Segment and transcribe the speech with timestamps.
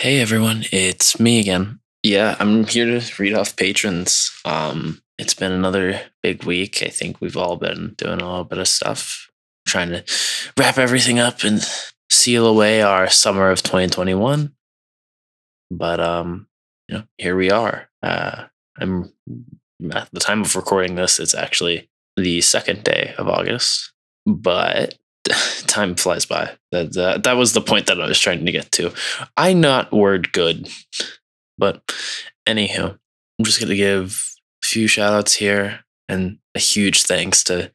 [0.00, 1.78] Hey everyone, it's me again.
[2.02, 4.30] Yeah, I'm here to read off patrons.
[4.46, 6.82] Um, it's been another big week.
[6.82, 9.28] I think we've all been doing a little bit of stuff,
[9.66, 10.02] trying to
[10.56, 11.60] wrap everything up and
[12.08, 14.54] seal away our summer of 2021.
[15.70, 16.46] But um,
[16.88, 17.90] you know, here we are.
[18.02, 18.44] Uh,
[18.78, 19.12] I'm
[19.92, 21.20] at the time of recording this.
[21.20, 23.92] It's actually the second day of August,
[24.24, 24.94] but
[25.66, 26.50] time flies by.
[26.72, 28.92] That, that that was the point that I was trying to get to.
[29.36, 30.68] I not word good,
[31.58, 31.82] but
[32.48, 32.98] anywho,
[33.38, 37.70] I'm just gonna give a few shout outs here and a huge thanks to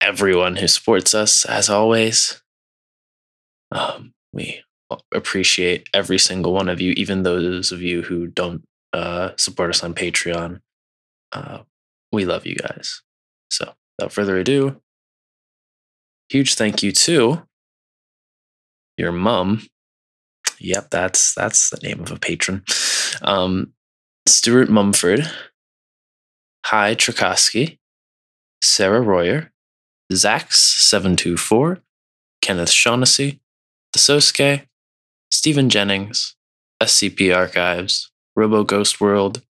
[0.00, 2.42] everyone who supports us as always.
[3.72, 4.62] Um, we
[5.12, 9.82] appreciate every single one of you, even those of you who don't uh, support us
[9.82, 10.60] on Patreon.
[11.32, 11.60] Uh,
[12.12, 13.02] we love you guys.
[13.50, 14.80] So, without further ado,
[16.28, 17.42] huge thank you to
[18.96, 19.62] your mom.
[20.60, 22.64] Yep, that's that's the name of a patron.
[23.22, 23.72] Um,
[24.26, 25.30] Stuart Mumford,
[26.66, 27.78] Hi Trakowski,
[28.62, 29.52] Sarah Royer,
[30.12, 31.80] Zax724,
[32.42, 33.40] Kenneth Shaughnessy,
[33.92, 34.66] The Sosuke,
[35.30, 36.34] Stephen Jennings,
[36.82, 39.42] SCP Archives, Robo Ghost World,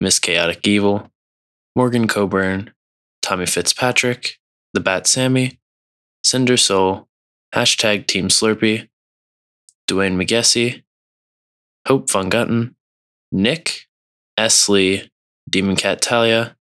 [0.00, 1.10] Miss Chaotic Evil,
[1.74, 2.72] Morgan Coburn,
[3.22, 4.38] Tommy Fitzpatrick,
[4.74, 5.58] The Bat Sammy,
[6.24, 7.06] Cinder Soul,
[7.54, 8.88] hashtag Team Slurpee,
[9.86, 10.82] Dwayne McGessie,
[11.86, 12.74] Hope Von Gutten,
[13.30, 13.86] Nick,
[14.38, 14.68] S.
[14.68, 15.10] Lee,
[15.48, 16.56] Demon Cat Talia,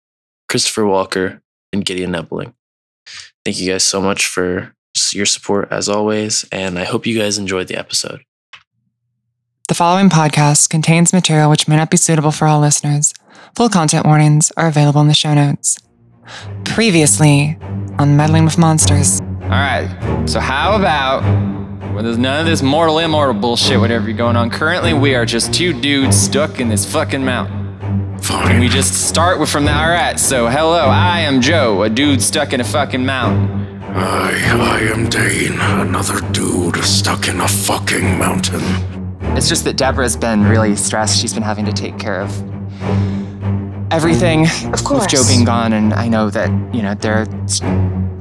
[0.48, 1.40] Christopher Walker,
[1.72, 2.52] and Gideon Nebling.
[3.44, 4.74] Thank you guys so much for
[5.12, 8.22] your support as always, and I hope you guys enjoyed the episode.
[9.68, 13.14] The following podcast contains material which may not be suitable for all listeners.
[13.56, 15.78] Full content warnings are available in the show notes.
[16.64, 17.56] Previously
[17.98, 19.21] on Meddling with Monsters.
[19.52, 20.24] All right.
[20.24, 21.20] So how about
[21.92, 24.48] when there's none of this mortal immortal bullshit, whatever you're going on?
[24.48, 28.18] Currently, we are just two dudes stuck in this fucking mountain.
[28.18, 28.60] Fine.
[28.60, 30.18] We just start with from the all right.
[30.18, 33.82] So hello, I am Joe, a dude stuck in a fucking mountain.
[33.94, 38.62] I, I am Dane, another dude stuck in a fucking mountain.
[39.36, 41.20] It's just that Deborah's been really stressed.
[41.20, 43.11] She's been having to take care of
[43.92, 45.02] everything Of course.
[45.02, 47.26] with Joe being gone, and I know that you know they're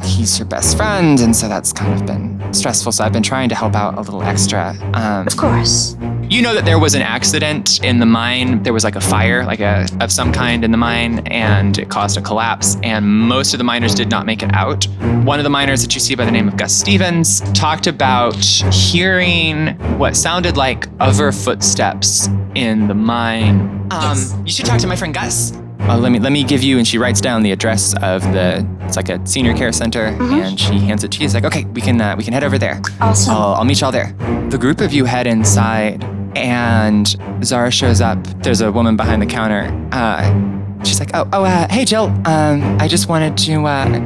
[0.04, 2.92] he's your best friend, and so that's kind of been stressful.
[2.92, 4.76] So I've been trying to help out a little extra.
[4.94, 5.96] Um, Of course.
[6.32, 8.64] You know that there was an accident in the mine.
[8.64, 11.90] There was like a fire, like a of some kind in the mine, and it
[11.90, 12.78] caused a collapse.
[12.84, 14.86] And most of the miners did not make it out.
[15.26, 18.34] One of the miners that you see by the name of Gus Stevens talked about
[18.74, 23.86] hearing what sounded like other footsteps in the mine.
[23.92, 25.52] Um, you should talk to my friend Gus.
[25.82, 28.66] Uh, let me let me give you, and she writes down the address of the.
[28.84, 31.26] It's like a senior care center, and she hands it to you.
[31.26, 32.82] She's like, okay, we can uh, we can head over there.
[33.02, 33.36] Awesome.
[33.36, 34.16] I'll, I'll meet y'all there.
[34.50, 36.06] The group of you head inside,
[36.36, 38.24] and Zara shows up.
[38.44, 39.70] There's a woman behind the counter.
[39.92, 42.06] Uh, she's like, "Oh, oh, uh, hey, Jill.
[42.26, 44.00] Um, I just wanted to uh,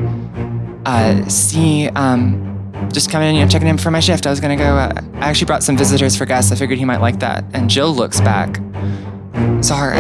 [0.86, 2.42] uh, see, um,
[2.92, 4.26] just coming in, you know, checking in for my shift.
[4.28, 4.76] I was gonna go.
[4.76, 6.52] Uh, I actually brought some visitors for Gus.
[6.52, 8.60] I figured he might like that." And Jill looks back.
[9.62, 10.00] Zara,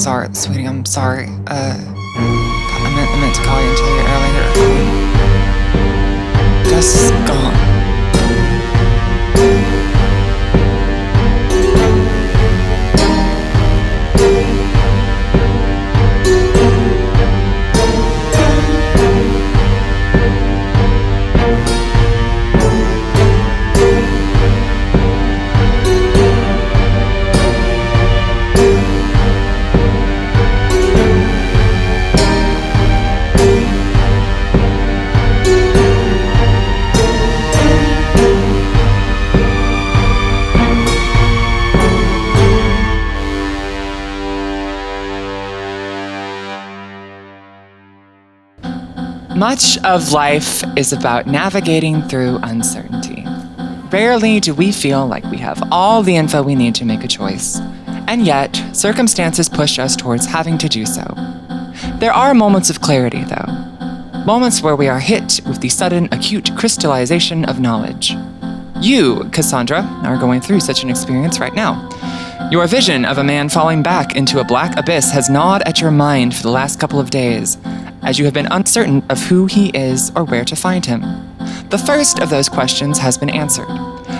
[0.00, 1.26] Zara, sweetie, I'm sorry.
[1.46, 1.76] Uh,
[2.18, 4.46] I meant, I meant to call you and tell you earlier.
[6.70, 7.45] Gus is gone.
[49.36, 53.22] Much of life is about navigating through uncertainty.
[53.90, 57.08] Rarely do we feel like we have all the info we need to make a
[57.08, 57.60] choice,
[58.08, 61.04] and yet circumstances push us towards having to do so.
[61.98, 64.22] There are moments of clarity, though.
[64.24, 68.14] Moments where we are hit with the sudden acute crystallization of knowledge.
[68.80, 71.90] You, Cassandra, are going through such an experience right now.
[72.50, 75.90] Your vision of a man falling back into a black abyss has gnawed at your
[75.90, 77.58] mind for the last couple of days,
[78.06, 81.02] as you have been uncertain of who he is or where to find him.
[81.70, 83.68] The first of those questions has been answered.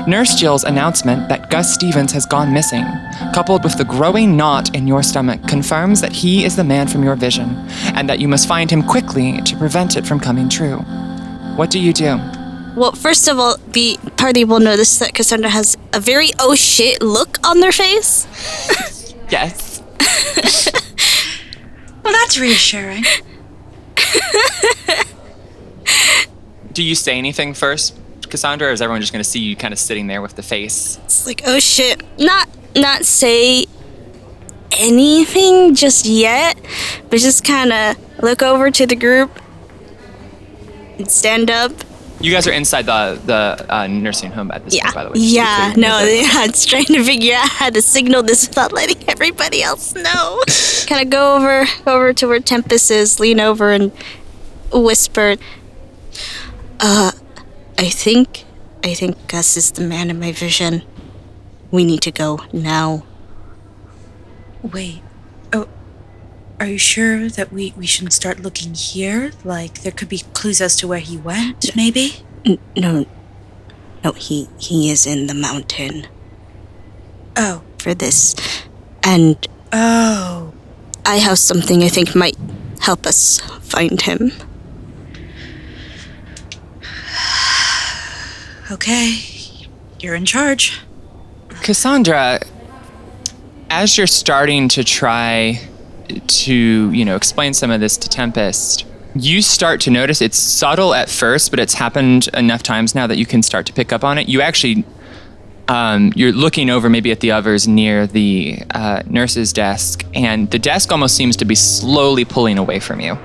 [0.08, 2.84] Nurse Jill's announcement that Gus Stevens has gone missing,
[3.32, 7.04] coupled with the growing knot in your stomach, confirms that he is the man from
[7.04, 7.48] your vision,
[7.94, 10.78] and that you must find him quickly to prevent it from coming true.
[11.56, 12.18] What do you do?
[12.76, 17.00] Well, first of all, the party will notice that Cassandra has a very oh shit
[17.02, 18.26] look on their face.
[19.28, 19.82] Yes.
[22.06, 23.02] Well, that's reassuring.
[26.72, 27.98] Do you say anything first,
[28.28, 30.42] Cassandra, or is everyone just going to see you kind of sitting there with the
[30.42, 30.98] face?
[31.04, 32.02] It's like oh shit.
[32.18, 33.66] Not not say
[34.72, 36.58] anything just yet,
[37.08, 39.30] but just kind of look over to the group
[40.98, 41.72] and stand up.
[42.20, 44.84] You guys are inside the the uh, nursing home at this Yeah.
[44.84, 45.14] point, by the way.
[45.16, 45.72] just to be Yeah.
[45.76, 49.94] No, yeah, it's trying to figure out how to signal this without letting everybody else
[49.94, 50.40] know.
[50.86, 53.92] kind of go over over to where Tempest is, lean over and
[54.72, 55.36] whisper,
[56.80, 57.12] "Uh,
[57.78, 58.44] I think
[58.82, 60.82] I think Gus is the man in my vision.
[61.70, 63.04] We need to go now."
[64.62, 65.02] Wait.
[66.58, 69.32] Are you sure that we, we shouldn't start looking here?
[69.44, 72.22] Like, there could be clues as to where he went, maybe?
[72.76, 73.06] No.
[74.02, 76.06] No, he he is in the mountain
[77.36, 77.62] Oh.
[77.78, 78.34] for this.
[79.02, 79.36] And
[79.72, 80.52] Oh.
[81.04, 82.36] I have something I think might
[82.80, 84.32] help us find him.
[88.68, 89.20] Okay.
[90.00, 90.80] You're in charge.
[91.62, 92.40] Cassandra,
[93.70, 95.60] as you're starting to try
[96.26, 100.94] to, you know, explain some of this to Tempest, you start to notice it's subtle
[100.94, 104.04] at first, but it's happened enough times now that you can start to pick up
[104.04, 104.28] on it.
[104.28, 104.84] You actually,
[105.68, 110.58] um, you're looking over maybe at the others near the uh, nurse's desk, and the
[110.58, 113.18] desk almost seems to be slowly pulling away from you.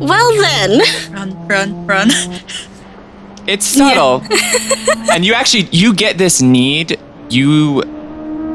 [0.00, 0.80] Well then,
[1.12, 2.10] Run, run, run.
[3.46, 4.22] It's subtle.
[5.12, 7.00] and you actually you get this need.
[7.30, 7.82] You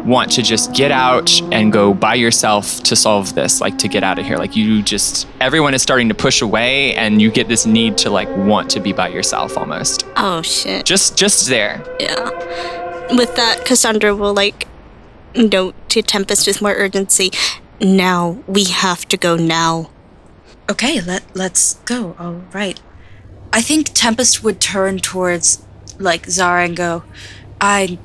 [0.06, 4.04] want to just get out and go by yourself to solve this, like to get
[4.04, 4.38] out of here.
[4.38, 8.10] Like you just everyone is starting to push away and you get this need to
[8.10, 10.06] like want to be by yourself almost.
[10.18, 10.86] oh shit.
[10.86, 11.84] Just just there.
[12.00, 12.30] Yeah.
[13.16, 14.68] With that, Cassandra will like
[15.36, 17.32] note to Tempest with more urgency.
[17.82, 19.90] Now we have to go now.
[20.70, 22.16] Okay, let let's go.
[22.20, 22.80] All right.
[23.52, 25.64] I think Tempest would turn towards
[26.00, 27.04] like Zara and go,
[27.62, 28.00] "I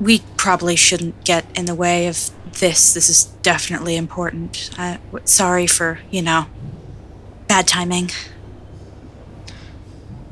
[0.00, 2.30] we probably shouldn't get in the way of
[2.60, 2.94] this.
[2.94, 4.70] This is definitely important.
[4.78, 6.46] I, w- sorry for, you know,
[7.46, 8.10] bad timing."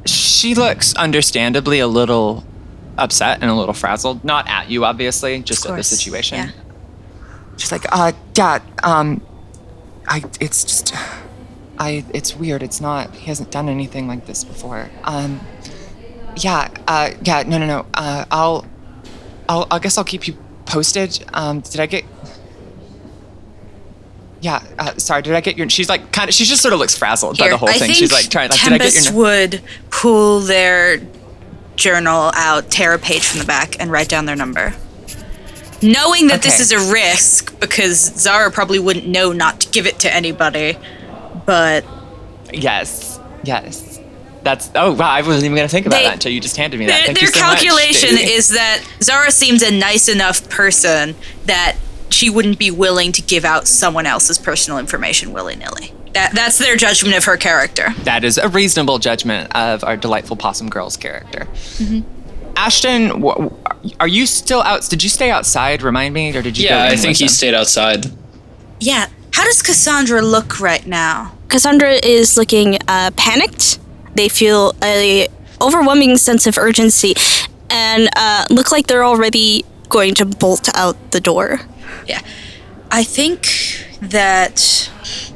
[0.07, 2.45] She looks understandably a little
[2.97, 4.25] upset and a little frazzled.
[4.25, 6.39] Not at you, obviously, just at the situation.
[6.39, 6.51] yeah.
[7.57, 9.23] She's like, uh, yeah, um,
[10.07, 10.95] I, it's just,
[11.79, 12.63] I, it's weird.
[12.63, 14.91] It's not, he hasn't done anything like this before.
[15.05, 15.41] Um,
[16.37, 17.87] yeah, uh, yeah, no, no, no.
[17.95, 18.67] Uh, I'll,
[19.49, 21.25] I'll, I guess I'll keep you posted.
[21.33, 22.05] Um, did I get,
[24.41, 26.81] yeah, uh, sorry, did I get your, she's like, kind of, she just sort of
[26.81, 27.89] looks frazzled by the whole I thing.
[27.89, 31.01] think She's like trying, like, did I get Tempest your, would pull their
[31.77, 34.75] journal out, tear a page from the back, and write down their number.
[35.83, 39.99] Knowing that this is a risk, because Zara probably wouldn't know not to give it
[40.01, 40.77] to anybody,
[41.45, 41.85] but
[42.53, 43.86] yes, yes.
[44.47, 46.57] That's, oh wow, I wasn't even going to think about They- that until you just
[46.57, 46.93] handed me that.
[46.99, 48.33] their, Thank their you so calculation Daisy.
[48.39, 51.17] is that Zara seems a nice enough person
[51.47, 51.77] that
[52.11, 55.93] she wouldn't be willing to give out someone else's personal information willy nilly.
[56.15, 57.89] That, that's their judgment of her character.
[58.05, 61.41] That is a reasonable judgment of our delightful possum girl's character.
[61.79, 62.09] Mm-hmm.
[62.57, 63.49] Ashton, wh-
[64.01, 64.89] are you still out?
[64.89, 65.83] Did you stay outside?
[65.83, 66.67] Remind me, or did you?
[66.69, 67.29] Yeah, go I think he them?
[67.29, 68.07] stayed outside.
[68.81, 69.09] Yeah.
[69.35, 71.33] How does Cassandra look right now?
[71.49, 73.79] Cassandra is looking uh, panicked.
[74.17, 75.29] They feel a
[75.61, 77.15] overwhelming sense of urgency
[77.71, 81.61] and uh, look like they're already going to bolt out the door.
[82.07, 82.21] Yeah.
[82.91, 83.47] I think
[84.01, 84.91] that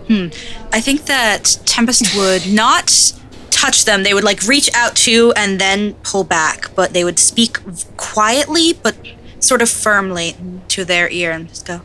[0.08, 0.28] hmm,
[0.72, 3.12] I think that Tempest would not
[3.50, 4.02] touch them.
[4.02, 7.58] They would like reach out to and then pull back, but they would speak
[7.96, 8.96] quietly but
[9.40, 10.36] sort of firmly
[10.68, 11.80] to their ear and just go,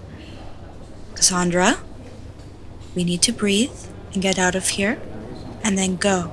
[1.15, 1.79] "Cassandra,
[2.95, 3.75] we need to breathe
[4.13, 4.99] and get out of here
[5.63, 6.31] and then go.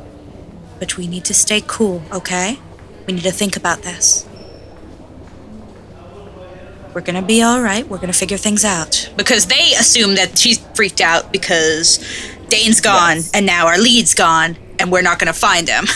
[0.82, 2.58] But we need to stay cool, okay?
[3.06, 4.26] We need to think about this."
[6.92, 7.88] We're gonna be all right.
[7.88, 9.08] We're gonna figure things out.
[9.16, 12.00] Because they assume that she's freaked out because
[12.48, 15.86] Dane's gone and now our lead's gone and we're not gonna find him.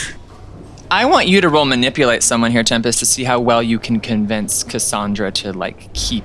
[0.88, 3.99] I want you to roll manipulate someone here, Tempest, to see how well you can
[3.99, 6.25] convince Cassandra to like keep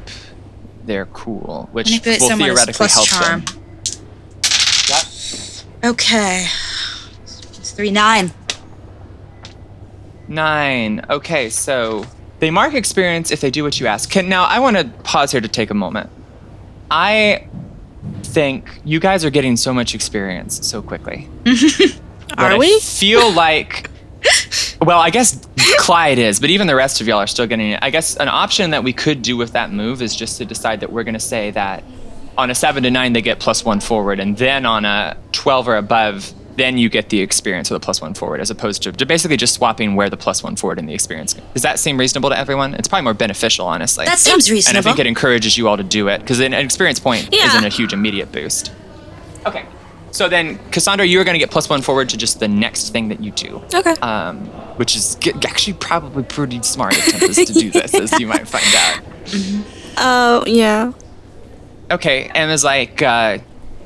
[0.85, 3.43] their cool, which Manipulate will is theoretically plus help charm.
[3.43, 3.55] them.
[4.89, 5.93] Yep.
[5.93, 6.45] Okay.
[7.57, 8.31] It's three nine.
[10.27, 11.05] Nine.
[11.09, 12.05] Okay, so
[12.39, 14.09] they mark experience if they do what you ask.
[14.09, 16.09] Can, now, I want to pause here to take a moment.
[16.89, 17.47] I
[18.23, 21.29] think you guys are getting so much experience so quickly.
[22.37, 22.79] Are I we?
[22.79, 23.89] feel like
[24.81, 25.47] Well, I guess
[25.77, 27.79] Clyde is, but even the rest of y'all are still getting it.
[27.81, 30.79] I guess an option that we could do with that move is just to decide
[30.79, 31.83] that we're going to say that
[32.37, 35.67] on a seven to nine they get plus one forward, and then on a twelve
[35.67, 38.91] or above, then you get the experience with the plus one forward, as opposed to
[38.91, 41.33] to basically just swapping where the plus one forward and the experience.
[41.53, 42.73] Does that seem reasonable to everyone?
[42.75, 44.05] It's probably more beneficial, honestly.
[44.05, 44.77] That seems reasonable.
[44.77, 47.47] and I think it encourages you all to do it because an experience point Yeah.
[47.47, 48.71] isn't a huge immediate boost.
[49.45, 49.65] Okay.
[50.11, 53.07] So then, Cassandra, you're going to get plus one forward to just the next thing
[53.09, 53.93] that you do Okay.
[54.01, 54.39] um,
[54.77, 58.45] which is g- actually probably pretty smart of Tempest to do this, as you might
[58.47, 58.99] find out.
[59.97, 60.91] Oh, yeah.
[61.89, 63.37] Okay, Emma's like, uh,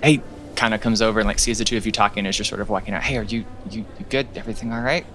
[0.04, 0.22] hey,
[0.56, 2.62] kind of comes over and like sees the two of you talking as you're sort
[2.62, 3.04] of walking out.
[3.04, 4.28] Hey, are you you, you good?
[4.36, 5.06] Everything all right?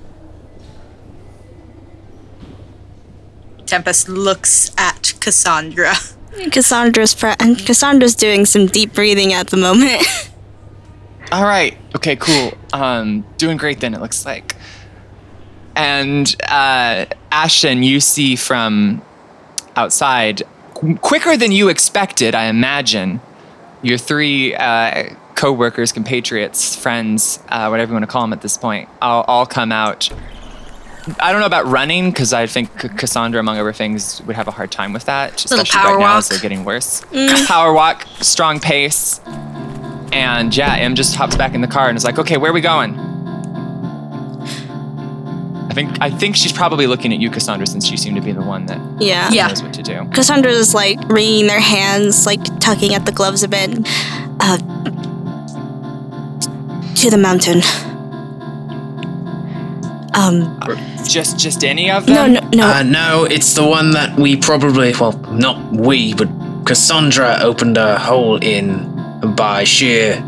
[3.67, 5.95] Tempest looks at Cassandra.
[6.51, 10.03] Cassandra's pre- Cassandra's doing some deep breathing at the moment.
[11.33, 11.77] All right.
[11.95, 12.53] Okay, cool.
[12.73, 14.57] Um, doing great then, it looks like.
[15.77, 19.03] And uh, Ashton, you see from
[19.77, 20.43] outside,
[20.75, 23.21] qu- quicker than you expected, I imagine,
[23.83, 28.43] your three uh, co workers, compatriots, friends, uh, whatever you want to call them at
[28.43, 30.11] this point, all, all come out.
[31.19, 34.51] I don't know about running because I think Cassandra, among other things, would have a
[34.51, 37.03] hard time with that, Little especially power right now as they're getting worse.
[37.47, 39.21] Power walk, strong pace.
[40.13, 42.55] And yeah, Em just hops back in the car and is like, "Okay, where are
[42.55, 42.99] we going?"
[45.71, 48.33] I think I think she's probably looking at you, Cassandra, since you seem to be
[48.33, 49.31] the one that yeah.
[49.31, 49.47] Yeah.
[49.47, 50.05] knows what to do.
[50.13, 53.79] Cassandra's like wringing their hands, like tugging at the gloves a bit.
[54.41, 54.59] Uh,
[57.01, 57.63] to the mountain.
[60.13, 60.61] Um,
[61.09, 62.35] Just just any of no, them?
[62.35, 62.67] no, no.
[62.67, 66.29] Uh, no, it's the one that we probably, well, not we, but
[66.67, 68.87] Cassandra opened a hole in
[69.35, 70.23] by sheer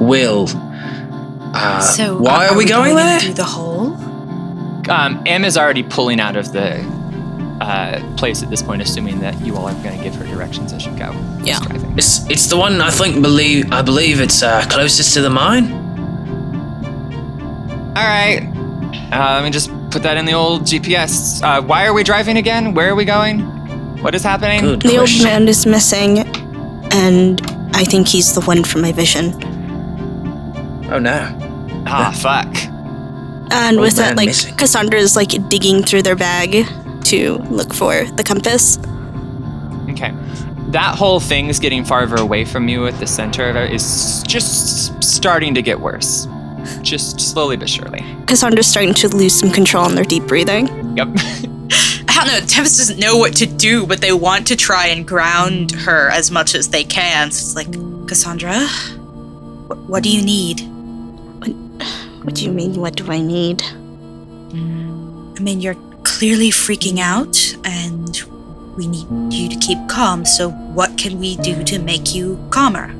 [0.00, 0.46] will.
[1.54, 3.20] Uh, so why are, we going, there?
[3.20, 3.94] through the hole?
[4.90, 6.78] Um, Em is already pulling out of the
[7.62, 10.72] uh, place at this point, assuming that you all are going to give her directions
[10.74, 11.12] as you go.
[11.42, 11.58] Yeah.
[11.96, 15.87] It's it's the one I think believe I believe it's uh, closest to the mine.
[17.98, 18.42] All right.
[19.12, 21.42] Uh, let me just put that in the old GPS.
[21.42, 22.72] Uh, why are we driving again?
[22.72, 23.40] Where are we going?
[24.02, 24.60] What is happening?
[24.60, 25.24] Good the old question.
[25.24, 26.18] man is missing,
[26.92, 27.40] and
[27.74, 29.34] I think he's the one from my vision.
[30.92, 31.34] Oh no.
[31.88, 32.56] Ah, fuck.
[33.52, 34.54] And Old with that, man like missing.
[34.54, 36.68] Cassandra's like digging through their bag
[37.06, 38.78] to look for the compass.
[39.90, 40.14] Okay.
[40.70, 44.22] That whole thing is getting farther away from you at the center of it is
[44.22, 46.28] just starting to get worse.
[46.82, 48.00] Just slowly but surely.
[48.26, 50.66] Cassandra's starting to lose some control on their deep breathing.
[50.96, 51.08] Yep.
[52.08, 52.40] I don't know.
[52.46, 56.30] Tempest doesn't know what to do, but they want to try and ground her as
[56.30, 57.30] much as they can.
[57.30, 57.70] So it's like,
[58.08, 58.66] Cassandra,
[59.68, 60.60] what, what do you need?
[62.24, 62.74] What do you mean?
[62.80, 63.58] What do I need?
[64.50, 68.20] Mm, I mean, you're clearly freaking out, and
[68.76, 70.24] we need you to keep calm.
[70.24, 72.92] So, what can we do to make you calmer?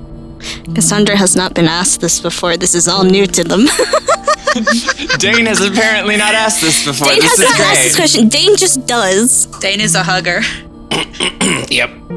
[0.75, 2.57] Cassandra has not been asked this before.
[2.57, 3.67] This is all new to them.
[5.19, 7.09] Dane has apparently not asked this before.
[7.09, 7.69] Dane this has is not great.
[7.69, 8.29] asked this question.
[8.29, 9.47] Dane just does.
[9.61, 10.41] Dane is a hugger.
[11.71, 11.91] Yep.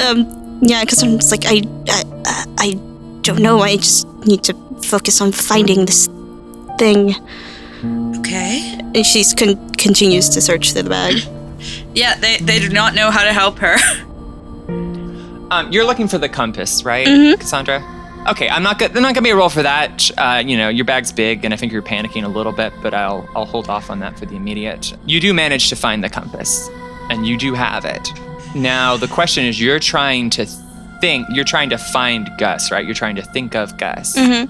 [0.00, 2.72] Um, yeah, Cassandra's like, I, I, I- I
[3.22, 3.60] don't know.
[3.60, 6.06] I just need to focus on finding this
[6.78, 7.14] thing.
[8.18, 8.78] Okay.
[8.94, 11.16] And she con- continues to search through the bag.
[11.94, 13.76] Yeah, they, they do not know how to help her.
[15.50, 17.38] Um, you're looking for the compass, right, Mhm.
[17.40, 17.82] Cassandra?
[18.28, 18.78] Okay, I'm not.
[18.78, 20.10] Go- I'm not gonna be a roll for that.
[20.18, 22.92] Uh, you know, your bag's big, and I think you're panicking a little bit, but
[22.92, 24.92] I'll I'll hold off on that for the immediate.
[25.06, 26.68] You do manage to find the compass,
[27.10, 28.12] and you do have it.
[28.54, 30.46] Now the question is, you're trying to
[31.00, 31.26] think.
[31.30, 32.84] You're trying to find Gus, right?
[32.84, 34.14] You're trying to think of Gus.
[34.16, 34.48] Mhm.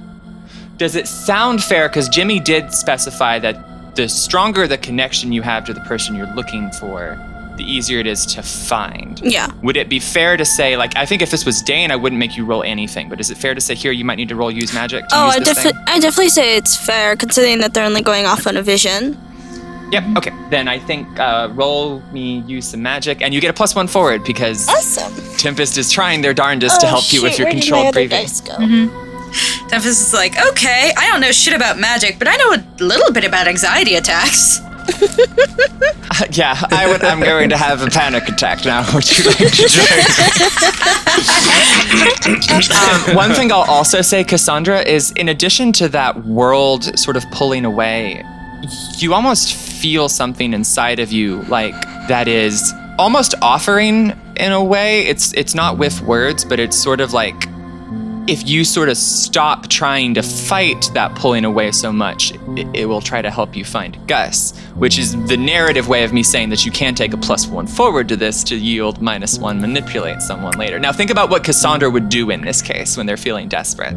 [0.79, 1.89] Does it sound fair?
[1.89, 6.33] Because Jimmy did specify that the stronger the connection you have to the person you're
[6.35, 7.19] looking for,
[7.59, 9.21] the easier it is to find.
[9.23, 9.53] Yeah.
[9.63, 12.19] Would it be fair to say, like, I think if this was Dane, I wouldn't
[12.19, 14.37] make you roll anything, but is it fair to say here you might need to
[14.37, 17.59] roll use magic to Oh, use I this definitely, I definitely say it's fair considering
[17.59, 19.15] that they're only going off on a vision.
[19.15, 19.93] thing?
[19.93, 20.05] Yep.
[20.19, 20.33] Okay.
[20.51, 23.89] Then I think uh, roll me use some magic, and you get a plus one
[23.89, 25.13] forward because Awesome.
[25.39, 27.61] Tempest is trying their darndest to Oh, help you with shoot, your where did my
[27.61, 28.23] controlled other breathing.
[28.23, 28.57] dice go?
[29.69, 33.13] Tempest is like, okay, I don't know shit about magic, but I know a little
[33.13, 34.61] bit about anxiety attacks.
[36.31, 37.03] yeah, I would.
[37.05, 38.85] I'm going to have a panic attack now.
[38.95, 39.91] Would you like to drink?
[42.75, 47.25] um, one thing I'll also say, Cassandra, is in addition to that world sort of
[47.31, 48.25] pulling away,
[48.97, 51.75] you almost feel something inside of you, like
[52.09, 55.07] that is almost offering in a way.
[55.07, 57.47] It's it's not with words, but it's sort of like
[58.29, 62.87] if you sort of stop trying to fight that pulling away so much, it, it
[62.87, 66.51] will try to help you find Gus, which is the narrative way of me saying
[66.51, 70.21] that you can take a plus one forward to this to yield minus one manipulate
[70.21, 70.79] someone later.
[70.79, 73.95] Now, think about what Cassandra would do in this case when they're feeling desperate.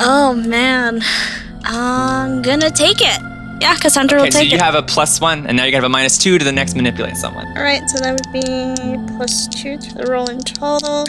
[0.00, 1.00] Oh man,
[1.64, 3.20] I'm gonna take it.
[3.60, 4.50] Yeah, Cassandra Okay, will take it.
[4.50, 4.60] so you it.
[4.62, 7.16] have a plus one, and now you have a minus two to the next manipulate
[7.16, 7.46] someone.
[7.56, 11.04] All right, so that would be plus two to the roll in total.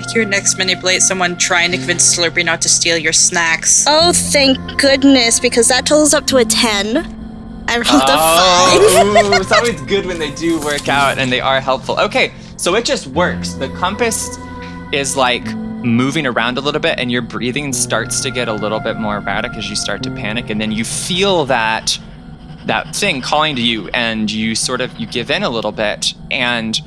[0.00, 3.84] Make your next manipulate someone trying to convince Slurpee not to steal your snacks.
[3.86, 6.96] Oh, thank goodness, because that totals up to a ten.
[7.68, 9.26] I rolled a oh, five.
[9.34, 12.00] Oh, it's always good when they do work out and they are helpful.
[12.00, 13.52] Okay, so it just works.
[13.52, 14.38] The compass
[14.90, 15.44] is like
[15.84, 19.18] moving around a little bit, and your breathing starts to get a little bit more
[19.18, 21.98] erratic as you start to panic, and then you feel that
[22.64, 26.14] that thing calling to you, and you sort of you give in a little bit,
[26.30, 26.80] and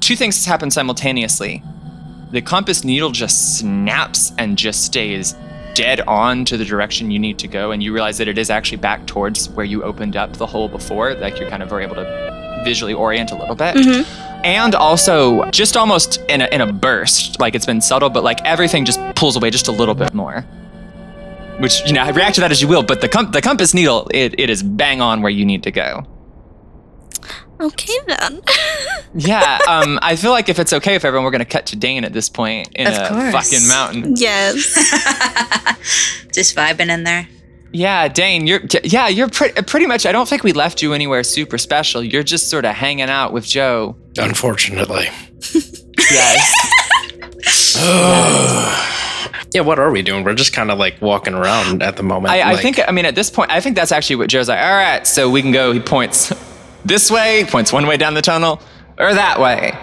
[0.00, 1.62] two things happen simultaneously.
[2.32, 5.34] The compass needle just snaps and just stays
[5.74, 8.50] dead on to the direction you need to go, and you realize that it is
[8.50, 11.14] actually back towards where you opened up the hole before.
[11.14, 13.76] Like you're kind of able to visually orient a little bit.
[13.76, 14.44] Mm-hmm.
[14.44, 18.42] And also, just almost in a, in a burst, like it's been subtle, but like
[18.44, 20.42] everything just pulls away just a little bit more.
[21.58, 24.10] Which, you know, react to that as you will, but the, com- the compass needle,
[24.12, 26.06] it, it is bang on where you need to go.
[27.60, 28.42] Okay then.
[29.18, 31.76] Yeah, um, I feel like if it's okay with everyone, we're going to cut to
[31.76, 33.32] Dane at this point in Of a course.
[33.50, 34.14] fucking mountain.
[34.16, 34.74] yes.
[36.34, 37.26] Just vibing in there.
[37.72, 40.04] Yeah, Dane, you're yeah, you're pretty pretty much.
[40.04, 42.02] I don't think we left you anywhere super special.
[42.02, 43.96] You're just sort of hanging out with Joe.
[44.18, 45.08] Unfortunately.
[46.10, 46.52] Yes,
[49.54, 50.24] Yeah, what are we doing?
[50.24, 52.32] We're just kind of like walking around at the moment.
[52.32, 52.80] I, I like- think.
[52.86, 54.60] I mean, at this point, I think that's actually what Joe's like.
[54.60, 55.72] All right, so we can go.
[55.72, 56.32] He points
[56.86, 58.60] this way, points one way down the tunnel,
[58.98, 59.76] or that way.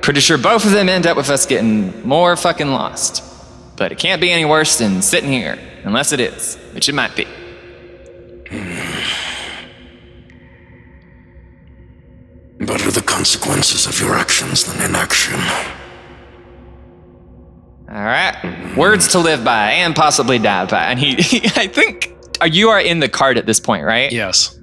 [0.00, 3.22] Pretty sure both of them end up with us getting more fucking lost.
[3.76, 7.14] But it can't be any worse than sitting here, unless it is, which it might
[7.14, 7.24] be.
[12.58, 15.38] Better the consequences of your actions than inaction.
[17.88, 18.74] All right.
[18.76, 20.86] Words to live by and possibly die by.
[20.86, 22.14] And he, he I think,
[22.44, 24.10] you are in the cart at this point, right?
[24.10, 24.58] yes.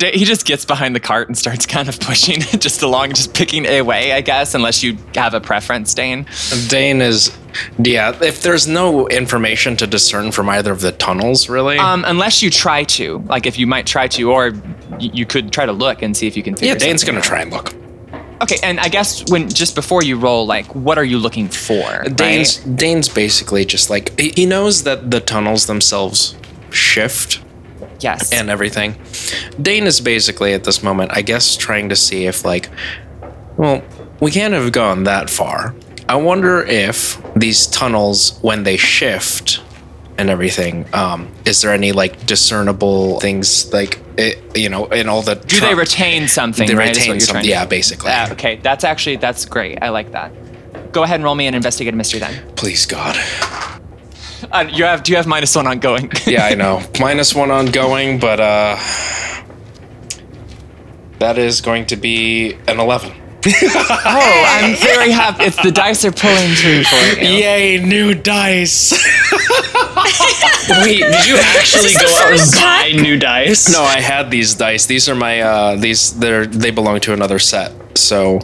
[0.00, 3.32] He just gets behind the cart and starts kind of pushing it just along, just
[3.32, 6.26] picking a way, I guess, unless you have a preference, Dane.
[6.68, 7.36] Dane is,
[7.78, 8.16] yeah.
[8.20, 11.78] If there's no information to discern from either of the tunnels, really.
[11.78, 14.52] Um, unless you try to, like if you might try to, or
[14.98, 17.24] you could try to look and see if you can figure yeah, Dane's gonna out.
[17.24, 17.74] try and look.
[18.42, 22.02] Okay, and I guess when just before you roll, like, what are you looking for?
[22.02, 22.76] Dane's right?
[22.76, 26.36] Dane's basically just like he knows that the tunnels themselves
[26.70, 27.43] shift
[28.00, 28.32] yes.
[28.32, 28.96] and everything.
[29.60, 32.68] Dane is basically at this moment, I guess, trying to see if like,
[33.56, 33.82] well,
[34.20, 35.74] we can't have gone that far.
[36.08, 39.62] I wonder if these tunnels, when they shift
[40.18, 45.22] and everything, um, is there any like discernible things like it, you know, in all
[45.22, 46.66] the do they retain something?
[46.66, 48.10] They right, retain you're some, trying to- yeah, basically.
[48.12, 49.78] Ah, okay, that's actually that's great.
[49.82, 50.32] I like that.
[50.92, 52.54] Go ahead and roll me an investigate a mystery then.
[52.54, 53.16] Please, God.
[54.52, 56.10] Uh, you have do you have minus one ongoing?
[56.26, 56.80] Yeah, I know.
[57.00, 58.76] Minus one ongoing, but uh,
[61.18, 63.12] that is going to be an eleven.
[63.46, 65.44] oh, I'm very happy.
[65.44, 67.28] It's the dice are pulling through for you.
[67.28, 68.92] Yay, new dice!
[70.70, 73.70] Wait, did you actually go out and buy new dice?
[73.70, 74.86] No, I had these dice.
[74.86, 77.72] These are my uh these they're they belong to another set.
[77.98, 78.40] So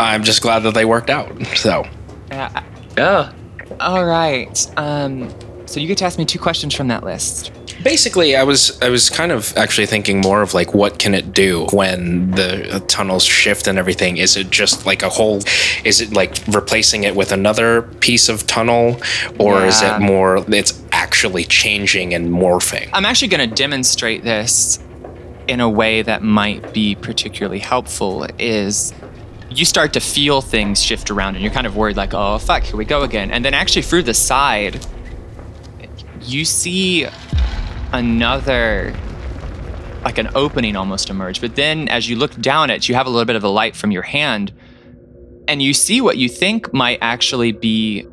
[0.00, 1.30] I'm just glad that they worked out.
[1.56, 1.84] So
[2.30, 2.64] Yeah.
[2.96, 3.32] Yeah.
[3.82, 4.66] All right.
[4.76, 5.34] Um.
[5.66, 7.50] So you get to ask me two questions from that list.
[7.82, 11.32] basically I was I was kind of actually thinking more of like what can it
[11.32, 14.18] do when the uh, tunnels shift and everything?
[14.18, 15.40] Is it just like a whole
[15.84, 19.00] is it like replacing it with another piece of tunnel
[19.38, 22.88] or is it more it's actually changing and morphing?
[22.92, 24.78] I'm actually going to demonstrate this
[25.48, 28.26] in a way that might be particularly helpful.
[28.38, 28.92] Is
[29.58, 32.62] you start to feel things shift around and you're kind of worried like oh fuck
[32.62, 33.30] here we go again.
[33.30, 34.84] And then actually through the side
[36.20, 37.06] you see
[37.92, 38.94] another
[40.04, 41.40] like an opening almost emerge.
[41.40, 43.76] But then as you look down it you have a little bit of a light
[43.76, 44.52] from your hand
[45.48, 48.06] and you see what you think might actually be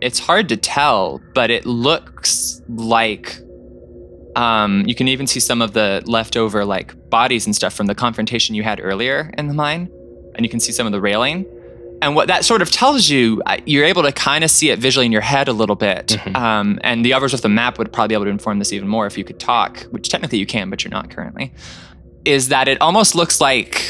[0.00, 3.38] it's hard to tell but it looks like
[4.36, 7.94] um, you can even see some of the leftover like bodies and stuff from the
[7.94, 9.90] confrontation you had earlier in the mine
[10.34, 11.46] and you can see some of the railing
[12.02, 14.78] and what that sort of tells you uh, you're able to kind of see it
[14.78, 16.36] visually in your head a little bit Mhm.
[16.36, 18.88] um, and the others with the map would probably be able to inform this even
[18.88, 21.52] more if you could talk which technically you can but you're not currently
[22.24, 23.82] is that it almost looks like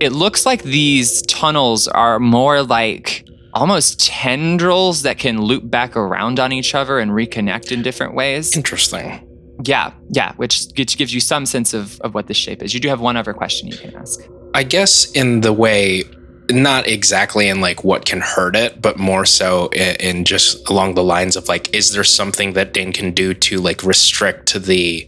[0.00, 6.38] it looks like these tunnels are more like almost tendrils that can loop back around
[6.40, 8.56] on each other and reconnect in different ways.
[8.56, 9.26] Interesting.
[9.64, 12.72] Yeah, yeah, which, which gives you some sense of, of what this shape is.
[12.72, 14.20] You do have one other question you can ask.
[14.54, 16.04] I guess in the way,
[16.50, 20.94] not exactly in like what can hurt it, but more so in, in just along
[20.94, 25.06] the lines of like, is there something that Dane can do to like restrict the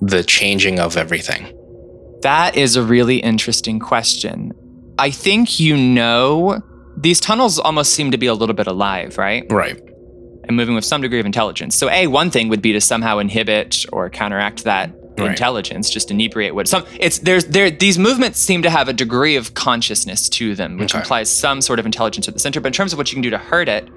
[0.00, 1.56] the changing of everything?
[2.22, 4.52] That is a really interesting question.
[4.98, 6.62] I think you know
[6.96, 9.44] these tunnels almost seem to be a little bit alive, right?
[9.50, 9.80] Right.
[10.44, 11.76] And moving with some degree of intelligence.
[11.76, 15.30] So, A, one thing would be to somehow inhibit or counteract that Right.
[15.30, 19.36] intelligence, just inebriate what some it's there's there these movements seem to have a degree
[19.36, 21.00] of consciousness to them, which Okay.
[21.00, 22.60] implies some sort of intelligence at the center.
[22.60, 23.88] But in terms of what you can do to hurt it,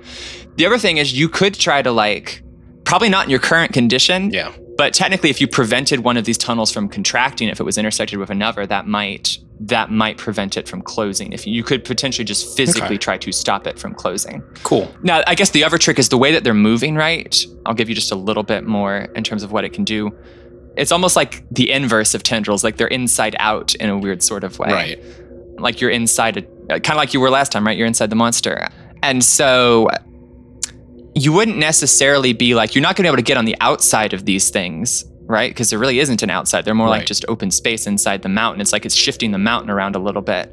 [0.58, 2.42] the other thing is you could try to like
[2.84, 4.52] probably not in your current condition, Yeah.
[4.78, 8.20] but technically, if you prevented one of these tunnels from contracting, if it was intersected
[8.20, 11.32] with another, that might that might prevent it from closing.
[11.32, 12.98] If you could potentially just physically Okay.
[12.98, 14.44] try to stop it from closing.
[14.64, 14.94] Cool.
[15.02, 16.96] Now, I guess the other trick is the way that they're moving.
[16.96, 17.34] Right?
[17.66, 20.12] I'll give you just a little bit more in terms of what it can do.
[20.78, 24.44] It's almost like the inverse of tendrils, like they're inside out in a weird sort
[24.44, 25.00] of way Right.
[25.58, 27.78] like you're inside a uh, kind of like you were last time, right?
[27.78, 28.68] You're inside the monster.
[29.04, 29.88] And so
[31.14, 33.56] you wouldn't necessarily be like you're not going to be able to get on the
[33.62, 35.50] outside of these things, right?
[35.52, 36.66] Because there really isn't an outside.
[36.66, 38.62] They're more like just open space inside the mountain.
[38.62, 40.52] It's like it's shifting the mountain around a little bit.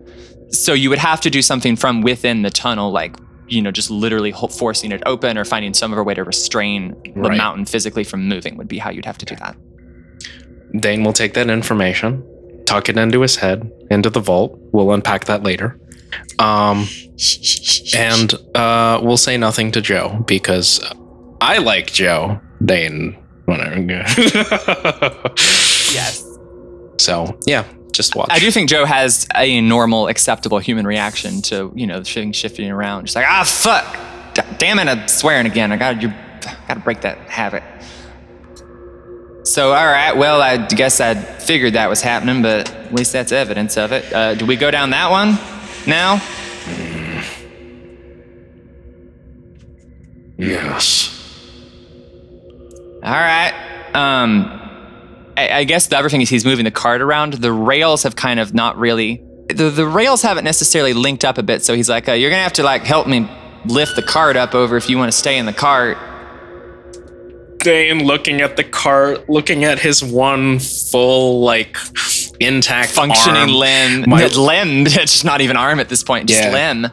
[0.51, 3.17] So you would have to do something from within the tunnel like
[3.49, 6.95] you know, just literally ho- forcing it open or finding some other way to restrain
[7.15, 7.37] the Right.
[7.37, 9.57] mountain physically from moving would be how you'd have to do that.
[10.79, 12.23] Dane will take that information,
[12.67, 14.59] tuck it into his head, into the vault.
[14.73, 15.79] We'll unpack that later.
[16.39, 16.87] Um,
[17.97, 20.83] and uh, we'll say nothing to Joe because
[21.41, 22.41] I like Joe.
[22.65, 23.77] Dane, whatever.
[25.93, 26.25] Yes.
[26.97, 28.29] so yeah, just watch.
[28.31, 32.71] I do think Joe has a normal, acceptable human reaction to you know things shifting
[32.71, 33.05] around.
[33.07, 33.85] Just like ah fuck,
[34.35, 35.71] D- damn it, I'm swearing again.
[35.71, 36.09] I got you,
[36.67, 37.63] got to break that habit.
[39.45, 43.33] So all right, well I guess I figured that was happening, but at least that's
[43.33, 44.13] evidence of it.
[44.13, 45.39] Uh, do we go down that one
[45.87, 46.21] now?
[50.39, 51.19] Yes.
[53.03, 53.53] All right.
[53.95, 54.45] Um,
[55.37, 57.35] I, I guess the other thing is he's moving the cart around.
[57.35, 59.23] The rails have kind of not really.
[59.49, 62.43] The, the rails haven't necessarily linked up a bit, so he's like, uh, "You're gonna
[62.43, 63.29] have to like help me
[63.67, 65.99] lift the cart up over if you want to stay in the cart."
[67.63, 71.77] Dane looking at the cart, looking at his one full like
[72.41, 73.51] intact Functioning arm.
[73.51, 74.87] limb, My- limb.
[74.87, 76.53] It's not even arm at this point, just Yeah.
[76.53, 76.87] limb.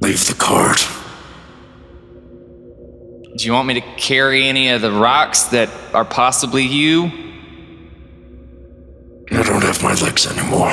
[0.00, 0.86] Leave the cart.
[3.36, 7.04] Do you want me to carry any of the rocks that are possibly you?
[9.30, 10.72] I don't have my legs anymore.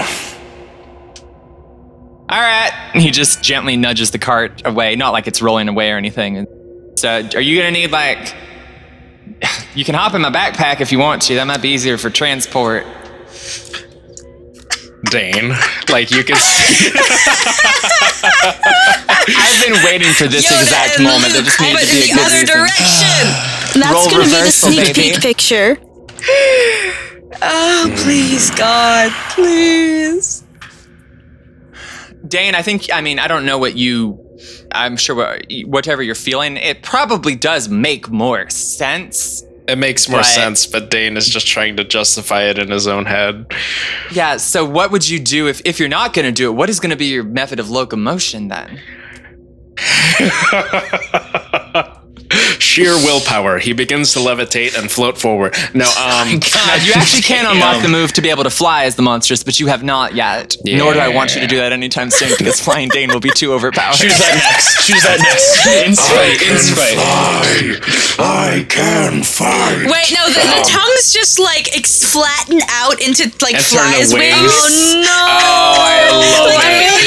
[2.33, 2.71] All right.
[2.95, 6.47] He just gently nudges the cart away, not like it's rolling away or anything.
[6.97, 8.33] So, are you gonna need like?
[9.75, 11.35] You can hop in my backpack if you want to.
[11.35, 12.85] That might be easier for transport.
[15.09, 15.49] Dane,
[15.89, 16.35] like you can.
[19.27, 21.33] I've been waiting for this Yoda exact moment.
[21.33, 22.57] There Luke just needed went to be in a the good other reason.
[22.57, 23.25] direction.
[23.81, 25.11] That's Roll gonna be the sneak baby.
[25.11, 25.77] peek picture.
[27.45, 30.42] Oh, please, God, please.
[32.27, 32.87] Dane, I think.
[32.93, 34.19] I mean, I don't know what you.
[34.71, 39.43] I'm sure whatever you're feeling, it probably does make more sense.
[39.67, 40.25] it makes more Right.
[40.25, 43.45] sense, but Dane is just trying to justify it in his own head.
[44.11, 44.37] Yeah.
[44.37, 46.53] So, what would you do if if you're not going to do it?
[46.53, 48.79] What is going to be your method of locomotion then?
[52.73, 53.59] Sheer willpower.
[53.59, 55.53] He begins to levitate and float forward.
[55.75, 58.95] No, um, Now, you actually can unlock the move to be able to fly as
[58.95, 60.57] the monstrous, but you have not yet.
[60.65, 63.29] Nor do I want you to do that anytime soon because Flying Dane will be
[63.29, 63.93] too overpowered.
[63.93, 64.87] Choose that next.
[64.87, 65.53] Choose that next.
[65.85, 66.41] Inspite.
[66.49, 66.97] Inspite.
[68.17, 69.85] I can fight.
[69.85, 74.01] Wait, no, the, the tongues just like ex- flatten out into like And turn to
[74.01, 74.33] flies wings.
[74.33, 74.49] wings.
[74.49, 75.13] Oh no!
[75.13, 77.02] Oh, I love Why it.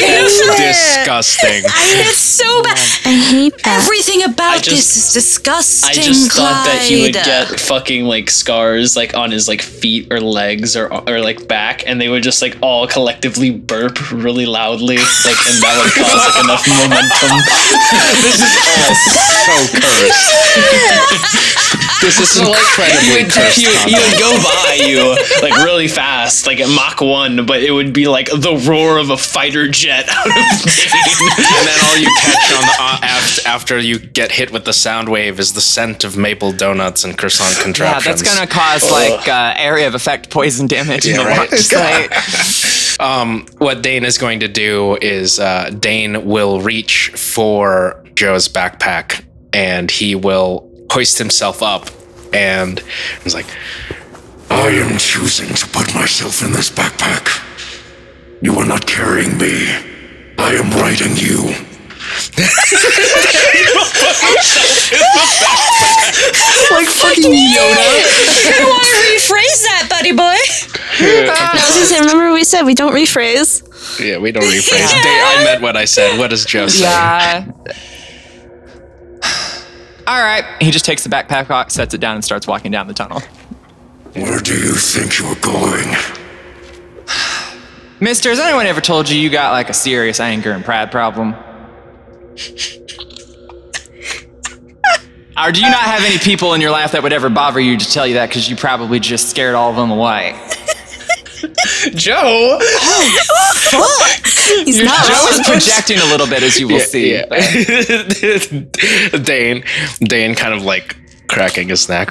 [1.43, 1.63] it?
[1.63, 1.63] disgusting.
[1.63, 2.79] It's so bad.
[3.05, 3.83] I hate that.
[3.85, 5.91] Everything about just- this is disgusting.
[5.91, 10.13] I just thought that he would get fucking like scars like on his like feet
[10.13, 14.47] or legs or or like back, and they would just like all collectively burp really
[14.47, 17.39] loudly, like, and that would cause like enough momentum.
[18.23, 18.95] this is all
[19.47, 21.53] so cursed.
[22.03, 24.13] This is So, like, incredibly he would, cursed he, would, he content.
[24.13, 28.07] would go by you like really fast, like at Mach one, but it would be
[28.07, 30.96] like the roar of a fighter jet out of Dane.
[30.97, 34.73] And then all you catch on the uh, after, after you get hit with the
[34.73, 38.07] sound wave is the scent of maple donuts and croissant contraptions.
[38.07, 43.01] Yeah, that's gonna cause like uh, area of effect poison damage in Yeah, the right.
[43.01, 49.25] Um, what Dane is going to do is uh, Dane will reach for Joe's backpack
[49.53, 51.89] and he will hoist himself up
[52.33, 52.81] and
[53.23, 53.47] he's like,
[54.51, 57.43] I am choosing to put myself in this backpack.
[58.43, 59.67] You are not carrying me.
[60.39, 61.55] I am writing you.
[66.71, 67.87] like fucking Yoda.
[68.47, 70.37] I want to rephrase that, buddy boy.
[70.99, 73.63] I was gonna say, remember we said we don't rephrase.
[74.05, 74.91] Yeah, we don't rephrase.
[74.91, 76.19] Dane, I meant what I said.
[76.19, 76.83] What does Joe say?
[76.83, 77.47] Yeah.
[80.07, 80.45] All right.
[80.61, 83.21] He just takes the backpack off, sets it down, and starts walking down the tunnel.
[84.15, 85.89] Where do you think you are going?
[88.01, 91.35] Mister, has anyone ever told you you got like a serious anger and pride problem?
[95.39, 97.77] or do you not have any people in your life that would ever bother you
[97.77, 100.33] to tell you that because you probably just scared all of them away?
[101.95, 102.59] Joe.
[102.61, 104.13] Oh,
[104.65, 105.07] He's not.
[105.07, 107.13] Joe is projecting a little bit, as you will see.
[107.15, 107.25] Yeah.
[109.23, 109.65] Dane,
[110.01, 110.97] Dane, kind of like
[111.29, 112.09] cracking his neck,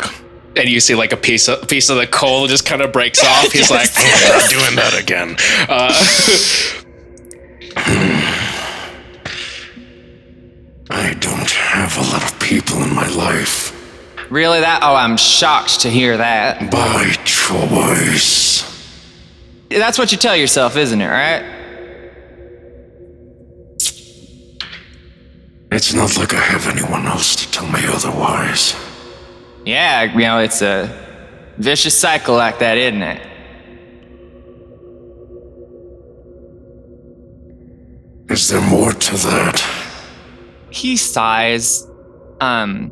[0.57, 3.23] and you see like a piece of piece of the coal just kind of breaks
[3.23, 3.51] off.
[3.51, 5.35] He's like, I'm not doing that again.
[5.69, 5.93] uh,
[10.89, 13.75] I don't have a lot of people in my life
[14.29, 14.59] Really?
[14.59, 14.79] That?
[14.81, 16.71] Oh, I'm shocked to hear that.
[16.71, 18.63] by choice.
[19.69, 21.07] That's what you tell yourself, isn't it?
[21.07, 21.43] Right?
[25.71, 28.75] It's not like I have anyone else to tell me otherwise.
[29.65, 30.03] Yeah.
[30.03, 30.89] You know, it's a
[31.57, 33.21] vicious cycle like that, isn't it?
[38.29, 39.85] Is there more to that?
[40.75, 41.87] he sighs.
[42.41, 42.91] Um,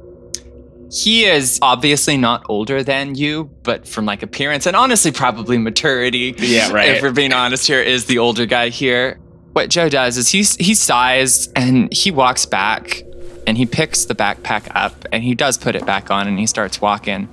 [0.92, 6.34] he is obviously not older than you, but from like appearance and honestly probably maturity.
[6.38, 6.90] Yeah, right.
[6.90, 9.20] If we're being honest here, is the older guy here.
[9.52, 13.04] What Joe does is he he sighs and he walks back
[13.46, 16.48] and he picks the backpack up and he does put it back on and he
[16.48, 17.28] starts walking.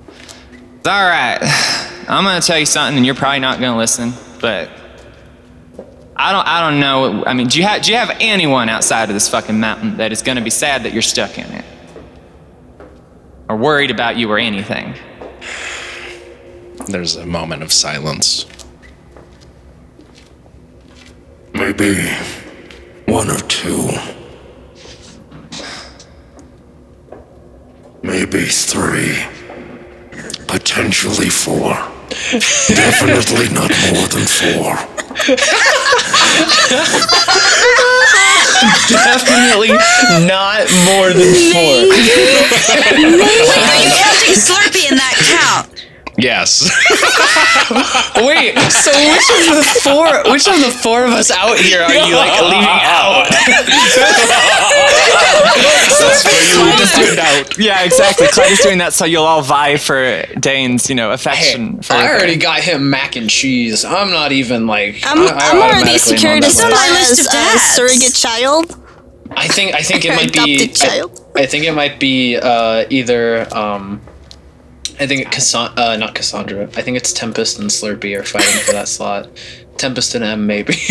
[0.85, 1.39] All right,
[2.07, 4.69] I'm gonna tell you something and you're probably not gonna listen, but
[6.15, 6.47] I don't.
[6.47, 7.25] I don't know.
[7.25, 10.11] I mean, do you have do you have anyone outside of this fucking mountain that
[10.11, 11.65] is going to be sad that you're stuck in it,
[13.49, 14.93] or worried about you or anything?
[16.87, 18.45] there's a moment of silence.
[21.53, 21.95] Maybe
[23.05, 23.89] one or two.
[28.03, 29.17] Maybe three.
[30.47, 31.73] Potentially four.
[32.67, 34.75] Definitely not more than four.
[38.89, 39.69] Definitely
[40.25, 41.77] not more than four.
[42.89, 45.90] Are you counting Slurpee in that count?
[46.17, 46.61] Yes.
[48.17, 51.93] Wait, so which of the four which of the four of us out here are
[51.93, 53.27] you like leaving out?
[57.17, 57.57] out.
[57.57, 58.27] Yeah, exactly.
[58.27, 61.81] Clyde is doing that so you'll all vie for Dane's, you know, affection.
[61.81, 62.17] for I her.
[62.17, 63.85] already got him mac and cheese.
[63.85, 66.89] I'm not even like I'm, I- I I'm already automatically am secured on on my
[66.99, 67.61] list of a dads.
[67.75, 68.77] surrogate child.
[69.31, 71.25] I think I think it might be child.
[71.35, 74.01] I, I think it might be uh, either um,
[74.99, 76.63] I think Cassan- uh, not Cassandra.
[76.75, 79.29] I think it's Tempest and Slurpee are fighting for that slot.
[79.77, 80.73] Tempest and Em maybe.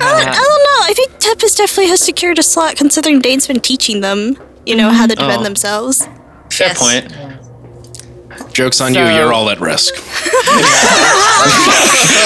[0.00, 0.80] I, I don't know.
[0.84, 4.90] I think Tempest definitely has secured a slot considering Dane's been teaching them, you know,
[4.90, 5.44] how to defend Oh.
[5.44, 6.06] themselves.
[6.50, 6.78] Fair Yes.
[6.78, 8.52] point.
[8.52, 9.00] Joke's on you.
[9.06, 9.94] So- You're all at risk.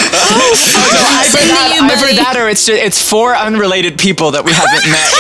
[0.05, 4.53] Either Sending that, you either that or it's just, it's four unrelated people that we
[4.53, 5.11] haven't met.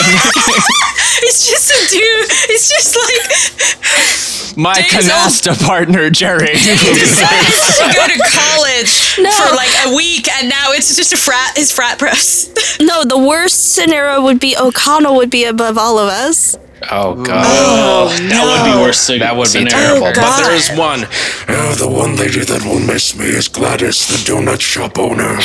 [1.27, 2.31] It's just a dude.
[2.51, 6.47] It's just like My Dane's canasta partner, Jerry.
[6.55, 9.31] decided to go to college No.
[9.31, 11.57] for like a week, and now it's just a frat.
[11.57, 12.79] His frat press.
[12.81, 16.57] No, the worst scenario would be O'Connell would be above all of us.
[16.90, 18.10] Oh god.
[18.30, 19.06] That would be worse.
[19.06, 19.70] That would be scenario.
[19.70, 20.06] terrible.
[20.06, 20.44] but God.
[20.44, 21.06] there is one.
[21.48, 25.38] Oh, the one lady that will miss me is Gladys, the donut shop owner.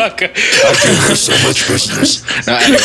[0.00, 0.36] I give
[1.08, 2.22] her so much business.
[2.46, 2.76] I'm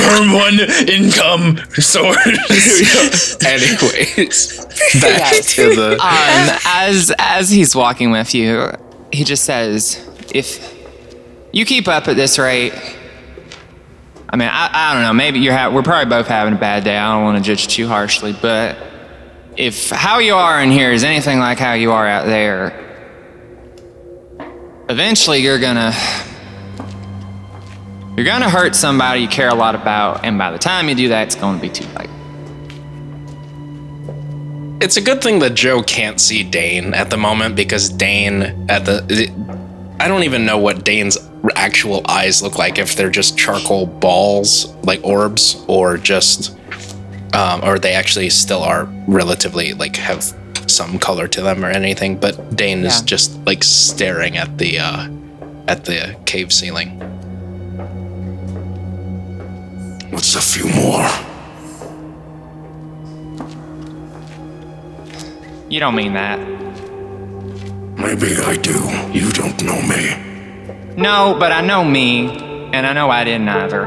[0.00, 3.36] her one income source.
[3.44, 4.64] Anyways,
[5.00, 5.92] back to the.
[5.94, 8.70] um, as as he's walking with you,
[9.12, 10.77] he just says, "If
[11.52, 12.72] you keep up at this rate,
[14.30, 15.14] I mean, I, I don't know.
[15.14, 16.96] Maybe you're ha- we're probably both having a bad day.
[16.96, 18.76] I don't want to judge too harshly, but
[19.56, 22.84] if how you are in here is anything like how you are out there,
[24.90, 25.92] eventually you're gonna
[28.16, 31.08] you're gonna hurt somebody you care a lot about, and by the time you do
[31.08, 32.10] that, it's to be too late.
[34.80, 38.84] It's a good thing that Joe can't see Dane at the moment because Dane at
[38.84, 39.02] the
[40.00, 41.18] I don't even know what Dane's
[41.56, 46.56] actual eyes look like if they're just charcoal balls like orbs or just
[47.34, 50.22] um, or they actually still are relatively like have
[50.66, 55.08] some color to them or anything but Dane is just like staring at the uh
[55.68, 56.98] at the cave ceiling.
[60.10, 61.06] What's a few more?
[65.68, 66.57] You don't mean that.
[67.98, 68.78] Maybe I do.
[69.12, 70.94] You don't know me.
[70.96, 72.28] No, but I know me,
[72.72, 73.86] and I know I didn't either.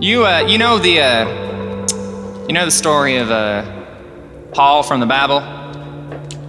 [0.00, 3.84] You, uh, you know the, uh, you know the story of uh,
[4.52, 5.40] Paul from the Bible.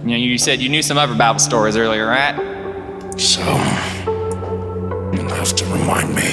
[0.02, 2.49] You know, you said you knew some other Bible stories earlier, right?
[3.20, 6.32] So, you'll have to remind me.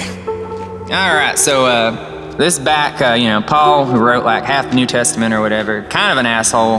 [0.95, 4.76] All right, so uh, this back, uh, you know, Paul, who wrote like half the
[4.76, 6.78] New Testament or whatever, kind of an asshole.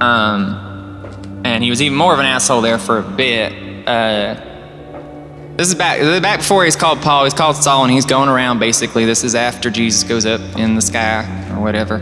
[0.00, 3.88] Um, and he was even more of an asshole there for a bit.
[3.88, 4.34] Uh,
[5.56, 7.24] this is back back before he's called Paul.
[7.24, 9.06] He's called Saul, and he's going around basically.
[9.06, 11.96] This is after Jesus goes up in the sky or whatever,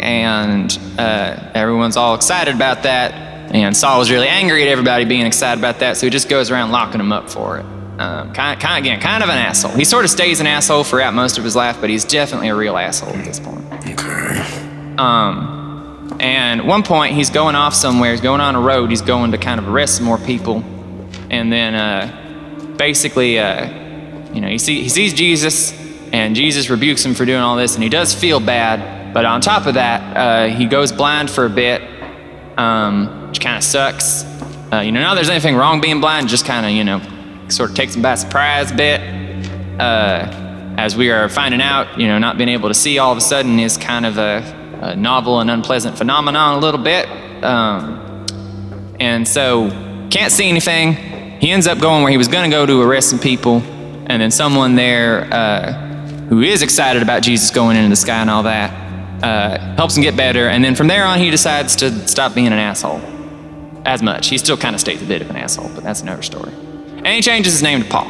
[0.00, 3.27] and uh, everyone's all excited about that.
[3.50, 6.50] And Saul was really angry at everybody being excited about that, so he just goes
[6.50, 7.64] around locking them up for it.
[7.98, 9.72] Um, kind, kind again, kind of an asshole.
[9.72, 12.54] He sort of stays an asshole throughout most of his life, but he's definitely a
[12.54, 13.64] real asshole at this point.
[13.72, 14.94] Okay.
[14.98, 18.12] Um, and one point, he's going off somewhere.
[18.12, 18.90] He's going on a road.
[18.90, 20.62] He's going to kind of arrest some more people.
[21.30, 23.66] And then, uh, basically, uh,
[24.32, 25.72] you know, he, see, he sees Jesus,
[26.12, 29.12] and Jesus rebukes him for doing all this, and he does feel bad.
[29.12, 31.82] But on top of that, uh, he goes blind for a bit,
[32.56, 34.24] um, which kind of sucks.
[34.72, 37.00] Uh, you know, not there's anything wrong being blind, just kind of, you know,
[37.48, 39.00] sort of takes him by surprise a bit.
[39.80, 43.18] Uh, as we are finding out, you know, not being able to see all of
[43.18, 47.08] a sudden is kind of a, a novel and unpleasant phenomenon a little bit.
[47.42, 48.26] Um,
[49.00, 49.70] and so,
[50.10, 50.94] can't see anything.
[51.40, 53.62] He ends up going where he was going to go to arrest some people,
[54.06, 55.72] and then someone there uh,
[56.28, 60.02] who is excited about Jesus going into the sky and all that uh, helps him
[60.02, 60.48] get better.
[60.48, 63.17] And then from there on, he decides to stop being an asshole
[63.88, 64.28] as much.
[64.28, 66.52] He still kind of stays a bit of an asshole, but that's another story.
[66.52, 68.06] And he changes his name to Paul.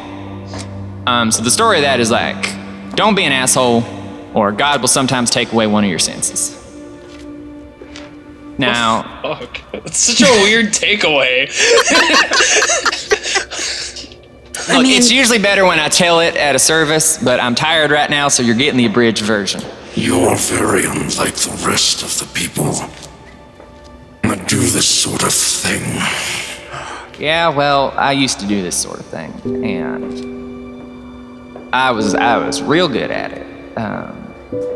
[1.07, 2.35] Um, so the story of that is like,
[2.95, 3.83] don't be an asshole,
[4.33, 6.55] or God will sometimes take away one of your senses.
[8.57, 9.61] Now, Fuck.
[9.73, 11.47] It's such a weird takeaway.
[14.67, 17.89] look, mean- it's usually better when I tell it at a service, but I'm tired
[17.89, 19.61] right now, so you're getting the abridged version.
[19.95, 22.73] You're very unlike the rest of the people
[24.35, 25.81] do this sort of thing.
[27.19, 29.31] Yeah, well, I used to do this sort of thing,
[29.65, 30.13] and
[31.73, 33.77] I was I was real good at it.
[33.77, 34.15] Um,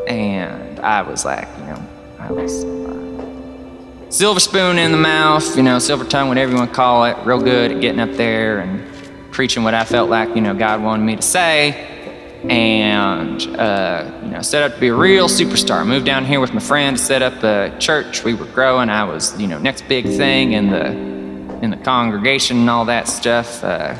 [0.07, 1.87] and I was like, you know,
[2.19, 6.69] I was uh, silver spoon in the mouth, you know, silver tongue, whatever you want
[6.69, 7.17] to call it.
[7.25, 8.85] Real good at getting up there and
[9.31, 12.02] preaching what I felt like, you know, God wanted me to say.
[12.49, 15.87] And uh, you know, set up to be a real superstar.
[15.87, 18.23] Moved down here with my friend set up a church.
[18.23, 18.89] We were growing.
[18.89, 20.87] I was, you know, next big thing in the
[21.63, 23.63] in the congregation and all that stuff.
[23.63, 23.95] Uh,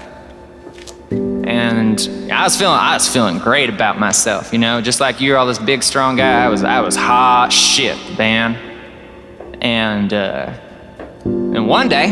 [1.46, 5.38] and I was feeling I was feeling great about myself, you know, just like you're
[5.38, 6.44] all this big strong guy.
[6.44, 8.56] I was I was hot shit, man.
[9.62, 10.54] And uh,
[11.24, 12.12] and one day,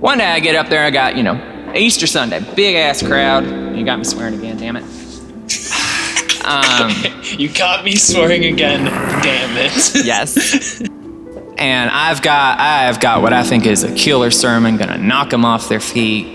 [0.00, 0.84] one day I get up there.
[0.84, 3.44] I got you know Easter Sunday, big ass crowd.
[3.76, 5.01] You got me swearing again, damn it.
[6.44, 6.90] Um,
[7.38, 8.86] you caught me swearing again.
[9.22, 9.94] Damn it.
[10.04, 10.80] yes.
[10.80, 15.44] And I've got I've got what I think is a killer sermon, gonna knock them
[15.44, 16.26] off their feet.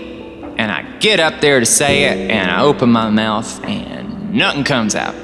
[0.56, 4.64] And I get up there to say it, and I open my mouth, and nothing
[4.64, 5.14] comes out.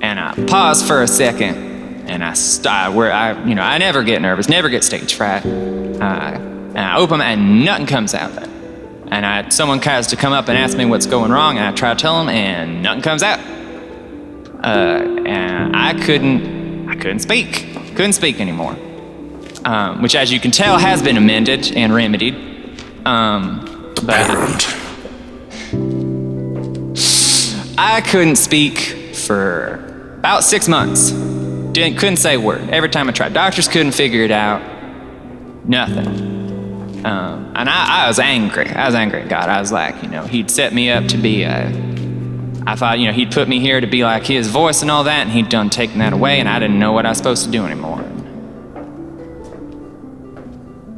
[0.00, 4.04] And I pause for a second, and I stop where I, you know, I never
[4.04, 5.44] get nervous, never get stage fright.
[5.44, 5.48] Uh,
[6.38, 8.32] and I open, my- and nothing comes out.
[9.10, 11.72] And I, someone tries to come up and ask me what's going wrong, and I
[11.72, 13.40] try to tell them, and nothing comes out.
[14.62, 18.76] Uh, and I couldn't, I couldn't speak, couldn't speak anymore.
[19.64, 22.34] Um, which, as you can tell, has been amended and remedied.
[23.04, 24.76] Um, but.
[27.82, 28.78] I couldn't speak
[29.14, 31.10] for about six months.
[31.10, 32.68] Didn't, couldn't say a word.
[32.68, 34.60] Every time I tried, doctors couldn't figure it out.
[35.64, 36.29] Nothing.
[37.04, 38.68] Um, and I, I was angry.
[38.68, 39.48] I was angry at God.
[39.48, 41.68] I was like, you know, He'd set me up to be a.
[42.66, 45.04] I thought, you know, He'd put me here to be like His voice and all
[45.04, 47.44] that, and He'd done taken that away, and I didn't know what I was supposed
[47.44, 48.00] to do anymore.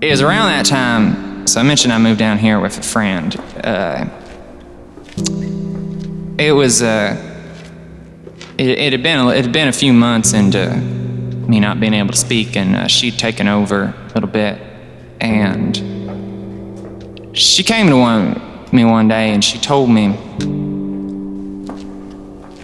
[0.00, 3.36] It was around that time, so I mentioned I moved down here with a friend.
[3.62, 4.06] Uh,
[6.36, 7.16] it was, uh,
[8.58, 12.10] it, it had been it had been a few months into me not being able
[12.10, 14.60] to speak, and uh, she'd taken over a little bit,
[15.20, 15.91] and
[17.32, 18.40] she came to one,
[18.72, 20.16] me one day, and she told me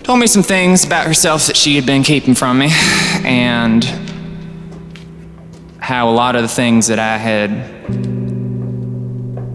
[0.03, 2.69] told me some things about herself that she had been keeping from me,
[3.25, 3.85] and
[5.79, 7.51] how a lot of the things that I had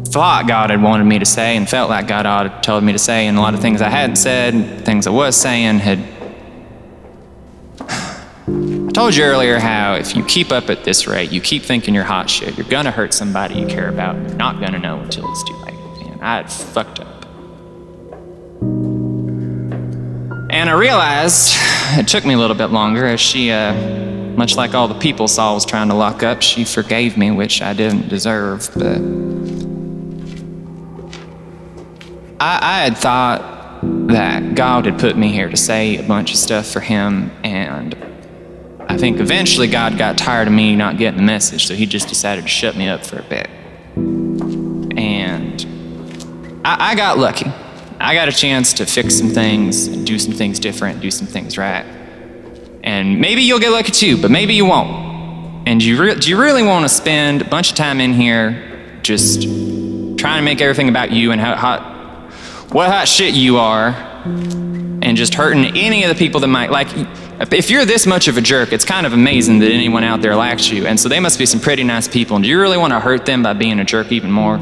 [0.09, 2.99] thought God had wanted me to say and felt like God had told me to
[2.99, 6.12] say, and a lot of things I hadn't said, things I was saying had.
[8.93, 12.03] Told you earlier how if you keep up at this rate, you keep thinking you're
[12.03, 15.27] hot shit, you're gonna hurt somebody you care about, and you're not gonna know until
[15.31, 15.73] it's too late.
[16.11, 17.25] And I had fucked up.
[20.51, 21.55] And I realized
[21.97, 23.73] it took me a little bit longer as she, uh,
[24.35, 27.63] much like all the people Saul was trying to lock up, she forgave me, which
[27.63, 28.99] I didn't deserve, but.
[32.39, 33.79] I, I had thought
[34.09, 37.95] that God had put me here to say a bunch of stuff for him, and
[38.87, 42.07] I think eventually God got tired of me not getting the message, so he just
[42.09, 43.49] decided to shut me up for a bit.
[44.97, 45.65] And
[46.65, 47.51] I, I got lucky.
[47.99, 51.57] I got a chance to fix some things, do some things different, do some things
[51.57, 51.85] right.
[52.83, 55.67] And maybe you'll get lucky too, but maybe you won't.
[55.67, 58.13] And do you, re- do you really want to spend a bunch of time in
[58.13, 61.81] here just trying to make everything about you and how hot,
[62.73, 63.91] what hot shit you are,
[65.13, 66.87] and just hurting any of the people that might like?
[67.51, 70.35] If you're this much of a jerk, it's kind of amazing that anyone out there
[70.35, 72.35] likes you, and so they must be some pretty nice people.
[72.35, 74.55] And do you really want to hurt them by being a jerk even more?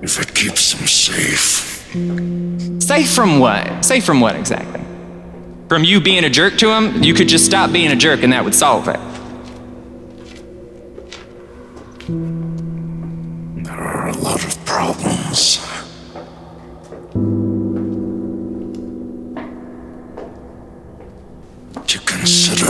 [0.00, 1.74] If it keeps them safe,
[2.80, 3.84] Safe from what?
[3.84, 4.80] Safe from what exactly?
[5.68, 8.32] From you being a jerk to them You could just stop being a jerk and
[8.32, 9.13] that would solve it.
[14.84, 15.60] Problems.
[21.86, 22.66] To consider.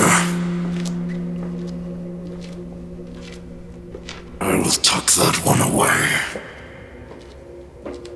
[4.40, 6.08] I will tuck that one away.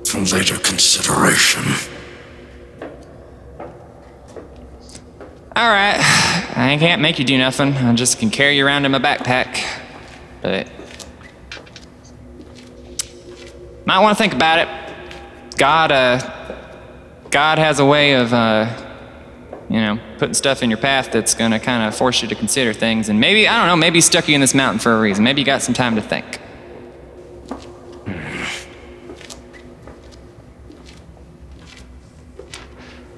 [0.04, 1.64] For later consideration.
[5.56, 5.98] All right,
[6.56, 7.72] I can't make you do nothing.
[7.72, 9.60] I just can carry you around in my backpack.
[10.40, 10.68] But
[13.88, 14.68] might want to think about it.
[15.56, 16.20] God, uh,
[17.30, 18.70] God has a way of, uh,
[19.70, 22.74] you know, putting stuff in your path that's gonna kind of force you to consider
[22.74, 23.08] things.
[23.08, 23.76] And maybe I don't know.
[23.76, 25.24] Maybe he stuck you in this mountain for a reason.
[25.24, 26.38] Maybe you got some time to think.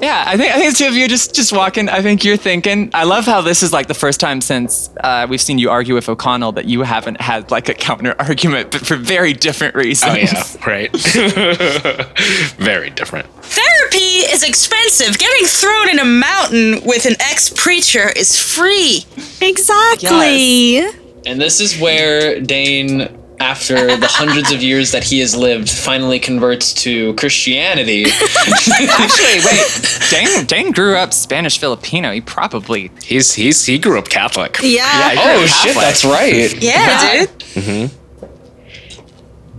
[0.00, 1.88] Yeah, I think I think the two of you just just walking.
[1.88, 2.90] I think you're thinking.
[2.94, 5.94] I love how this is like the first time since uh, we've seen you argue
[5.94, 10.12] with O'Connell that you haven't had like a counter argument, but for very different reasons.
[10.12, 10.90] Oh yeah, right.
[12.56, 13.26] Very different.
[13.42, 15.18] Therapy is expensive.
[15.18, 19.04] Getting thrown in a mountain with an ex preacher is free.
[19.40, 20.78] Exactly.
[21.26, 23.08] And this is where Dane,
[23.40, 28.04] after the hundreds of years that he has lived, finally converts to Christianity.
[28.38, 30.00] Actually, wait.
[30.10, 32.12] Dane Dane grew up Spanish Filipino.
[32.12, 34.58] He probably He's he's he grew up Catholic.
[34.62, 35.10] Yeah.
[35.10, 36.62] he grew oh up shit, that's right.
[36.62, 37.38] Yeah, dude.
[37.54, 37.96] Mm-hmm.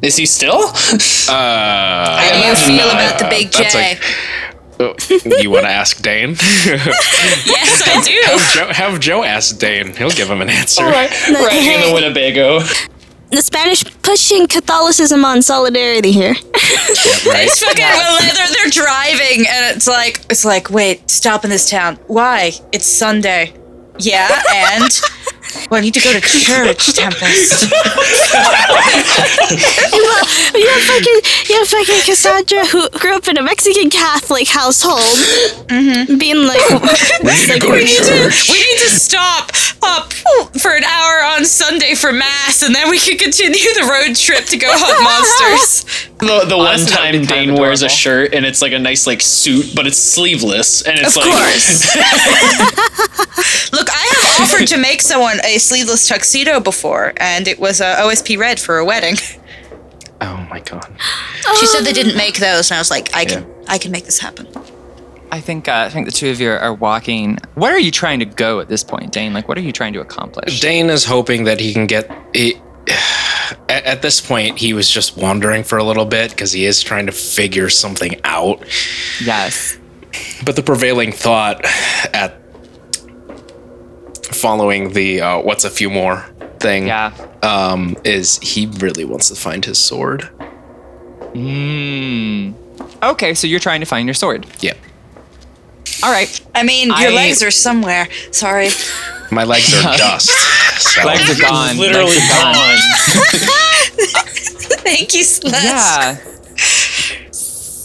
[0.02, 0.64] Is he still?
[0.64, 0.72] Uh,
[1.30, 3.98] How do you feel about the big that's J?
[4.00, 4.02] a-
[5.44, 6.30] you want to ask Dane?
[6.66, 8.60] yes, I do.
[8.60, 9.94] Joe, have Joe ask Dane.
[9.96, 10.84] He'll give him an answer.
[10.84, 12.62] right, right in the Winnebago.
[13.32, 16.34] The Spanish pushing Catholicism on solidarity here.
[16.34, 17.46] Right?
[17.48, 21.70] It's fucking well, they're, they're driving and it's like it's like wait stop in this
[21.70, 21.96] town.
[22.08, 22.52] Why?
[22.72, 23.54] It's Sunday.
[24.00, 24.92] Yeah and
[25.70, 27.72] well I need to go to church Tempest.
[29.52, 30.24] Well,
[30.56, 35.00] you have fucking, you have fucking Cassandra who grew up in a Mexican Catholic household,
[35.68, 36.18] mm-hmm.
[36.18, 39.52] being like, it's like to we need to we need to stop
[39.84, 40.14] up
[40.60, 44.46] for an hour on Sunday for mass and then we can continue the road trip
[44.46, 46.08] to go hunt monsters.
[46.20, 49.22] The, the one Honestly, time Dane wears a shirt and it's like a nice like
[49.22, 51.96] suit, but it's sleeveless, and it's Of like course.
[53.74, 57.98] Look, I have offered to make someone a sleeveless tuxedo before, and it was uh,
[57.98, 59.16] OSP red for a wedding.
[60.24, 60.88] Oh my god.
[61.60, 64.06] She said they didn't make those, and I was like, I can, I can make
[64.06, 64.48] this happen.
[65.32, 67.40] I think uh, I think the two of you are walking.
[67.56, 69.34] Where are you trying to go at this point, Dane?
[69.34, 70.60] Like, what are you trying to accomplish?
[70.60, 72.12] Dane is hoping that he can get.
[72.36, 72.56] He,
[73.68, 76.84] at, at this point, he was just wandering for a little bit because he is
[76.84, 78.64] trying to figure something out.
[79.24, 79.78] Yes.
[80.46, 81.66] But the prevailing thought
[82.14, 82.41] at
[84.42, 86.26] following the uh, "what's a few more"
[86.60, 87.12] thing Yeah.
[87.44, 90.30] um, is he really wants to find his sword.
[91.34, 92.54] Hmm.
[93.04, 94.46] Okay, so you're trying to find your sword.
[94.60, 94.74] Yeah,
[96.04, 96.30] All right.
[96.54, 98.08] I mean, your I- legs are somewhere.
[98.32, 98.70] Sorry.
[99.32, 100.30] my legs are dust.
[100.82, 101.06] So.
[101.06, 101.78] Legs are gone.
[101.78, 102.78] Literally Legs are gone.
[104.84, 105.64] Thank you, Celeste.
[105.64, 106.18] Yeah.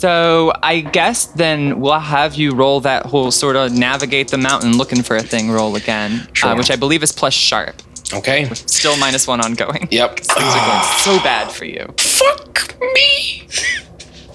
[0.07, 4.79] So I guess then we'll have you roll that whole sort of navigate the mountain
[4.79, 6.51] looking for a thing roll again, Sure.
[6.51, 7.83] uh, which I believe is plus sharp.
[8.15, 8.49] Okay.
[8.55, 9.89] Still minus one ongoing.
[9.91, 10.21] Yep.
[10.21, 11.93] Things are going so bad for you.
[11.99, 13.49] Fuck me.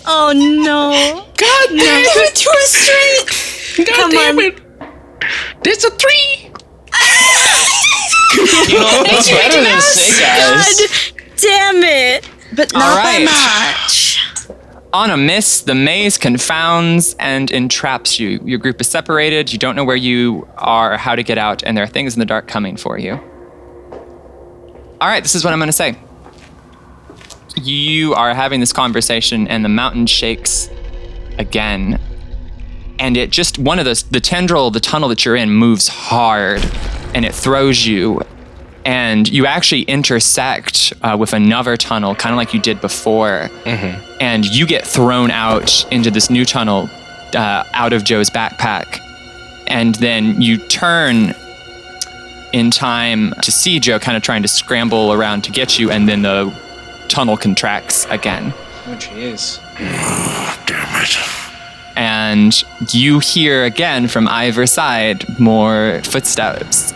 [0.05, 0.91] Oh no.
[1.38, 2.36] God damn it.
[2.36, 3.88] To a straight.
[3.88, 4.43] God Come damn on.
[4.43, 5.63] it.
[5.63, 6.51] There's a three.
[8.67, 11.11] You know, that's better than snake eyes.
[11.11, 12.30] God damn it.
[12.55, 14.11] But not All by much.
[14.94, 18.42] On a miss, the maze confounds and entraps you.
[18.44, 19.54] Your group is separated.
[19.54, 22.20] You don't know where you are, how to get out, and there are things in
[22.20, 23.14] the dark coming for you.
[25.00, 25.98] All right, this is what I'm going to say.
[27.56, 30.70] You are having this conversation, and the mountain shakes
[31.38, 31.98] again.
[33.00, 36.62] And it just, one of those, the tendril, the tunnel that you're in moves hard,
[37.16, 38.22] and it throws you.
[38.86, 43.49] And you actually intersect uh, with another tunnel, kind of like you did before
[44.19, 46.89] and you get thrown out into this new tunnel
[47.36, 48.99] uh, out of Joe's backpack.
[49.67, 51.34] And then you turn
[52.53, 56.09] in time to see Joe kind of trying to scramble around to get you, and
[56.09, 56.53] then the
[57.07, 58.53] tunnel contracts again.
[58.88, 59.59] Oh, jeez.
[60.65, 61.17] Damn it.
[61.95, 62.63] And
[62.93, 66.93] you hear again from either side more footsteps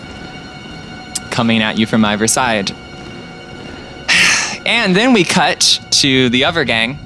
[1.35, 2.71] coming at you from either side.
[4.65, 6.97] And then we cut to the other gang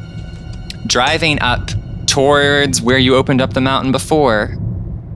[0.87, 1.69] driving up
[2.05, 4.57] towards where you opened up the mountain before.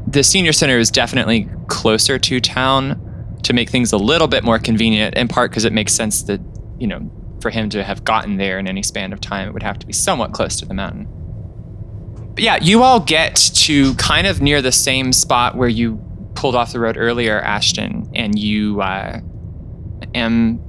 [0.07, 2.99] The senior center is definitely closer to town
[3.43, 6.41] to make things a little bit more convenient, in part because it makes sense that,
[6.79, 7.09] you know,
[7.41, 9.87] for him to have gotten there in any span of time, it would have to
[9.87, 11.07] be somewhat close to the mountain.
[12.35, 16.02] But yeah, you all get to kind of near the same spot where you
[16.43, 19.21] pulled off the road earlier, Ashton, and you uh,
[20.13, 20.59] Em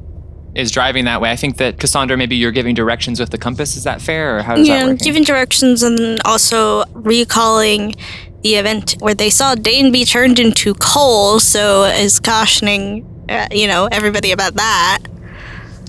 [0.55, 1.33] is driving that way.
[1.33, 3.77] I think that Cassandra, maybe you're giving directions with the compass.
[3.77, 5.01] Is that fair, or how does that Yeah, work?
[5.01, 7.97] giving directions and also recalling
[8.45, 13.67] the event where they saw Dane be turned into coal, so is cautioning, uh, you
[13.67, 15.01] know, everybody about that.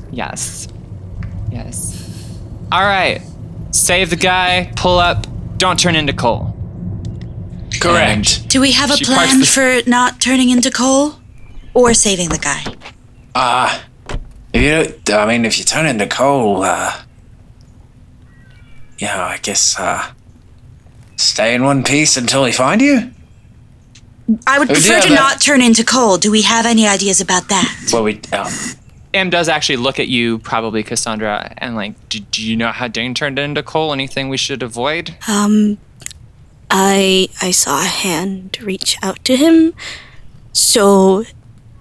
[0.09, 0.67] Yes.
[1.51, 1.93] Yes.
[2.71, 3.21] All right.
[3.69, 4.73] Save the guy.
[4.75, 5.27] Pull up.
[5.57, 6.54] Don't turn into coal.
[7.79, 8.47] Correct.
[8.49, 11.15] Do we have a She parks plan the- for not turning into coal
[11.73, 12.63] or saving the guy?
[13.33, 13.79] Uh,
[14.53, 16.93] if you don't, I mean, if you turn into coal, uh,
[18.99, 20.11] you know, I guess, uh,
[21.17, 23.11] stay in one piece until we find you?
[24.47, 26.17] I would Oh, prefer yeah, to that- not turn into coal.
[26.17, 27.71] Do we have any ideas about that?
[27.93, 28.49] Well, we, uh,
[29.13, 32.87] Em does actually look at you, probably Cassandra, and like, do, do you know how
[32.87, 33.93] Dane turned into coal?
[33.93, 35.15] Anything we should avoid?
[35.27, 35.77] Um,
[36.69, 39.73] I I saw a hand reach out to him,
[40.53, 41.23] so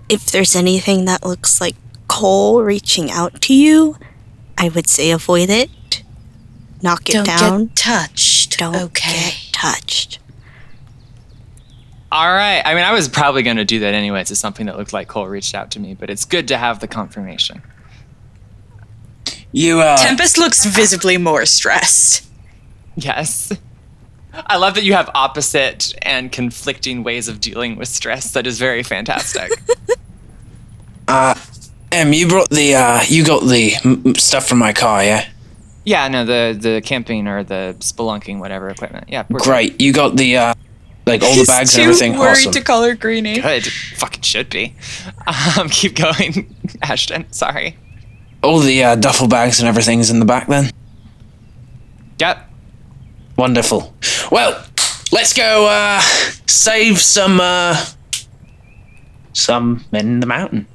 [0.08, 1.76] if there's anything that looks like
[2.08, 3.96] coal reaching out to you,
[4.58, 6.02] I would say avoid it.
[6.82, 7.66] Knock it Don't down.
[7.66, 8.58] get touched.
[8.58, 9.10] Don't okay.
[9.10, 10.18] get touched.
[12.12, 12.62] All right.
[12.64, 14.30] I mean, I was probably going to do that anyways.
[14.30, 16.78] It's something that looked like coal reached out to me, but it's good to have
[16.78, 17.62] the confirmation.
[19.50, 22.24] you, uh, Tempest looks visibly more stressed.
[22.96, 23.50] Yes.
[24.46, 28.32] I love that you have opposite and conflicting ways of dealing with stress.
[28.32, 29.50] That is very fantastic.
[31.08, 35.28] Em, you brought the, uh, you got the m- m- stuff from my car, yeah?
[35.84, 39.04] yeah, no, the the camping or the spelunking, whatever equipment.
[39.08, 39.80] Yeah, we're Great.
[39.80, 40.54] You got the, uh,
[41.06, 42.16] like all the bags and everything?
[42.16, 42.52] Awesome.
[42.52, 43.38] to color Greenie.
[43.40, 43.64] good.
[43.96, 44.74] Fucking should be.
[45.58, 47.30] Um, keep going, Ashton.
[47.32, 47.76] Sorry.
[48.42, 50.70] All the, uh, duffel bags and everything's in the back then?
[52.18, 52.50] Yep.
[53.36, 53.94] Wonderful.
[54.30, 54.64] Well,
[55.12, 56.00] let's go, uh,
[56.46, 57.84] save some, uh,
[59.32, 60.66] some men in the mountain.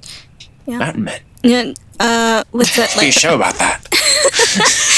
[0.66, 0.78] Yeah.
[0.78, 1.22] Mountain men.
[1.44, 1.74] Yeah.
[2.00, 3.86] Uh, Be a like show about that.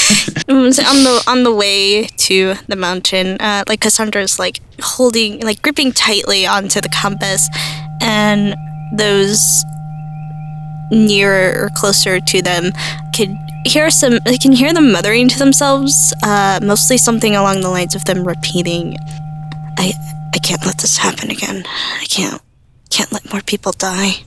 [0.48, 5.40] Mm, so on the on the way to the mountain, uh, like Cassandra's like holding,
[5.40, 7.48] like gripping tightly onto the compass,
[8.00, 8.54] and
[8.96, 9.64] those
[10.90, 12.72] nearer or closer to them
[13.16, 13.34] could
[13.64, 14.18] hear some.
[14.26, 16.12] I can hear them muttering to themselves.
[16.22, 18.96] Uh, mostly something along the lines of them repeating,
[19.78, 19.92] "I,
[20.34, 21.64] I can't let this happen again.
[22.00, 22.40] I can't,
[22.90, 24.24] can't let more people die."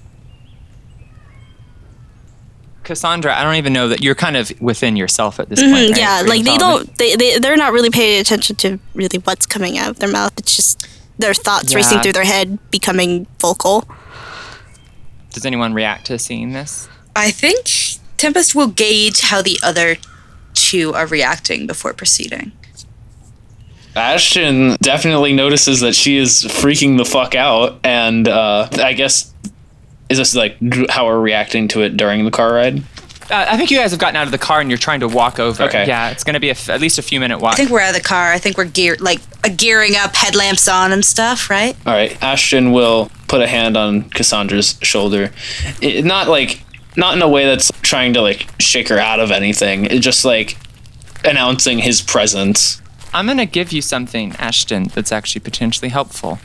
[2.83, 5.89] Cassandra, I don't even know that you're kind of within yourself at this Mhm, point.
[5.91, 5.99] right?
[5.99, 6.95] yeah, Are like they don't.
[6.97, 10.33] They, they they're not really paying attention to really what's coming out of their mouth.
[10.37, 13.87] It's just their thoughts racing through their head, becoming vocal.
[15.31, 16.87] Does anyone react to seeing this?
[17.15, 17.65] I think
[18.17, 19.97] Tempest will gauge how the other
[20.53, 22.51] two are reacting before proceeding.
[23.95, 29.33] Ashton definitely notices that she is freaking the fuck out, and uh, I guess
[30.09, 30.57] is this like
[30.89, 32.83] how we're reacting to it during the car ride?
[33.29, 35.07] Uh, I think you guys have gotten out of the car and you're trying to
[35.07, 35.63] walk over.
[35.63, 35.87] Okay.
[35.87, 37.53] Yeah, it's going to be a f- at least a few minute walk.
[37.53, 38.31] I think we're out of the car.
[38.31, 41.75] I think we're geared, like uh, gearing up, headlamps on and stuff, right?
[41.87, 45.31] All right, Ashton will put a hand on Cassandra's shoulder,
[45.81, 46.61] it, not like
[46.97, 49.85] not in a way that's trying to like shake her out of anything.
[49.85, 50.57] It's just like
[51.23, 52.81] announcing his presence.
[53.13, 56.39] I'm going to give you something, Ashton, that's actually potentially helpful.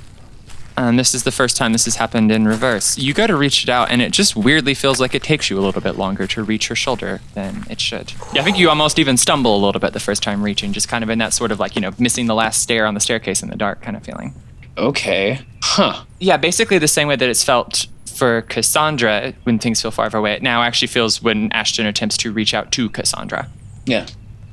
[0.76, 2.96] And this is the first time this has happened in reverse.
[2.96, 5.58] You go to reach it out, and it just weirdly feels like it takes you
[5.58, 8.12] a little bit longer to reach her shoulder than it should.
[8.32, 10.88] Yeah, I think you almost even stumble a little bit the first time reaching, just
[10.88, 13.00] kind of in that sort of like, you know, missing the last stair on the
[13.00, 14.32] staircase in the dark kind of feeling.
[14.78, 16.04] Okay, huh?
[16.18, 17.86] Yeah, basically the same way that it's felt
[18.20, 20.34] for Cassandra when things feel far, far away.
[20.34, 23.48] It now actually feels when Ashton attempts to reach out to Cassandra.
[23.86, 24.06] Yeah,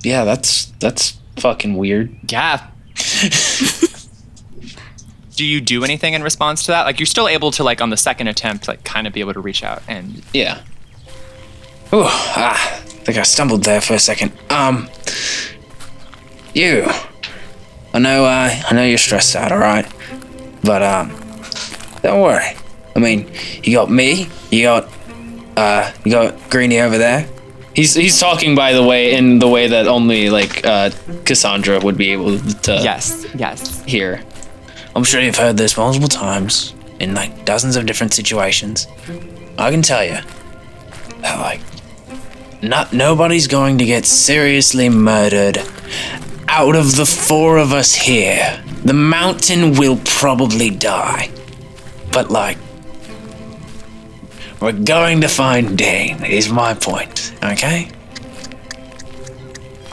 [0.03, 0.24] yeah.
[0.24, 2.15] That's that's fucking weird.
[2.32, 2.65] Yeah.
[5.36, 6.84] do you do anything in response to that?
[6.84, 9.34] Like you're still able to like on the second attempt, like kind of be able
[9.34, 10.61] to reach out and Yeah.
[11.93, 14.32] Ooh, ah, I think I stumbled there for a second.
[14.49, 14.89] Um,
[16.53, 16.86] you.
[17.93, 19.86] I know, uh, I know you're stressed out, all right,
[20.63, 21.09] but um,
[22.01, 22.55] don't worry.
[22.98, 23.32] I mean,
[23.64, 24.91] you got me, you got,
[25.56, 27.30] uh, you got Greeny over there.
[27.76, 30.89] He's he's talking, by the way, in the way that only like uh,
[31.24, 33.84] Cassandra would be able to yes, yes.
[33.84, 34.24] hear.
[34.95, 38.88] I'm sure you've heard this multiple times in like dozens of different situations.
[39.60, 40.18] I can tell you
[41.22, 41.62] that like
[42.64, 45.60] not nobody's going to get seriously murdered
[46.48, 48.64] out of the four of us here.
[48.86, 51.30] The mountain will probably die.
[52.12, 52.58] But like
[54.62, 57.89] we're going to find Dane, is my point, okay?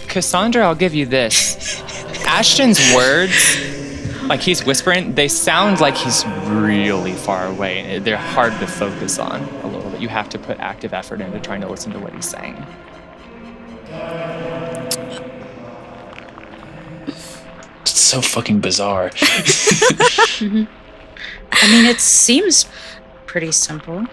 [0.09, 1.83] Cassandra, I'll give you this.
[2.27, 7.99] Ashton's words, like he's whispering, they sound like he's really far away.
[7.99, 10.01] They're hard to focus on a little bit.
[10.01, 12.57] You have to put active effort into trying to listen to what he's saying.
[17.83, 19.11] It's so fucking bizarre.
[19.21, 20.69] I
[21.71, 22.67] mean, it seems
[23.27, 24.07] pretty simple,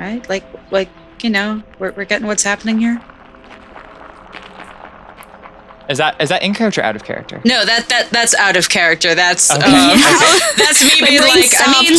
[0.00, 0.26] right?
[0.28, 0.88] Like, like
[1.22, 3.00] you know, we're, we're getting what's happening here.
[5.88, 7.40] Is that is that in character or out of character?
[7.44, 9.14] No, that that that's out of character.
[9.14, 9.60] That's Okay.
[9.60, 9.98] um,
[10.56, 11.98] that's me being brain like, I mean,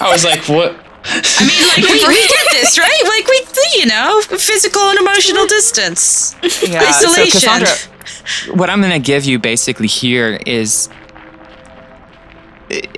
[0.00, 0.78] I was like, what?
[1.08, 3.02] I mean, like we, we get this, right?
[3.04, 7.40] Like we, you know, physical and emotional distance, Yeah, isolation.
[7.40, 10.88] So Cassandra, what I'm going to give you basically here is.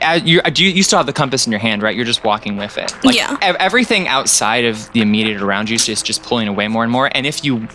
[0.00, 1.94] Uh, you, do you, you still have the compass in your hand, right?
[1.94, 2.92] You're just walking with it.
[3.04, 3.36] Like, Yeah.
[3.42, 6.90] ev- everything outside of the immediate around you is just, just pulling away more and
[6.90, 7.10] more.
[7.14, 7.68] And if you,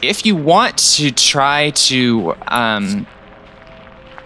[0.00, 3.04] if you want to try to um,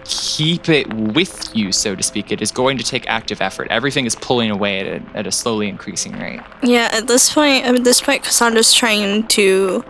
[0.05, 3.67] keep it with you, so to speak, it is going to take active effort.
[3.71, 6.41] Everything is pulling away at a, at a slowly increasing rate.
[6.61, 9.83] Yeah, at this point, at this point, Cassandra's trying to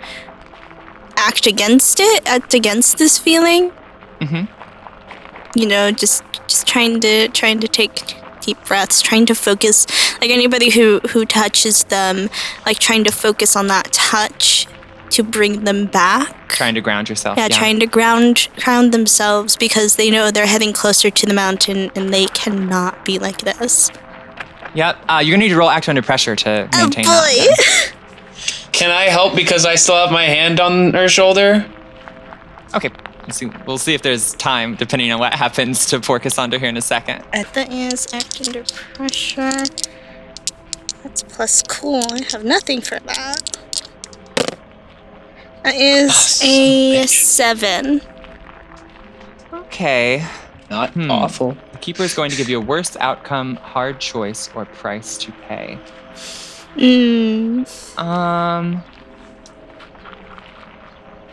[1.17, 3.71] act against it, act against this feeling.
[4.21, 4.47] Mm Mhm.
[5.55, 9.85] You know, just just trying to trying to take deep breaths, trying to focus.
[10.19, 12.29] Like anybody who who touches them,
[12.65, 14.67] like trying to focus on that touch
[15.11, 16.49] to bring them back.
[16.49, 17.37] Trying to ground yourself.
[17.37, 21.91] Yeah, trying to ground ground themselves because they know they're heading closer to the mountain
[21.95, 23.91] and they cannot be like this.
[24.75, 24.97] Yep.
[25.07, 27.47] Uh, you're gonna need to roll act under pressure to Oh maintain that.
[27.57, 27.91] boy!
[28.71, 31.63] Can I help because I still have my hand on her shoulder?
[32.73, 32.89] Okay.
[33.65, 36.81] We'll see, if there's time, depending on what happens to poor Cassandra here in a
[36.81, 37.23] second.
[37.31, 38.63] That is act under
[38.93, 39.51] pressure.
[41.03, 42.01] That's plus cool.
[42.11, 43.57] I have nothing for that.
[45.63, 48.01] That is a seven.
[49.53, 50.25] Okay.
[50.69, 51.09] Not Hmm.
[51.11, 51.57] awful.
[51.71, 55.31] The keeper is going to give you a worst outcome, hard choice, or price to
[55.47, 55.77] pay.
[56.75, 57.97] Mm.
[57.99, 58.83] Um.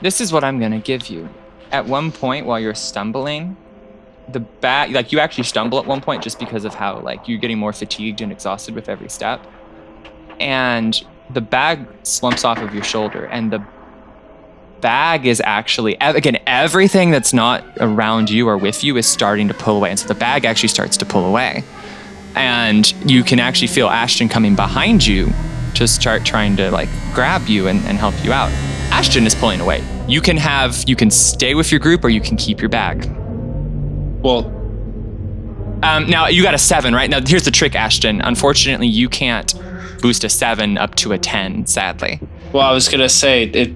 [0.03, 1.29] This is what I'm gonna give you.
[1.73, 3.57] At one point, while you're stumbling,
[4.29, 7.39] the bat like you actually stumble at one point just because of how like you're
[7.39, 9.45] getting more fatigued and exhausted with every step,
[10.39, 13.65] and the bag slumps off of your shoulder, and the
[14.81, 19.55] bag is actually again everything that's not around you or with you is starting to
[19.55, 21.63] pull away, and so the bag actually starts to pull away,
[22.35, 25.29] and you can actually feel Ashton coming behind you
[25.75, 28.51] to start trying to like grab you and, and help you out.
[28.91, 29.85] Ashton is pulling away.
[30.11, 33.09] You can have you can stay with your group or you can keep your bag.
[34.23, 34.47] Well,
[35.83, 37.09] Um, now you got a seven, right?
[37.09, 38.21] Now here's the trick, Ashton.
[38.21, 39.55] Unfortunately, you can't
[40.03, 41.65] boost a seven up to a ten.
[41.67, 42.21] Sadly,
[42.53, 43.71] well, I was gonna say it.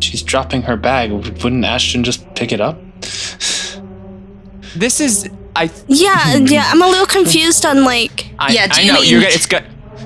[0.00, 1.10] She's dropping her bag.
[1.42, 2.78] Wouldn't Ashton just pick it up?
[4.76, 5.70] this is I.
[5.88, 6.68] Yeah, yeah.
[6.70, 8.26] I'm a little confused on like.
[8.38, 9.20] I, Yeah, do I you know mean- you're.
[9.22, 9.32] good.
[9.34, 9.64] It's good.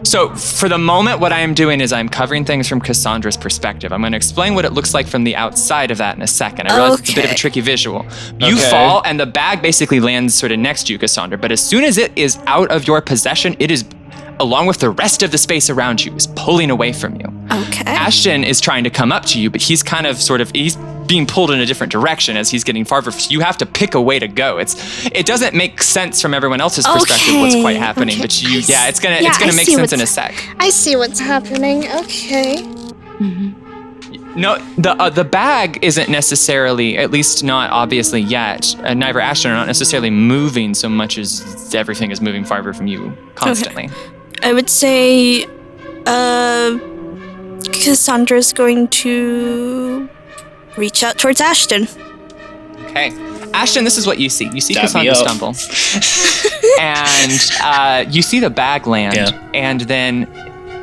[0.08, 3.92] So for the moment, what I am doing is I'm covering things from Cassandra's perspective.
[3.92, 6.26] I'm going to explain what it looks like from the outside of that in a
[6.26, 6.66] second.
[6.68, 8.06] I realize it's a bit of a tricky visual.
[8.40, 8.70] You Okay.
[8.70, 11.36] fall, and the bag basically lands sort of next to you, Cassandra.
[11.36, 13.84] But as soon as it is out of your possession, it is,
[14.40, 17.26] along with the rest of the space around you, is pulling away from you.
[17.50, 17.90] Okay.
[17.90, 20.76] Ashton is trying to come up to you, but he's kind of sort of he's
[21.06, 23.10] being pulled in a different direction as he's getting farther.
[23.10, 24.58] So you have to pick a way to go.
[24.58, 28.22] It's it doesn't make sense from everyone else's perspective what's quite happening, okay.
[28.22, 30.34] but you yeah, it's gonna yeah, it's gonna I make sense in a sec.
[30.58, 31.88] I see what's happening.
[31.88, 32.62] Okay.
[34.38, 38.76] No, the uh, the bag isn't necessarily, at least not obviously yet.
[38.84, 42.86] Uh, neither Ashton are not necessarily moving so much as everything is moving farther from
[42.86, 43.90] you constantly.
[44.42, 45.44] I would say,
[46.06, 46.78] uh,
[47.72, 50.08] Cassandra's going to
[50.76, 51.88] reach out towards Ashton.
[52.86, 53.12] Okay.
[53.54, 54.48] Ashton, this is what you see.
[54.52, 55.48] You see Dap me Cassandra stumble.
[56.80, 59.16] and uh, you see the bag land.
[59.16, 59.50] Yeah.
[59.54, 60.28] And then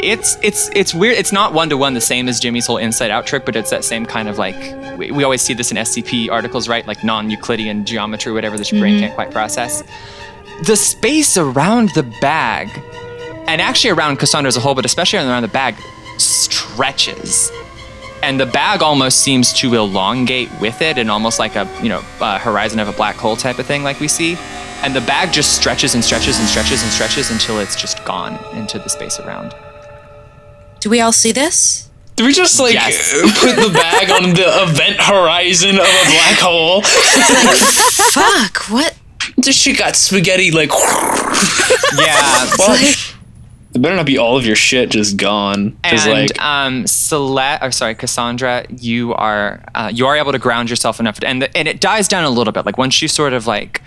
[0.01, 1.17] it's it's it's weird.
[1.17, 3.69] It's not one to one the same as Jimmy's whole inside out trick, but it's
[3.69, 4.55] that same kind of like
[4.97, 6.85] we, we always see this in SCP articles, right?
[6.85, 9.83] Like non-Euclidean geometry, whatever that your brain can't quite process.
[10.63, 12.69] The space around the bag,
[13.47, 15.75] and actually around Cassandra as a whole, but especially around the bag,
[16.17, 17.51] stretches
[18.25, 22.03] and the bag almost seems to elongate with it and almost like a you know
[22.19, 24.35] uh, horizon of a black hole type of thing like we see
[24.81, 28.33] and the bag just stretches and stretches and stretches and stretches until it's just gone
[28.55, 29.53] into the space around
[30.79, 31.89] Do we all see this?
[32.15, 33.13] Do we just like Yes.
[33.39, 36.81] put the bag on the event horizon of a black hole?
[38.11, 38.95] Fuck, what?
[39.37, 40.69] This shit got spaghetti like.
[41.99, 42.45] yeah
[43.75, 45.77] It better not be all of your shit just gone.
[45.83, 50.69] And like, um Celeste, or sorry Cassandra you are uh, you are able to ground
[50.69, 53.33] yourself enough and the, and it dies down a little bit like once you sort
[53.33, 53.81] of like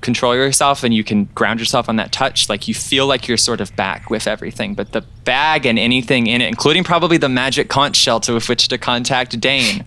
[0.00, 3.36] control yourself and you can ground yourself on that touch like you feel like you're
[3.36, 7.28] sort of back with everything but the bag and anything in it including probably the
[7.28, 9.84] magic conch shell to with which to contact Dane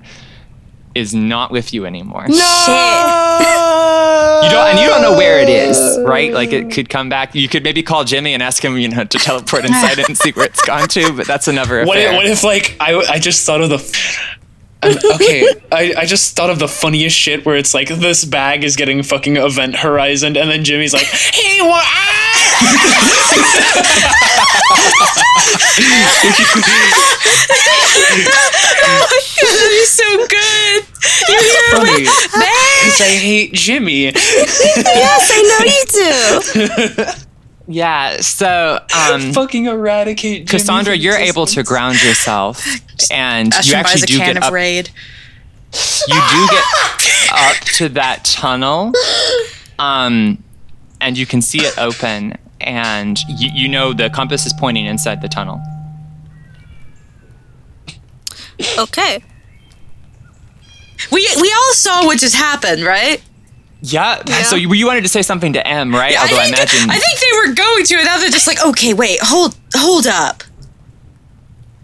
[0.95, 2.25] is not with you anymore.
[2.27, 2.35] Shit.
[2.35, 2.41] you
[4.49, 6.33] don't and you don't know where it is right?
[6.33, 7.35] Like it could come back.
[7.35, 10.17] You could maybe call Jimmy and ask him you know to teleport inside it and
[10.17, 13.19] see where it's gone to but that's another what if, what if like I I
[13.19, 14.35] just thought of the.
[14.81, 18.77] Okay, I, I just thought of the funniest shit where it's like this bag is
[18.77, 21.03] getting fucking event horizon, and then Jimmy's like,
[21.33, 21.85] "Hey, what?"
[29.41, 30.83] That'd be so good.
[31.27, 34.03] You hear Funny, because I hate Jimmy.
[34.05, 37.23] yes, I know you do.
[37.71, 40.47] Yeah, so um, fucking eradicate.
[40.47, 42.65] Jimmy Cassandra, you're able to ground yourself,
[43.11, 44.51] and you Ashton actually buys a do can get of up.
[44.51, 44.89] raid.
[46.07, 46.63] You do get
[47.31, 48.91] up to that tunnel,
[49.77, 50.43] um,
[50.99, 55.21] and you can see it open, and you, you know the compass is pointing inside
[55.21, 55.61] the tunnel.
[58.79, 59.23] Okay.
[61.11, 63.21] We we all saw what just happened, right?
[63.81, 64.21] Yeah.
[64.27, 64.43] Yeah.
[64.43, 66.15] So you, you wanted to say something to Em, right?
[66.19, 66.89] Although I, think, imagine.
[66.89, 70.05] I think they were going to, and now they're just like, okay, wait, hold hold
[70.07, 70.43] up.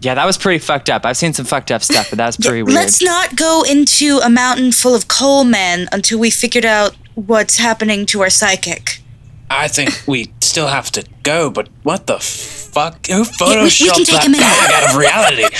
[0.00, 1.06] yeah, that was pretty fucked up.
[1.06, 2.74] I've seen some fucked up stuff, but that was pretty weird.
[2.74, 7.56] Let's not go into a mountain full of coal men until we figured out what's
[7.58, 9.00] happening to our psychic.
[9.48, 13.06] I think we still have to go, but what the fuck?
[13.06, 14.42] Who we photoshopped can take that a minute.
[14.42, 15.42] bag out of reality?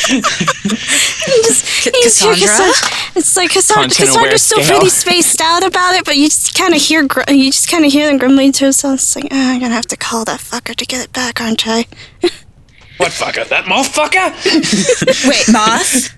[2.03, 2.37] He's here, Cassandra?
[2.37, 2.99] Cassandra.
[3.14, 6.74] It's like Cassandra, Cassandra's still aware pretty spaced out about it, but you just kind
[6.74, 9.03] of hear gr- you just kind of hear them grumbling to themselves.
[9.05, 11.66] It's like, oh, I'm gonna have to call that fucker to get it back, aren't
[11.66, 11.87] I?
[12.99, 13.49] what fucker?
[13.49, 15.28] That motherfucker?
[15.28, 16.16] Wait, moth?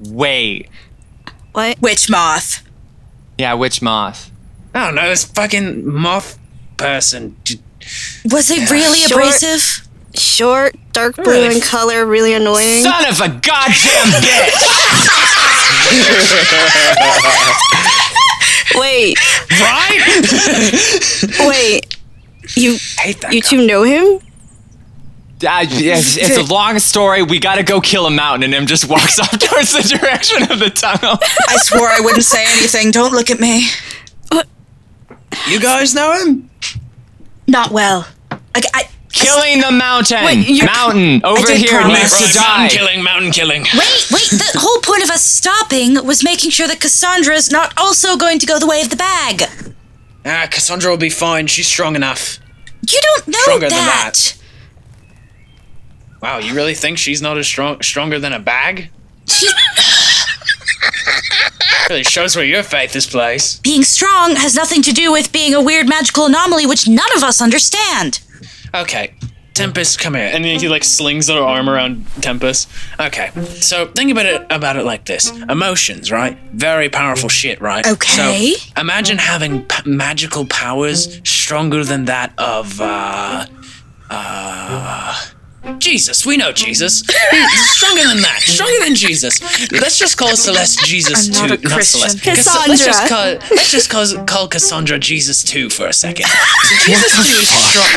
[0.00, 0.68] Wait.
[1.52, 1.78] What?
[1.78, 2.62] Which moth?
[3.38, 4.30] Yeah, which moth?
[4.74, 5.08] I don't know.
[5.08, 6.38] This fucking moth
[6.76, 7.36] person.
[8.24, 9.20] Was it really Short.
[9.22, 9.88] abrasive?
[10.16, 12.82] Short, dark blue Really in color, really annoying.
[12.82, 14.54] Son of a goddamn bitch!
[18.76, 19.16] Wait,
[19.50, 20.00] Right?
[21.48, 21.96] wait.
[22.56, 23.32] You hate that.
[23.32, 24.20] you two know him?
[25.42, 27.22] Uh, I, it's, it's a long story.
[27.22, 30.58] We gotta go kill a mountain, and him just walks off towards the direction of
[30.58, 31.18] the tunnel.
[31.48, 32.90] I swore I wouldn't say anything.
[32.90, 33.66] Don't look at me.
[35.48, 36.50] You guys know him?
[37.46, 38.06] Not well.
[38.32, 40.24] I, I, Killing the mountain.
[40.24, 41.98] Wait, you're- mountain over did here promise.
[42.20, 42.58] needs to Right, die.
[42.58, 43.62] mountain killing, mountain killing.
[43.62, 44.28] Wait, wait.
[44.30, 48.46] The whole point of us stopping was making sure that Cassandra's not also going to
[48.46, 49.44] go the way of the bag.
[50.26, 51.46] Ah, Cassandra will be fine.
[51.46, 52.38] She's strong enough.
[52.90, 54.36] You don't know Stronger than that.
[56.20, 58.88] Wow, you really think she's not as strong, stronger than a bag?
[59.28, 59.48] She-
[61.88, 63.62] Really shows where your faith is placed.
[63.62, 67.22] being strong has nothing to do with being a weird magical anomaly which none of
[67.22, 68.20] us understand.
[68.74, 69.14] Okay,
[69.52, 70.30] Tempest, come here.
[70.32, 72.68] And then he like slings her arm around Tempest.
[72.98, 73.30] Okay,
[73.60, 76.36] so think about it about it like this: emotions, right?
[76.52, 77.86] Very powerful shit, right?
[77.86, 78.54] Okay.
[78.54, 83.46] So imagine having p- magical powers stronger than that of uh,
[84.10, 85.24] uh.
[85.78, 87.02] Jesus, we know Jesus.
[87.30, 88.40] He's stronger than that.
[88.42, 89.40] Stronger than Jesus.
[89.72, 91.66] Let's just call Celeste Jesus I'm not too.
[91.66, 92.00] a Christian.
[92.10, 92.22] Celeste.
[92.22, 93.24] Cass- Let's just call
[93.56, 96.26] let's just call, call Cassandra Jesus too for a second.
[96.64, 97.88] So Jesus too is strong.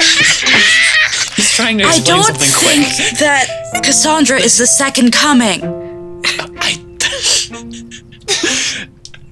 [1.35, 3.19] He's trying to explain I don't something think quick.
[3.19, 5.61] that Cassandra is the second coming.
[6.59, 6.83] I.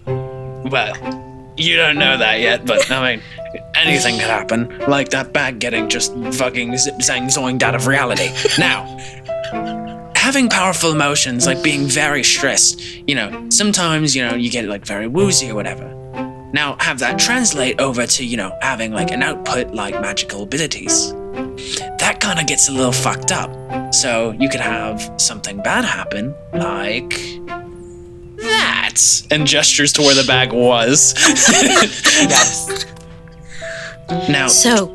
[0.70, 0.94] well,
[1.58, 3.24] you don't know that yet, but I mean,
[3.76, 4.80] anything could happen.
[4.88, 8.30] Like that bag getting just fucking zip zang zoinged out of reality.
[8.58, 8.86] Now,
[10.16, 14.86] having powerful emotions, like being very stressed, you know, sometimes, you know, you get like
[14.86, 15.92] very woozy or whatever.
[16.54, 21.12] Now, have that translate over to, you know, having like an output like magical abilities.
[22.00, 23.94] That kind of gets a little fucked up.
[23.94, 27.10] So you could have something bad happen, like
[28.38, 28.98] that,
[29.32, 31.14] and gestures to where the bag was.
[32.16, 32.86] Yes.
[34.10, 34.88] now, So,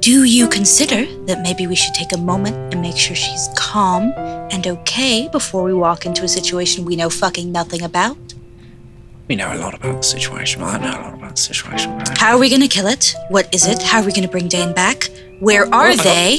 [0.00, 4.12] do you consider that maybe we should take a moment and make sure she's calm
[4.52, 8.16] and okay before we walk into a situation we know fucking nothing about?
[9.28, 10.62] we know a lot about the situation.
[10.62, 11.96] Well, I know a lot about the situation.
[11.98, 12.16] Right?
[12.18, 13.14] How are we gonna kill it?
[13.28, 13.82] What is it?
[13.82, 15.10] How are we gonna bring Dane back?
[15.40, 16.38] Where are they?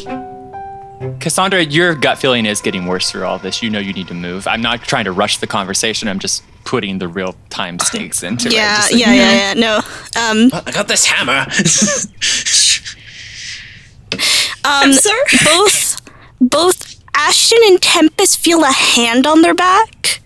[1.19, 3.61] Cassandra, your gut feeling is getting worse through all this.
[3.61, 4.47] You know you need to move.
[4.47, 6.07] I'm not trying to rush the conversation.
[6.07, 8.53] I'm just putting the real time stakes into it.
[8.53, 9.53] Yeah, Just like, yeah, yeah, yeah.
[9.53, 9.77] No.
[9.77, 11.47] Um, I got this hammer.
[14.65, 14.91] um,
[15.45, 16.01] both
[16.41, 20.21] both Ashton and Tempest feel a hand on their back.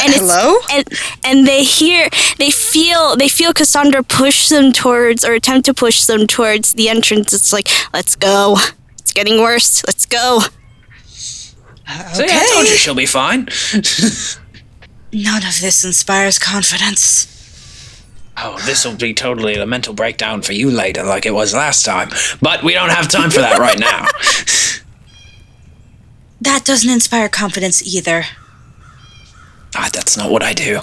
[0.00, 0.58] And Hello?
[0.72, 0.88] and
[1.24, 2.08] and they hear
[2.38, 6.88] they feel they feel Cassandra push them towards or attempt to push them towards the
[6.88, 7.32] entrance.
[7.32, 8.58] It's like, let's go.
[8.98, 9.84] It's getting worse.
[9.86, 10.40] Let's go.
[11.06, 11.52] See,
[12.28, 13.48] I told you she'll be fine.
[15.14, 17.30] None of this inspires confidence.
[18.36, 21.84] Oh, this will be totally a mental breakdown for you later, like it was last
[21.84, 22.10] time.
[22.42, 24.06] But we don't have time for that right now.
[26.40, 28.24] That doesn't inspire confidence either.
[29.74, 30.80] Ah, that's not what I do.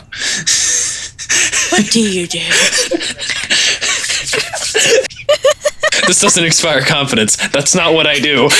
[1.69, 2.39] What do you do?
[6.07, 7.35] This doesn't inspire confidence.
[7.49, 8.49] That's not what I do.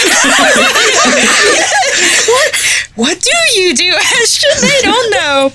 [2.96, 4.52] What do you do, Ashton?
[4.62, 5.52] They don't know.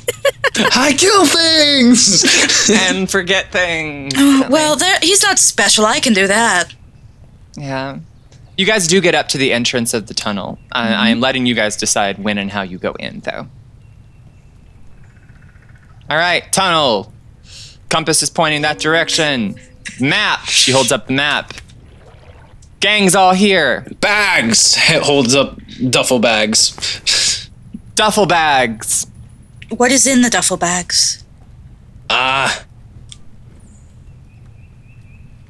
[0.75, 2.25] I kill things.
[2.89, 4.15] and forget things.
[4.17, 5.85] Oh, well, there, he's not special.
[5.85, 6.75] I can do that.
[7.57, 7.99] Yeah.
[8.57, 10.59] You guys do get up to the entrance of the tunnel.
[10.73, 11.01] I, mm-hmm.
[11.01, 13.47] I am letting you guys decide when and how you go in, though.
[16.09, 17.13] All right, tunnel.
[17.91, 19.57] Compass is pointing that direction.
[20.01, 20.47] Map.
[20.47, 21.53] She holds up the map.
[22.81, 23.87] Gang's all here.
[24.01, 24.77] bags.
[24.91, 25.59] It holds up
[25.91, 27.49] duffel bags.
[27.95, 29.07] Duffel bags.
[29.71, 31.25] What is in the duffel bags?
[32.11, 32.63] Ah.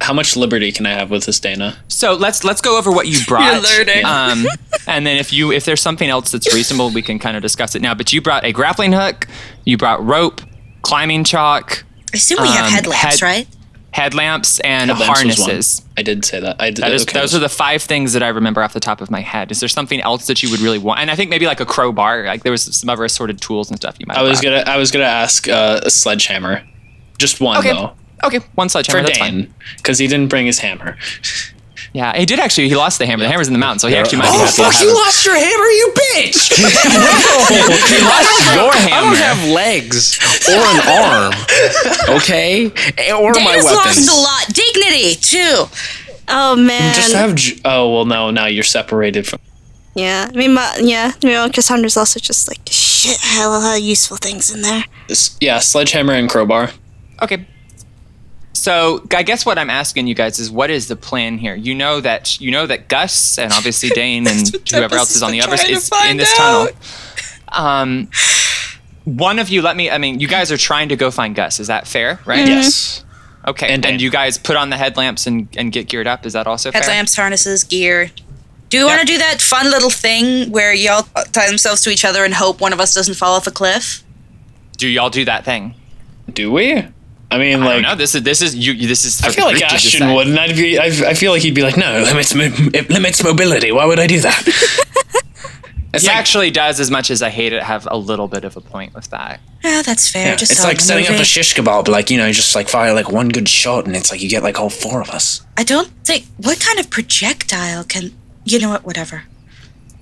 [0.00, 1.76] how much liberty can I have with this, Dana?
[1.88, 3.62] So let's let's go over what you brought.
[3.62, 4.04] learning.
[4.04, 4.46] Um,
[4.86, 7.74] and then if you if there's something else that's reasonable, we can kind of discuss
[7.74, 7.92] it now.
[7.94, 9.26] But you brought a grappling hook,
[9.64, 10.40] you brought rope,
[10.82, 13.48] climbing chalk, I assume we have Um, headlamps, head- right?
[13.96, 15.82] Headlamps, and Headlamps harnesses.
[15.96, 16.56] I did say that.
[16.60, 16.84] I did.
[16.84, 17.18] That is, okay.
[17.18, 19.50] those are the five things that I remember off the top of my head.
[19.50, 21.00] Is there something else that you would really want?
[21.00, 22.24] And I think maybe like a crowbar.
[22.24, 24.18] Like there was some other assorted tools and stuff you might.
[24.18, 24.64] I was gonna.
[24.66, 26.62] I was gonna ask uh, a sledgehammer,
[27.18, 27.72] just one Okay.
[27.72, 27.92] though,
[28.22, 29.00] Okay, one sledgehammer.
[29.00, 29.18] for that's.
[29.18, 30.96] Dane, because he didn't bring his hammer.
[31.96, 32.68] Yeah, he did actually.
[32.68, 33.22] He lost the hammer.
[33.24, 34.72] The hammer's in the mountain, so he actually might be Oh happy to fuck!
[34.74, 36.52] have You lost your hammer, you bitch!
[37.48, 38.72] He lost your hammer.
[38.72, 39.10] I hammer.
[39.10, 42.16] don't have legs or an arm.
[42.18, 42.66] Okay?
[43.12, 44.06] Or my Dana's weapons.
[44.06, 44.46] lost a lot.
[44.54, 45.64] Dignity, too.
[46.28, 46.94] Oh man.
[46.94, 47.34] just have.
[47.34, 48.30] J- oh well, no.
[48.30, 49.38] Now you're separated from.
[49.94, 50.28] yeah.
[50.28, 51.12] I mean, ma- yeah.
[51.22, 53.16] You know, Cassandra's also just like shit.
[53.20, 54.84] Hell, of a lot of useful things in there.
[55.40, 56.72] Yeah, sledgehammer and crowbar.
[57.22, 57.46] Okay.
[58.56, 61.54] So I guess what I'm asking you guys is, what is the plan here?
[61.54, 65.30] You know that you know that Gus and obviously Dane and whoever else is on
[65.30, 66.72] the other side is in this out.
[66.72, 66.76] tunnel.
[67.52, 68.08] Um,
[69.04, 69.90] one of you, let me.
[69.90, 71.60] I mean, you guys are trying to go find Gus.
[71.60, 72.18] Is that fair?
[72.24, 72.46] Right?
[72.46, 73.04] Yes.
[73.46, 73.68] Okay.
[73.68, 76.26] And And, you guys put on the headlamps and, and get geared up.
[76.26, 76.80] Is that also fair?
[76.80, 78.10] Headlamps, harnesses, gear.
[78.68, 82.04] Do we want to do that fun little thing where y'all tie themselves to each
[82.04, 84.02] other and hope one of us doesn't fall off a cliff?
[84.76, 85.74] Do y'all do that thing?
[86.32, 86.84] Do we?
[87.30, 87.98] I mean, I like, don't.
[87.98, 88.86] This is this is you.
[88.86, 89.20] This is.
[89.22, 91.62] I feel like group Ashton would, and I'd be, I, I feel like he'd be
[91.62, 93.72] like, no, limits, mo- it limits mobility.
[93.72, 94.42] Why would I do that?
[95.92, 98.44] it's He like, actually does, as much as I hate it, have a little bit
[98.44, 99.40] of a point with that.
[99.64, 100.26] Yeah, that's fair.
[100.28, 102.32] yeah, Just it's like in the setting up a shish kebab, like, you know, you
[102.32, 105.00] just like fire like one good shot, and it's like you get like all four
[105.00, 105.44] of us.
[105.56, 106.26] I don't think.
[106.36, 108.12] What kind of projectile can.
[108.44, 108.84] You know what?
[108.84, 109.24] Whatever.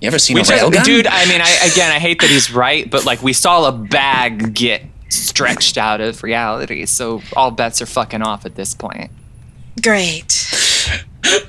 [0.01, 0.83] You ever seen We a just- railgun?
[0.83, 3.71] dude, I mean, I, again, I hate that he's right, but like we saw a
[3.71, 4.83] bag get
[5.15, 9.11] stretched out of reality, so all bets are fucking off at this point.
[9.81, 10.31] Great.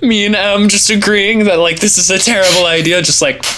[0.03, 3.49] Me and Em just agreeing that like this is a terrible idea, just like the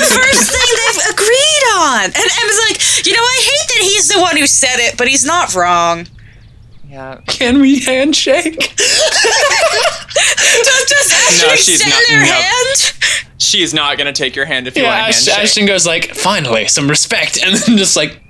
[0.00, 2.04] first thing they've agreed on.
[2.04, 5.08] And Emma's like, you know, I hate that he's the one who said it, but
[5.08, 6.06] he's not wrong.
[6.88, 7.20] Yeah.
[7.26, 8.56] can we handshake?
[8.56, 8.76] Does,
[10.86, 12.26] does Ashton No, she's extend not- their no.
[12.26, 12.92] hand?
[13.44, 15.44] She's not gonna take your hand if you Yeah, want a Ash- handshake.
[15.44, 18.20] Ashton goes like, finally, some respect, and then just like,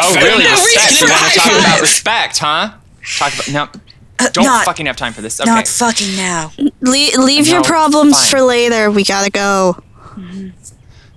[0.00, 0.44] oh, really?
[0.44, 1.00] No, reach Respect.
[1.00, 2.74] You want to talk about respect, huh?
[3.18, 3.80] Talk about no.
[4.18, 5.38] Uh, Don't not, fucking have time for this.
[5.40, 5.50] Okay.
[5.50, 6.50] not fucking now.
[6.80, 8.30] Le- leave your problems fine.
[8.30, 8.90] for later.
[8.90, 9.76] We gotta go.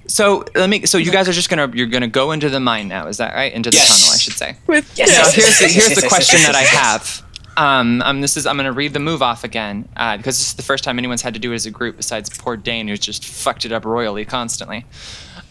[0.07, 0.85] So let me.
[0.85, 3.07] So you guys are just gonna you're gonna go into the mine now.
[3.07, 3.53] Is that right?
[3.53, 3.87] Into the Yes.
[3.87, 4.57] tunnel, I should say.
[4.97, 6.81] yes, Now, here's the, here's the question that I yes, yes.
[6.83, 7.28] have.
[7.57, 10.53] Um, um, this is I'm gonna read the move off again uh, because this is
[10.53, 12.99] the first time anyone's had to do it as a group besides poor Dane who's
[12.99, 14.85] just fucked it up royally constantly.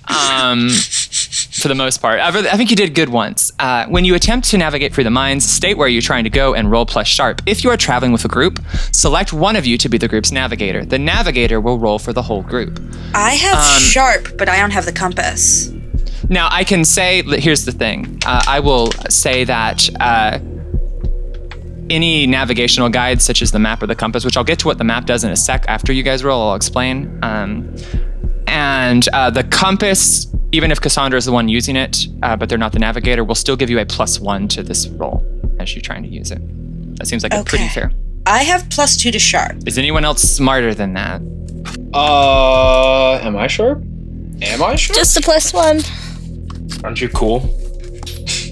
[0.09, 3.53] Um, for the most part, I I think you did good once.
[3.59, 6.55] Uh, when you attempt to navigate through the mines, state where you're trying to go
[6.55, 7.43] and roll plus sharp.
[7.47, 8.59] If you are traveling with a group,
[8.91, 10.85] select one of you to be the group's navigator.
[10.85, 12.81] The navigator will roll for the whole group.
[13.15, 15.71] I have Um, sharp, but I don't have the compass.
[16.31, 18.19] Now, I can say, here's the thing.
[18.25, 20.39] Uh, I will say that uh,
[21.91, 24.78] any navigational guides, such as the map or the compass, which I'll get to what
[24.78, 27.18] the map does in a sec after you guys roll, I'll explain.
[27.22, 27.74] Um,
[28.47, 32.59] and uh, the compass, even if Cassandra is the one using it, uh, but they're
[32.59, 35.24] not the navigator, will still give you a plus one to this roll
[35.61, 36.41] as you're trying to use it.
[36.97, 37.93] That seems like a pretty fair.
[38.26, 39.66] I have plus two to sharp.
[39.66, 41.22] Is anyone else smarter than that?
[41.95, 43.82] Uh, am I sure?
[44.43, 44.95] Am I sure?
[44.95, 45.80] Just a plus one.
[46.84, 47.41] Aren't you cool?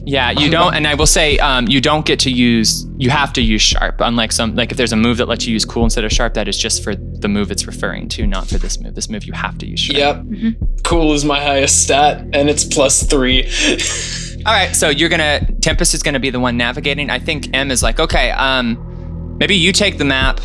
[0.07, 2.87] Yeah, you don't, and I will say, um, you don't get to use.
[2.97, 4.01] You have to use sharp.
[4.01, 6.35] Unlike some, like if there's a move that lets you use cool instead of sharp,
[6.35, 8.95] that is just for the move it's referring to, not for this move.
[8.95, 10.25] This move you have to use sharp.
[10.33, 10.55] Yep.
[10.85, 13.43] Cool is my highest stat, and it's plus three.
[14.47, 17.11] All right, so you're gonna Tempest is gonna be the one navigating.
[17.11, 20.41] I think Em is like, okay, um, maybe you take the map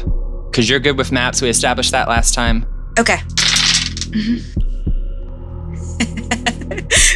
[0.50, 1.40] because you're good with maps.
[1.40, 2.66] We established that last time.
[2.98, 3.20] Okay.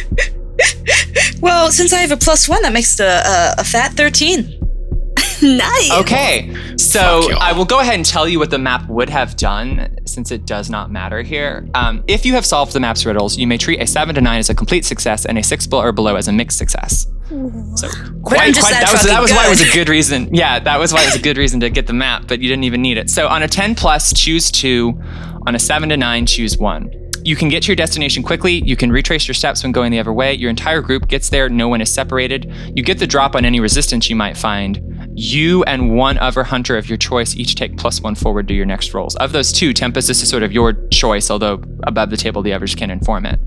[1.40, 4.60] well, since I have a plus one, that makes it a, a, a fat 13.
[5.42, 5.90] nice.
[5.92, 9.96] Okay, so I will go ahead and tell you what the map would have done,
[10.06, 11.68] since it does not matter here.
[11.74, 14.38] Um, if you have solved the map's riddles, you may treat a seven to nine
[14.38, 17.06] as a complete success and a six or below as a mixed success.
[17.28, 20.32] So I'm just that that was that was why it was a good reason.
[20.32, 22.48] Yeah, that was why it was a good reason to get the map, but you
[22.48, 23.10] didn't even need it.
[23.10, 25.00] So on a ten plus, choose two.
[25.46, 26.90] On a seven to nine, choose one.
[27.26, 28.62] You can get to your destination quickly.
[28.64, 30.34] You can retrace your steps when going the other way.
[30.34, 31.48] Your entire group gets there.
[31.48, 32.52] No one is separated.
[32.76, 34.80] You get the drop on any resistance you might find.
[35.16, 38.64] You and one other hunter of your choice each take plus one forward to your
[38.64, 39.16] next rolls.
[39.16, 42.52] Of those two, Tempest, this is sort of your choice, although above the table, the
[42.52, 43.40] others can inform it.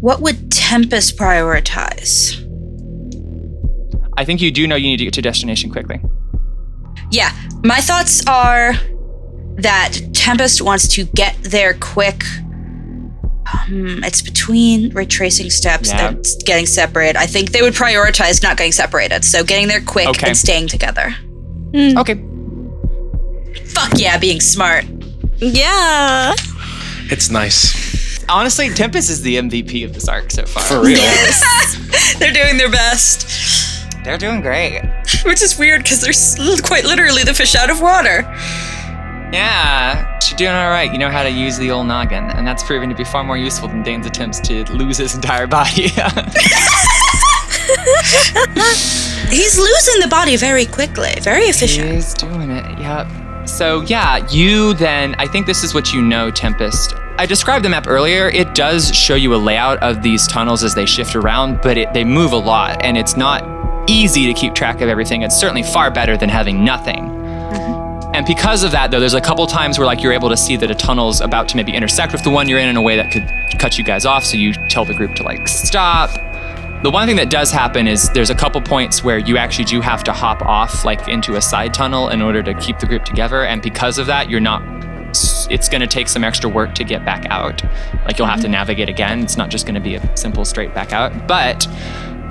[0.00, 2.44] What would Tempest prioritize?
[4.18, 6.02] I think you do know you need to get to destination quickly.
[7.10, 7.34] Yeah,
[7.64, 8.74] my thoughts are
[9.56, 12.22] that Tempest wants to get there quick.
[13.52, 16.08] Um, it's between retracing steps Yeah.
[16.08, 17.16] and getting separated.
[17.16, 19.24] I think they would prioritize not getting separated.
[19.24, 20.26] So getting there quick Okay.
[20.28, 21.14] and staying together.
[21.74, 22.20] Okay.
[23.66, 24.84] Fuck yeah, being smart.
[25.38, 26.34] Yeah.
[27.10, 28.24] It's nice.
[28.28, 30.62] Honestly, Tempest is the MVP of this arc so far.
[30.64, 30.98] For real.
[30.98, 32.16] Yes.
[32.18, 33.26] They're doing their best.
[34.04, 34.82] They're doing great.
[35.24, 38.22] Which is weird because they're quite literally the fish out of water.
[39.32, 40.90] Yeah, you're doing all right.
[40.92, 43.36] You know how to use the old noggin, and that's proving to be far more
[43.36, 45.88] useful than Dane's attempts to lose his entire body.
[49.30, 51.90] He's losing the body very quickly, very efficient.
[51.90, 52.78] He's doing it.
[52.78, 53.48] Yep.
[53.48, 55.14] So yeah, you then.
[55.18, 56.94] I think this is what you know, Tempest.
[57.18, 58.30] I described the map earlier.
[58.30, 61.92] It does show you a layout of these tunnels as they shift around, but it,
[61.92, 63.44] they move a lot, and it's not
[63.90, 65.22] easy to keep track of everything.
[65.22, 67.17] It's certainly far better than having nothing.
[68.18, 70.56] And because of that, though, there's a couple times where like you're able to see
[70.56, 72.96] that a tunnel's about to maybe intersect with the one you're in in a way
[72.96, 73.24] that could
[73.60, 74.24] cut you guys off.
[74.24, 76.10] So you tell the group to like stop.
[76.82, 79.80] The one thing that does happen is there's a couple points where you actually do
[79.80, 83.04] have to hop off like into a side tunnel in order to keep the group
[83.04, 83.44] together.
[83.44, 84.62] And because of that, you're not.
[85.48, 87.62] It's going to take some extra work to get back out.
[88.04, 88.52] Like you'll have to mm-hmm.
[88.52, 89.22] navigate again.
[89.22, 91.28] It's not just going to be a simple straight back out.
[91.28, 91.68] But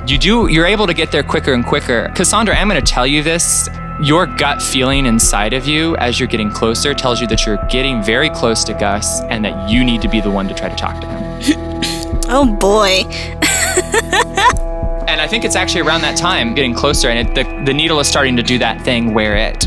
[0.05, 0.47] you do.
[0.47, 2.11] You're able to get there quicker and quicker.
[2.13, 3.69] Cassandra, I'm going to tell you this
[4.01, 8.03] your gut feeling inside of you as you're getting closer tells you that you're getting
[8.03, 10.75] very close to Gus and that you need to be the one to try to
[10.75, 11.81] talk to him.
[12.29, 13.05] Oh boy.
[15.07, 17.99] And I think it's actually around that time, getting closer, and it, the, the needle
[18.01, 19.65] is starting to do that thing where it,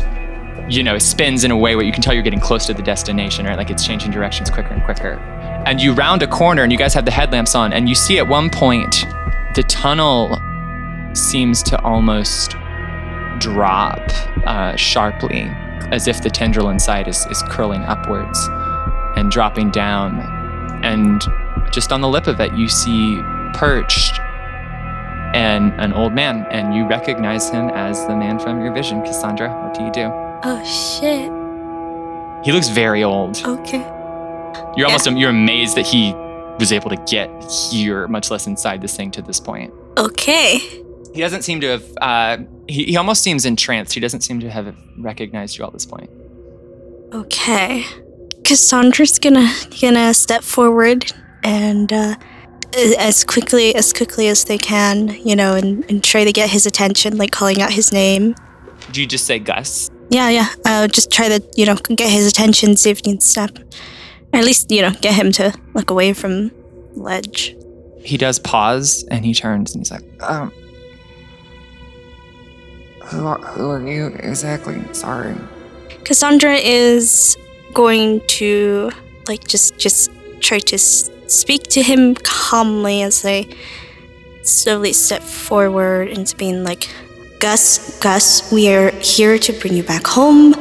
[0.69, 2.83] you know, spins in a way where you can tell you're getting close to the
[2.83, 3.57] destination, right?
[3.57, 5.13] Like it's changing directions quicker and quicker.
[5.65, 8.19] And you round a corner and you guys have the headlamps on, and you see
[8.19, 9.07] at one point
[9.55, 10.39] the tunnel
[11.15, 12.55] seems to almost
[13.41, 13.99] drop
[14.45, 15.41] uh, sharply,
[15.91, 18.39] as if the tendril inside is, is curling upwards
[19.17, 20.21] and dropping down.
[20.83, 21.21] And
[21.71, 23.19] just on the lip of it, you see
[23.53, 24.19] perched
[25.33, 29.49] and an old man, and you recognize him as the man from your vision, Cassandra.
[29.63, 30.11] What do you do?
[30.43, 31.31] Oh shit.
[32.45, 33.37] He looks very old.
[33.45, 33.79] Okay.
[34.75, 36.13] You're almost you're amazed that he
[36.59, 39.73] was able to get here, much less inside this thing to this point.
[39.97, 40.57] Okay.
[41.13, 41.83] He doesn't seem to have.
[42.01, 42.37] Uh,
[42.71, 43.93] he, he almost seems entranced.
[43.93, 46.09] He doesn't seem to have recognized you at this point.
[47.13, 47.85] Okay.
[48.43, 51.13] Cassandra's gonna gonna step forward
[51.43, 52.15] and uh,
[52.97, 56.65] as quickly as quickly as they can, you know, and, and try to get his
[56.65, 58.35] attention, like calling out his name.
[58.91, 59.89] Do you just say Gus?
[60.09, 60.47] Yeah, yeah.
[60.65, 63.57] Uh, just try to, you know, get his attention, see if you can step,
[64.33, 66.51] or at least, you know, get him to look away from
[66.93, 67.55] ledge.
[68.03, 70.51] He does pause and he turns and he's like, Um.
[73.11, 74.81] Who are, who are you exactly?
[74.93, 75.35] Sorry.
[76.05, 77.37] Cassandra is
[77.73, 78.91] going to
[79.27, 83.47] like just just try to s- speak to him calmly as they
[84.43, 86.89] slowly step forward into being like
[87.39, 90.55] Gus Gus we are here to bring you back home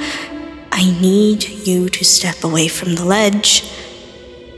[0.71, 3.69] I need you to step away from the ledge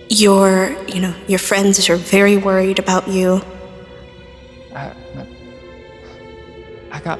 [0.09, 3.41] your you know your friends are very worried about you
[4.75, 4.93] I,
[6.91, 7.19] I got.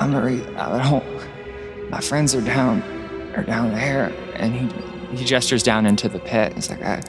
[0.00, 0.14] I'm.
[0.16, 1.90] I don't.
[1.90, 2.82] My friends are down.
[3.36, 6.52] Are down there, and he he gestures down into the pit.
[6.54, 7.00] He's like, I,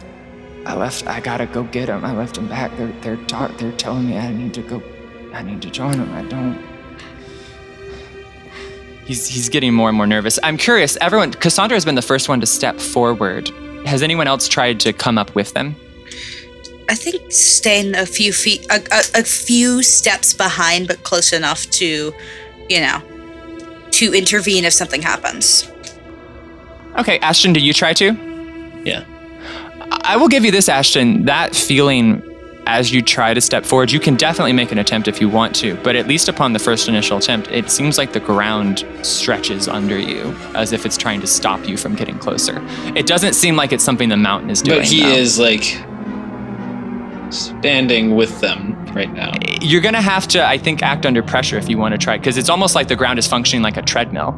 [0.66, 1.08] I left.
[1.08, 2.06] I gotta go get them.
[2.06, 2.76] I left them back.
[2.78, 4.84] They're they're ta- they're telling me I need to go.
[5.34, 6.12] I need to join them.
[6.14, 6.64] I don't.
[9.06, 10.38] He's he's getting more and more nervous.
[10.44, 10.98] I'm curious.
[11.02, 13.50] Everyone, Cassandra has been the first one to step forward.
[13.86, 15.76] Has anyone else tried to come up with them?
[16.88, 21.70] I think staying a few feet, a, a, a few steps behind, but close enough
[21.72, 22.14] to,
[22.72, 23.02] you know,
[23.92, 25.70] to intervene if something happens.
[26.98, 28.14] Okay, Ashton, do you try to?
[28.86, 29.06] Yeah.
[30.04, 31.26] I will give you this, Ashton.
[31.26, 32.24] That feeling
[32.68, 35.56] as you try to step forward, you can definitely make an attempt if you want
[35.56, 39.68] to, but at least upon the first initial attempt, it seems like the ground stretches
[39.68, 42.62] under you as if it's trying to stop you from getting closer.
[42.96, 44.80] It doesn't seem like it's something the mountain is doing.
[44.80, 45.10] But he though.
[45.10, 45.84] is like
[47.32, 49.32] standing with them right now.
[49.62, 52.38] You're gonna have to, I think, act under pressure if you want to try, because
[52.38, 54.36] it's almost like the ground is functioning like a treadmill.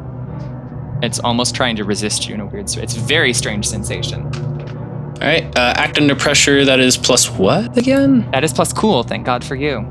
[1.02, 2.74] It's almost trying to resist you in a weird.
[2.76, 4.24] It's a very strange sensation.
[4.24, 6.64] All right, uh, act under pressure.
[6.64, 8.30] That is plus what again?
[8.30, 9.02] That is plus cool.
[9.02, 9.86] Thank God for you.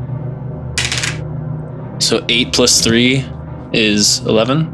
[2.00, 3.26] So eight plus three
[3.74, 4.74] is eleven.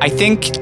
[0.00, 0.56] I think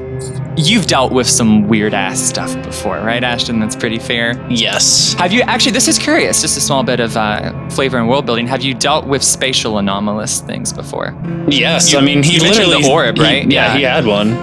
[0.59, 3.59] you've dealt with some weird ass stuff before, right, Ashton?
[3.59, 4.43] That's pretty fair.
[4.49, 5.13] Yes.
[5.13, 5.71] Have you actually?
[5.71, 6.41] This is curious.
[6.41, 8.47] Just a small bit of uh, flavor and world building.
[8.47, 11.15] Have you dealt with spatial anomalous things before?
[11.47, 11.91] Yes.
[11.91, 13.51] You- I mean, he literally the orb, he- right?
[13.51, 13.77] yeah, Yeah.
[13.77, 14.33] he had one.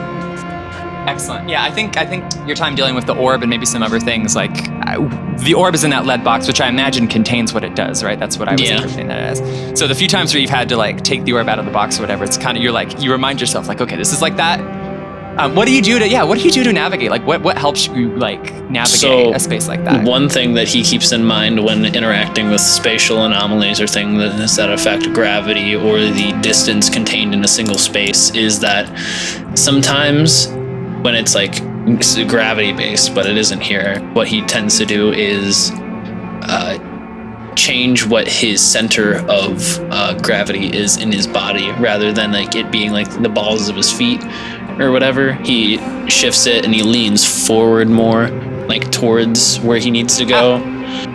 [1.09, 1.49] Excellent.
[1.49, 4.01] Yeah, I think I think your time dealing with the orb and maybe some other
[4.01, 4.51] things like
[4.83, 4.97] I,
[5.45, 8.19] the orb is in that lead box, which I imagine contains what it does, right?
[8.19, 8.75] That's what I was Yeah.
[8.79, 9.79] interpreting that as.
[9.79, 11.71] So the few times where you've had to like take the orb out of the
[11.71, 14.21] box or whatever, it's kind of you're like you remind yourself like, okay, this is
[14.21, 14.59] like that.
[15.39, 16.23] Um, what do you do to yeah?
[16.23, 17.11] What do you do to navigate?
[17.11, 20.05] Like what what helps you like navigate So, a space like that?
[20.05, 24.71] One thing that he keeps in mind when interacting with spatial anomalies or things that
[24.71, 28.87] affect gravity or the distance contained in a single space is that
[29.55, 30.49] sometimes
[31.03, 31.61] when it's like
[32.29, 35.71] gravity based, but it isn't here, what he tends to do is
[36.49, 36.79] uh,
[37.57, 42.71] change what his center of uh, gravity is in his body rather than like it
[42.71, 44.21] being like the balls of his feet
[44.79, 45.33] or whatever.
[45.33, 45.79] He
[46.09, 48.29] shifts it and he leans forward more,
[48.69, 50.59] like towards where he needs to go.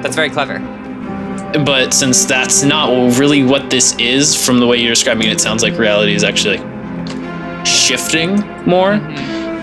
[0.01, 0.59] That's very clever.
[1.65, 5.41] but since that's not really what this is, from the way you're describing it, it
[5.41, 8.93] sounds like reality is actually like shifting more.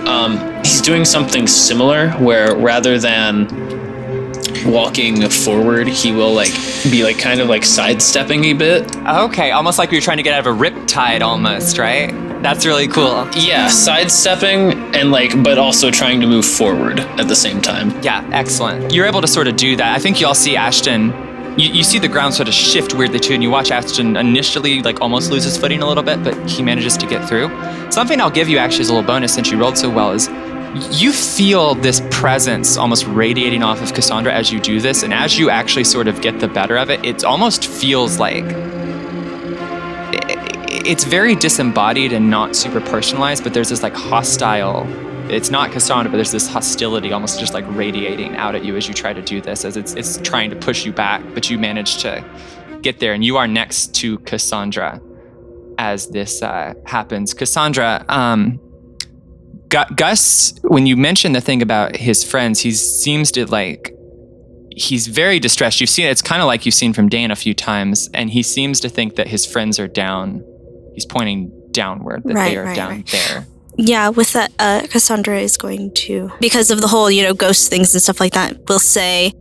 [0.06, 3.46] Um, he's doing something similar where rather than
[4.66, 6.52] walking forward, he will like
[6.90, 8.97] be like kind of like sidestepping a bit.
[9.06, 12.10] Okay, almost like you're trying to get out of a riptide almost, right?
[12.43, 13.28] That's really cool.
[13.35, 17.90] Yeah, sidestepping and like, but also trying to move forward at the same time.
[18.02, 18.93] Yeah, excellent.
[18.93, 19.97] You're able to sort of do that.
[19.97, 21.12] I think you all see Ashton.
[21.59, 24.82] You, you see the ground sort of shift weirdly too, and you watch Ashton initially
[24.82, 27.48] like almost lose his footing a little bit, but he manages to get through.
[27.90, 30.28] Something I'll give you actually as a little bonus since you rolled so well is
[30.74, 35.38] you feel this presence almost radiating off of Cassandra as you do this, and as
[35.38, 38.44] you actually sort of get the better of it, it almost feels like
[40.70, 44.86] it's very disembodied and not super personalized, but there's this like hostile.
[45.30, 48.88] It's not Cassandra, but there's this hostility almost just like radiating out at you as
[48.88, 51.58] you try to do this, as it's it's trying to push you back, but you
[51.58, 52.24] manage to
[52.82, 55.00] get there, and you are next to Cassandra
[55.78, 57.34] as this uh, happens.
[57.34, 58.60] Cassandra, um,
[59.68, 63.94] Gus, when you mention the thing about his friends, he seems to like
[64.70, 65.80] he's very distressed.
[65.80, 68.42] You've seen it's kind of like you've seen from Dan a few times, and he
[68.42, 70.44] seems to think that his friends are down.
[70.94, 73.06] He's pointing downward that Right, they are right, down right.
[73.06, 73.46] there.
[73.76, 77.70] Yeah, with that, uh, Cassandra is going to, because of the whole, you know, ghost
[77.70, 79.32] things and stuff like that, We'll say,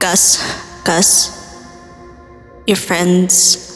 [0.00, 1.30] Gus, Gus,
[2.66, 3.70] your friends,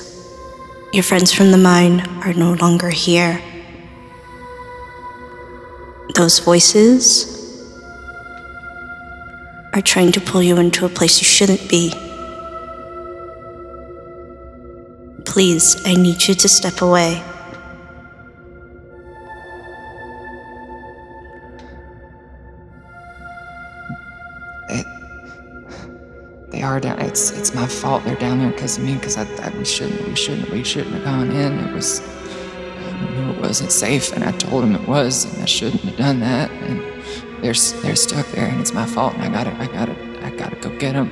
[0.93, 3.40] your friends from the mine are no longer here.
[6.14, 7.39] Those voices
[9.72, 11.93] are trying to pull you into a place you shouldn't be.
[15.24, 17.22] Please, I need you to step away.
[24.70, 24.86] It,
[26.51, 26.98] they are down.
[27.01, 28.02] It's it's my fault.
[28.05, 28.94] They're down there because of me.
[28.94, 31.59] Because I, I we shouldn't we shouldn't we shouldn't have gone in.
[31.60, 32.01] It was
[33.01, 35.97] I knew it wasn't safe, and I told them it was, and I shouldn't have
[35.97, 36.51] done that.
[36.51, 36.81] And
[37.43, 39.15] they're they're stuck there, and it's my fault.
[39.15, 41.11] And I gotta I gotta I gotta go get them.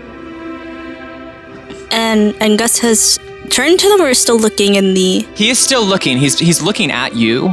[1.90, 3.18] And and Gus has
[3.50, 6.18] turned to them or is still looking in the He is still looking.
[6.18, 7.48] He's he's looking at you,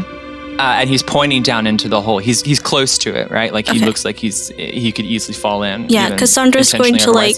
[0.59, 2.17] uh, and he's pointing down into the hole.
[2.17, 3.53] He's he's close to it, right?
[3.53, 3.85] Like he Okay.
[3.85, 5.87] looks like he's he could easily fall in.
[5.89, 7.33] Yeah, even Cassandra's going to intentionally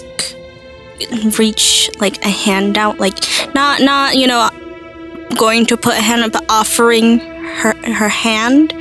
[1.18, 3.18] like reach like a hand out, like
[3.54, 4.48] not not you know
[5.36, 8.72] going to put a hand up, offering her her hand,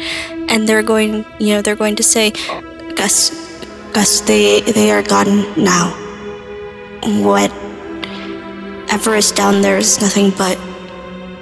[0.49, 2.31] and they're going you know they're going to say,
[2.95, 3.31] Gus,
[3.93, 5.91] Gus, they they are gone now.
[7.23, 7.55] Whatever
[9.15, 10.57] is down there is nothing but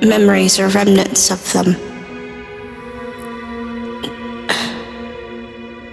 [0.02, 1.76] memories or remnants of them.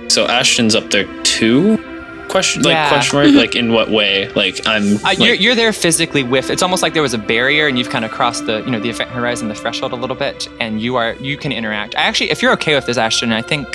[0.08, 1.78] So Ashton's up there too?
[2.30, 2.88] Question like Yeah.
[2.88, 3.34] question mark?
[3.34, 4.28] Like in what way?
[4.34, 6.48] Like I'm Uh, you're, you're there physically with.
[6.50, 8.78] It's almost like there was a barrier, and you've kind of crossed the, you know,
[8.78, 11.96] the event horizon, the threshold a little bit, and you are you can interact.
[11.96, 13.66] I actually, if you're okay with this, Ashton, I think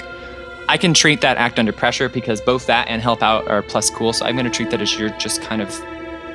[0.70, 3.90] I can treat that act under pressure because both that and help out are plus
[3.90, 4.14] cool.
[4.14, 5.70] So I'm going to treat that as you're just kind of.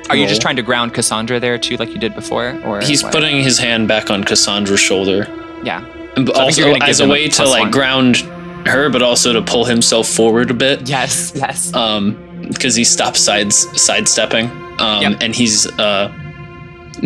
[0.09, 3.01] Are you just trying to ground Cassandra there too, like you did before, or he's
[3.03, 3.13] what?
[3.13, 5.25] putting his hand back on Cassandra's shoulder.
[5.63, 5.83] Yeah.
[6.17, 7.71] And So I think you're also as a way to like one.
[7.71, 8.23] ground
[8.67, 10.87] her, but also to pull himself forward a bit.
[10.87, 11.31] Yes.
[11.35, 11.73] Yes.
[11.73, 12.17] Um,
[12.49, 14.49] because he stops sides sidestepping.
[14.79, 15.17] Um, Yep.
[15.21, 16.11] and he's uh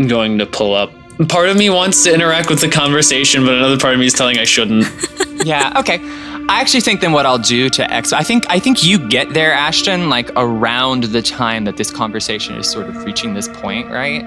[0.08, 0.92] going to pull up.
[1.30, 4.14] Part of me wants to interact with the conversation, but another part of me is
[4.14, 4.86] telling I shouldn't.
[5.46, 6.00] yeah okay
[6.48, 9.34] i actually think then what i'll do to x i think i think you get
[9.34, 13.90] there ashton like around the time that this conversation is sort of reaching this point
[13.92, 14.24] right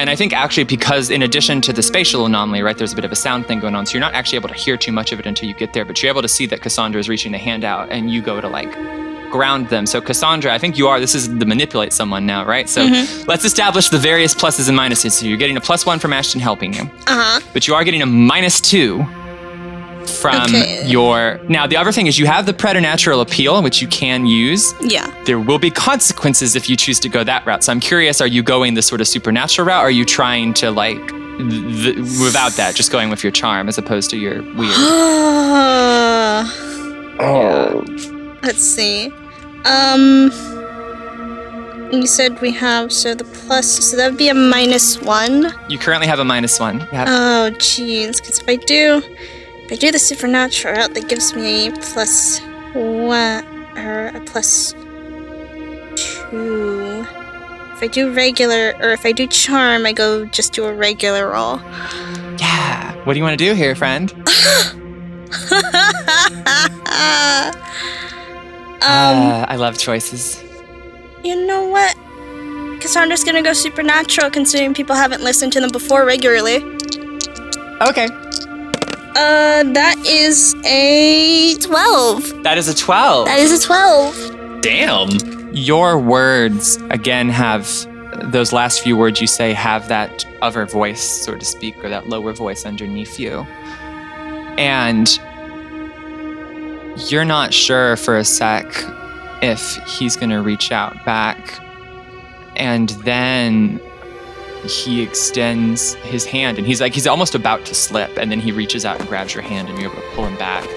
[0.00, 3.04] and i think actually because in addition to the spatial anomaly right there's a bit
[3.04, 5.12] of a sound thing going on so you're not actually able to hear too much
[5.12, 7.32] of it until you get there but you're able to see that cassandra is reaching
[7.32, 8.72] the hand out and you go to like
[9.30, 9.86] ground them.
[9.86, 12.68] So cassandra i think you are this is the manipulate someone now right?
[12.68, 12.82] So
[13.28, 15.12] let's establish the various pluses and minuses.
[15.12, 17.40] So you're getting a plus one from ashton helping you Uh huh.
[17.52, 19.06] but you are getting a minus two
[20.10, 20.84] from Okay.
[20.86, 21.40] your.
[21.48, 24.74] Now, the other thing is you have the preternatural appeal, which you can use.
[24.82, 25.10] Yeah.
[25.24, 27.64] There will be consequences if you choose to go that route.
[27.64, 29.82] So I'm curious: Are you going the sort of supernatural route?
[29.82, 33.78] Or are you trying to like th- without that, just going with your charm as
[33.78, 34.74] opposed to your weird?
[37.20, 37.84] oh.
[38.42, 39.12] Let's see.
[39.64, 40.30] Um.
[41.92, 45.52] You said we have so the plus, so that would be a minus one.
[45.68, 46.86] You currently have a minus one.
[46.92, 47.04] Yeah.
[47.08, 48.18] Oh, jeez.
[48.18, 49.02] Because if I do,
[49.70, 52.40] if I do the supernatural route, that gives me a plus
[52.74, 53.44] one
[53.78, 54.72] or a plus
[55.94, 57.06] two.
[57.74, 61.30] If I do regular, or if I do charm, I go just do a regular
[61.30, 61.58] roll.
[62.40, 62.96] yeah.
[63.04, 64.10] What do you want to do here, friend?
[64.12, 64.26] um,
[68.82, 70.42] uh, I love choices.
[71.22, 71.94] you know what?
[72.80, 76.56] Cassandra's gonna go supernatural, considering people haven't listened to them before regularly.
[77.82, 78.08] Okay.
[79.10, 82.42] Uh, that is a 12.
[82.44, 83.26] That is a 12.
[83.26, 84.60] That is a 12.
[84.62, 85.08] Damn.
[85.52, 87.68] Your words, again, have
[88.30, 92.08] those last few words you say have that other voice, so to speak, or that
[92.08, 93.40] lower voice underneath you.
[94.58, 95.08] And
[97.10, 98.66] you're not sure for a sec
[99.42, 101.60] if he's going to reach out back.
[102.56, 103.80] And then
[104.64, 108.16] he extends his hand and he's like, he's almost about to slip.
[108.16, 110.36] And then he reaches out and grabs your hand and you're able to pull him
[110.36, 110.68] back.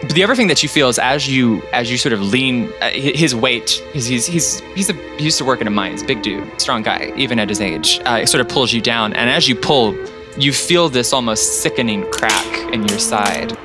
[0.00, 2.70] But the other thing that you feel is as you as you sort of lean,
[2.80, 5.92] uh, his weight, he's he's he's he's a, used to work in a mine.
[5.92, 8.00] He's a big dude, strong guy, even at his age.
[8.06, 9.96] Uh, it sort of pulls you down, and as you pull,
[10.38, 13.58] you feel this almost sickening crack in your side,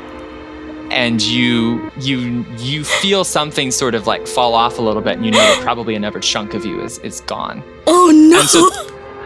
[0.94, 5.26] and you you you feel something sort of like fall off a little bit, and
[5.26, 7.64] you know that probably another chunk of you is is gone.
[7.88, 8.40] Oh no!
[8.40, 8.70] And so,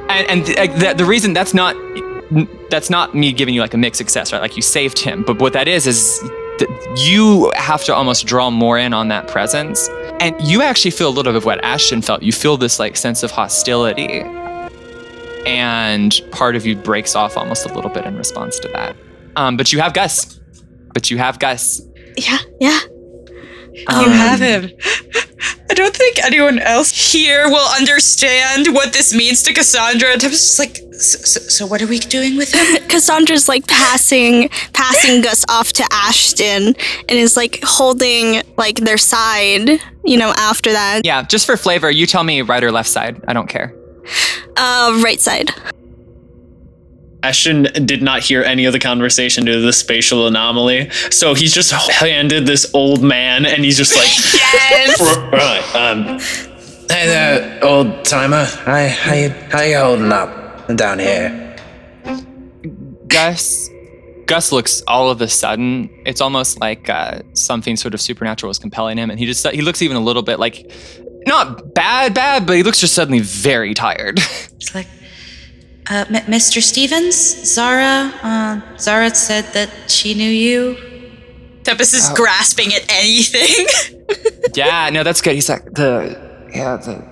[0.10, 1.76] and, and th- the, the reason that's not
[2.70, 4.42] that's not me giving you like a mixed success, right?
[4.42, 6.20] Like you saved him, but what that is is
[6.60, 9.90] that you have to almost draw more in on that presence,
[10.20, 12.24] and you actually feel a little bit of what Ashton felt.
[12.24, 14.22] You feel this like sense of hostility,
[15.46, 18.96] and part of you breaks off almost a little bit in response to that.
[19.36, 20.37] Um, but you have Gus.
[20.98, 21.80] But you have Gus.
[22.18, 22.80] yeah, yeah.
[23.72, 24.72] You Um, have him.
[25.70, 30.14] I don't think anyone else here will understand what this means to Cassandra.
[30.14, 32.82] And I was just like, so, so, so what are we doing with him?
[32.90, 36.74] Cassandra's like passing passing Gus off to Ashton
[37.08, 39.70] and is like holding like their side,
[40.04, 41.02] you know, after that.
[41.06, 43.24] Yeah, just for flavor, you tell me right or left side.
[43.28, 43.76] I don't care.
[44.56, 45.52] Uh right side.
[47.28, 51.54] Ashton did not hear any of the conversation due to the spatial anomaly, so he's
[51.54, 55.02] just handed this old man, and he's just like, Yes.
[55.34, 56.20] "Right, um,
[56.90, 58.46] Hey there, old timer.
[58.46, 61.58] Hi, how you, how you holding up down here?
[63.10, 63.70] Gus
[64.26, 68.60] Gus looks all of a sudden it's almost like uh, something sort of supernatural is
[68.60, 70.70] compelling him and he just he looks even a little bit like
[71.26, 74.20] not bad bad but he looks just suddenly very tired
[74.56, 74.88] It's like,
[75.90, 76.62] uh, M- Mr.
[76.62, 77.16] Stevens,
[77.46, 80.78] Zara, uh, Zara said that she knew you.
[81.64, 83.66] Tempest is grasping at anything.
[84.56, 86.18] yeah no that's good he's like The
[86.54, 87.04] yeah the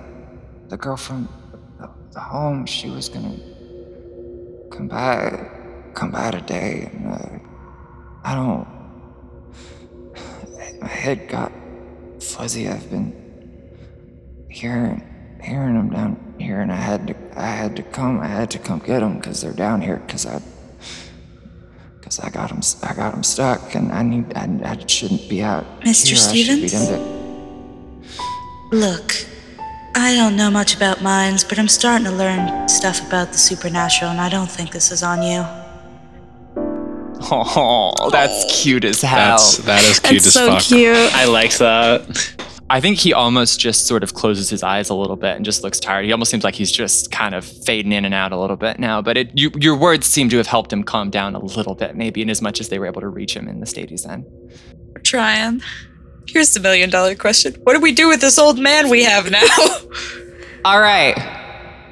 [0.68, 1.28] the girl from
[1.78, 3.36] the, the home she was gonna
[4.70, 5.46] come by
[5.94, 7.38] come by today and uh,
[8.24, 8.66] I don't
[10.80, 11.52] my head got
[12.20, 13.12] fuzzy I've been
[14.48, 15.02] hearing
[15.46, 18.58] hearing them down here and I had to I had to come I had to
[18.58, 20.40] come get them because they're down here because I
[21.98, 25.42] because I got them I got 'em stuck and I need I, I shouldn't be
[25.42, 26.06] out Mr.
[26.08, 26.16] here.
[26.16, 27.12] I should be Stevens?
[28.72, 29.14] Look,
[29.94, 34.10] I don't know much about mines, but I'm starting to learn stuff about the supernatural,
[34.10, 35.44] and I don't think this is on you.
[37.30, 40.62] oh that's cute as hell That's that is cute That's as so fuck.
[40.64, 40.96] cute.
[41.14, 42.35] I like that."
[42.68, 45.62] I think he almost just sort of closes his eyes a little bit and just
[45.62, 46.04] looks tired.
[46.04, 48.80] He almost seems like he's just kind of fading in and out a little bit
[48.80, 49.00] now.
[49.00, 51.94] But it, you, your words seem to have helped him calm down a little bit,
[51.94, 54.04] maybe in as much as they were able to reach him in the state he's
[54.04, 54.24] in.
[54.94, 55.62] We're trying.
[56.26, 59.30] Here's the million dollar question What do we do with this old man we have
[59.30, 59.46] now?
[60.64, 61.14] All right.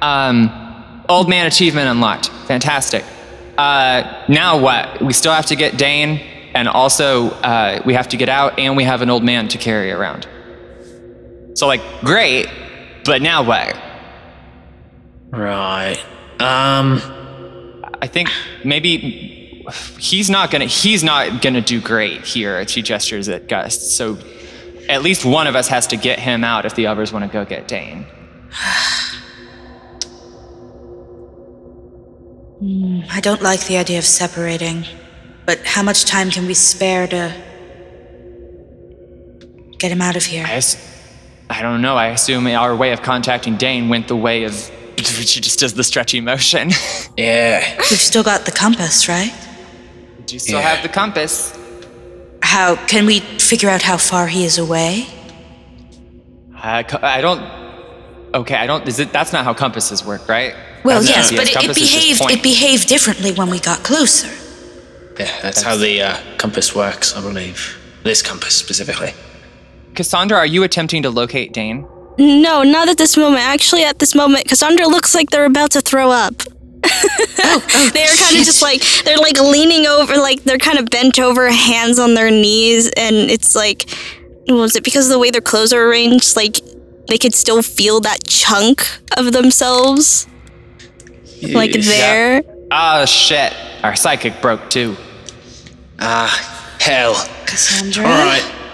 [0.01, 2.27] Um, old man achievement unlocked.
[2.47, 3.05] Fantastic.
[3.57, 5.01] Uh, now what?
[5.01, 6.17] We still have to get Dane,
[6.53, 9.57] and also uh, we have to get out, and we have an old man to
[9.57, 10.27] carry around.
[11.55, 12.47] So, like, great,
[13.03, 13.75] but now what?
[15.31, 15.97] Right.
[16.39, 17.01] Um.
[18.01, 18.29] I think
[18.63, 19.65] maybe
[19.97, 22.67] he's not gonna he's not gonna do great here.
[22.67, 23.95] She gestures at Gus.
[23.95, 24.17] So
[24.87, 27.31] at least one of us has to get him out if the others want to
[27.31, 28.05] go get Dane.
[33.09, 34.85] I don't like the idea of separating,
[35.45, 37.33] but how much time can we spare to
[39.77, 40.45] get him out of here?
[40.45, 40.94] I, ass-
[41.49, 41.95] I don't know.
[41.95, 44.53] I assume our way of contacting Dane went the way of
[44.97, 46.71] she just does the stretchy motion.
[47.17, 47.77] Yeah.
[47.77, 49.33] We've still got the compass, right?
[50.25, 50.67] Do you still Yeah.
[50.67, 51.57] have the compass?
[52.41, 55.07] How can we figure out how far he is away?
[56.53, 57.41] I, I don't.
[58.33, 58.85] Okay, I don't.
[58.85, 59.13] Is it?
[59.13, 60.53] That's not how compasses work, right?
[60.83, 64.27] Well, That's- yes, but it, it behaved it behaved differently when we got closer.
[65.17, 67.77] Yeah, that's how the uh, compass works, I believe.
[68.03, 69.13] This compass specifically.
[69.95, 71.87] Cassandra, are you attempting to locate Dane?
[72.17, 73.43] No, not at this moment.
[73.43, 76.33] Actually, at this moment, Cassandra looks like they're about to throw up.
[76.83, 81.49] they're kind of just like they're like leaning over, like they're kind of bent over,
[81.49, 83.89] hands on their knees, and it's like,
[84.47, 86.35] was it because of the way their clothes are arranged?
[86.35, 86.59] Like,
[87.07, 90.27] they could still feel that chunk of themselves
[91.53, 92.43] like there.
[92.71, 93.53] Oh shit.
[93.83, 94.95] Our psychic broke too.
[95.99, 97.13] Ah, hell.
[97.45, 98.05] Cassandra.
[98.05, 98.64] All right.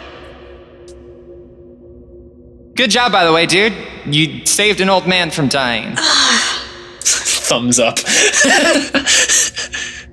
[2.81, 3.75] Good job, by the way, dude.
[4.07, 5.95] You saved an old man from dying.
[6.99, 7.99] Thumbs up.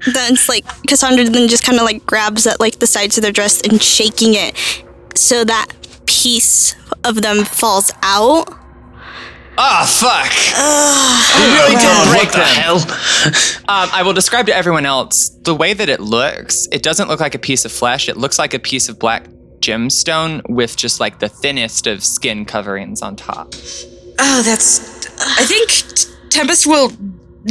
[0.04, 3.22] Then it's like Cassandra then just kind of like grabs at like the sides of
[3.22, 4.54] their dress and shaking it
[5.14, 5.68] so that
[6.06, 8.48] piece of them falls out.
[9.56, 10.30] Ah, fuck.
[11.40, 12.54] you really did break what the them.
[12.54, 13.64] hell?
[13.84, 16.68] Um, I will describe to everyone else the way that it looks.
[16.70, 18.08] It doesn't look like a piece of flesh.
[18.10, 19.24] It looks like a piece of black
[19.60, 23.54] gemstone with just like the thinnest of skin coverings on top.
[24.18, 25.06] Oh, that's.
[25.20, 26.92] I think Tempest will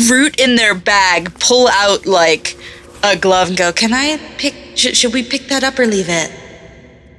[0.09, 2.57] root in their bag, pull out like
[3.03, 4.53] a glove, and go, "Can I pick?
[4.75, 6.31] Sh- should we pick that up or leave it?"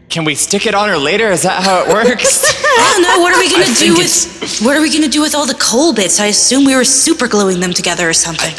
[0.09, 1.31] Can we stick it on her later?
[1.31, 2.43] Is that how it works?
[2.47, 3.19] I don't know.
[3.21, 4.61] What are we gonna do think with?
[4.65, 6.19] What are we gonna do with all the coal bits?
[6.19, 8.55] I assume we were super gluing them together or something.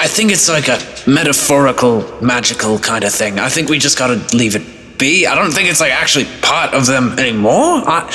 [0.00, 0.78] I think it's like a
[1.08, 3.38] metaphorical, magical kind of thing.
[3.38, 4.62] I think we just gotta leave it
[5.00, 5.26] be.
[5.26, 7.82] I don't think it's like actually part of them anymore.
[7.86, 8.06] I,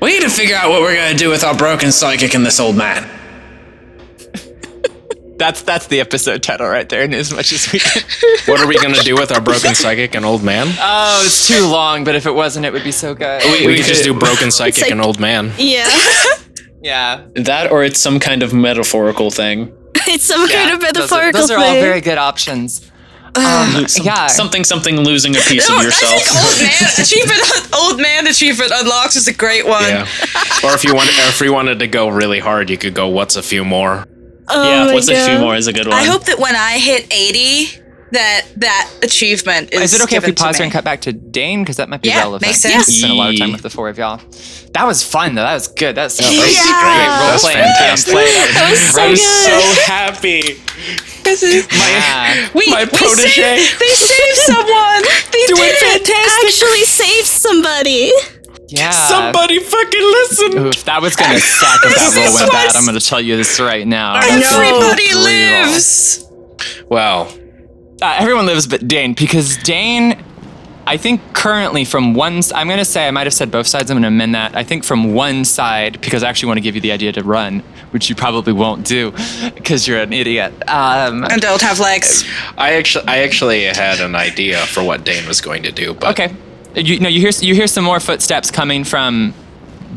[0.00, 2.60] we need to figure out what we're gonna do with our broken psychic and this
[2.60, 3.08] old man.
[5.38, 7.02] that's that's the episode title right there.
[7.02, 8.02] And as much as we can.
[8.46, 10.68] What are we gonna do with our broken psychic and old man?
[10.80, 12.04] Oh, it's too long.
[12.04, 13.42] But if it wasn't, it would be so good.
[13.44, 15.52] We, we could just do broken psychic like- and old man.
[15.58, 15.88] Yeah.
[16.82, 17.26] yeah.
[17.34, 19.72] That or it's some kind of metaphorical thing.
[20.06, 22.90] it's some kind of those are, metaphorical those are all very good options.
[23.36, 24.26] Um, Some- yeah.
[24.26, 26.12] Something, something losing a piece of yourself.
[26.14, 27.40] old man achievement.
[27.72, 29.82] Old man achievement unlocked is a great one.
[29.84, 30.02] Yeah.
[30.64, 33.08] Or if you want, if we wanted to go really hard, you could go.
[33.08, 34.06] What's a few more?
[34.48, 35.96] Oh yeah, my what's a few more is a good one.
[35.96, 37.70] I hope that when I hit eighty,
[38.12, 39.80] that that achievement is.
[39.82, 41.62] Is it okay if we pause here and cut back to Dane?
[41.62, 42.42] Because that might be Yeah, relevant.
[42.42, 42.86] makes sense.
[42.88, 44.20] We spent a lot of time with the four of y'all.
[44.74, 45.42] That was fun, though.
[45.42, 45.94] That was good.
[45.96, 46.28] That That's Yeah.
[46.38, 48.14] great That's role-playing fantastic.
[48.14, 49.74] That was That was so great.
[49.74, 49.84] good.
[49.86, 50.60] happy.
[51.26, 52.48] Yeah.
[52.54, 53.28] We, My we protege.
[53.28, 55.02] saved, they saved someone.
[55.32, 56.10] They did it.
[56.44, 58.12] Actually saved somebody.
[58.68, 58.90] Yeah.
[58.90, 60.58] Somebody fucking listen.
[60.66, 62.76] Oof, that was gonna suck if that roll went bad.
[62.76, 64.14] I'm gonna tell you this right now.
[64.20, 66.24] That's gonna be Everybody lives.
[66.88, 67.32] Well,
[68.02, 70.22] Uh, everyone lives but Dane, because Dane,
[70.86, 73.90] I think currently from one, I'm gonna say I might have said both sides.
[73.90, 74.56] I'm gonna amend that.
[74.56, 77.22] I think from one side, because I actually want to give you the idea to
[77.22, 77.60] run,
[77.90, 79.12] which you probably won't do,
[79.54, 80.54] because you're an idiot.
[80.66, 82.24] Um, And don't have legs.
[82.56, 86.18] I actually, I actually had an idea for what Dane was going to do, but
[86.18, 86.34] okay,
[86.74, 89.34] you know, you hear you hear some more footsteps coming from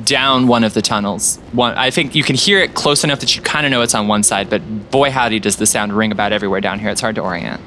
[0.04, 1.38] down one of the tunnels.
[1.54, 3.96] One, I think you can hear it close enough that you kind of know it's
[3.96, 6.90] on one side, but boy howdy does the sound ring about everywhere down here.
[6.90, 7.62] It's hard to orient.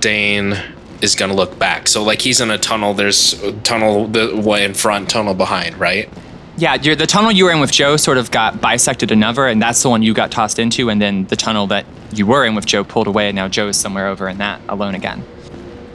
[0.00, 0.56] Dane
[1.02, 1.88] is gonna look back.
[1.88, 2.94] So like he's in a tunnel.
[2.94, 6.08] There's a tunnel the way in front, tunnel behind, right?
[6.56, 9.60] Yeah, you're, the tunnel you were in with Joe sort of got bisected another, and
[9.60, 12.54] that's the one you got tossed into, and then the tunnel that you were in
[12.54, 15.24] with Joe pulled away, and now Joe is somewhere over in that alone again.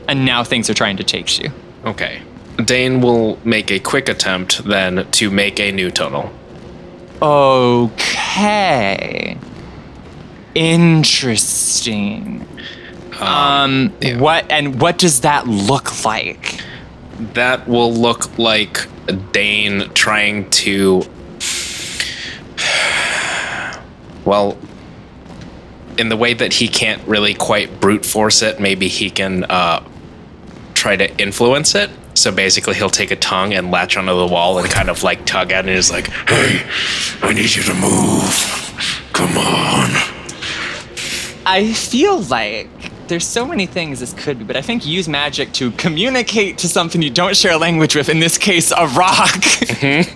[0.10, 1.50] And now things are trying to chase you.
[1.86, 2.22] Okay.
[2.66, 6.30] Dane will make a quick attempt then to make a new tunnel.
[7.22, 9.38] Okay.
[10.56, 12.46] Interesting.
[13.20, 14.18] Um, yeah.
[14.18, 16.62] what and what does that look like?
[17.34, 18.88] That will look like
[19.32, 21.04] Dane trying to.
[24.26, 24.58] Well,
[25.98, 29.84] in the way that he can't really quite brute force it, maybe he can uh,
[30.74, 31.90] try to influence it.
[32.14, 35.26] So basically, he'll take a tongue and latch onto the wall and kind of like
[35.26, 35.70] tug at it.
[35.70, 36.66] And he's like, Hey,
[37.22, 39.10] I need you to move.
[39.14, 39.90] Come on.
[41.46, 42.70] I feel like
[43.10, 46.70] there's so many things this could be, but I think use magic to communicate to
[46.70, 48.08] something you don't share a language with.
[48.08, 49.42] In this case, a rock.
[49.66, 50.16] Mm-hmm.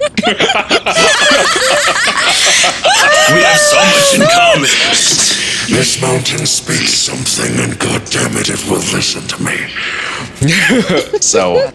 [3.33, 4.69] We have so much in common.
[5.69, 9.57] This mountain speaks something, and goddammit, it it will listen to me.
[11.19, 11.71] so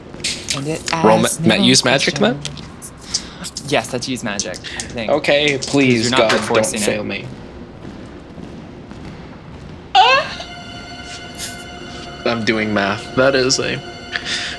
[1.02, 2.40] roll ma- ma- no use magic then.
[2.40, 3.72] questions.
[3.72, 4.56] Yes, that's use magic.
[4.58, 5.10] I think.
[5.10, 6.84] Okay, please, not God, don't forcing it.
[6.84, 7.26] fail me.
[9.94, 10.37] Ah!
[12.28, 13.14] I'm doing math.
[13.16, 13.78] That is a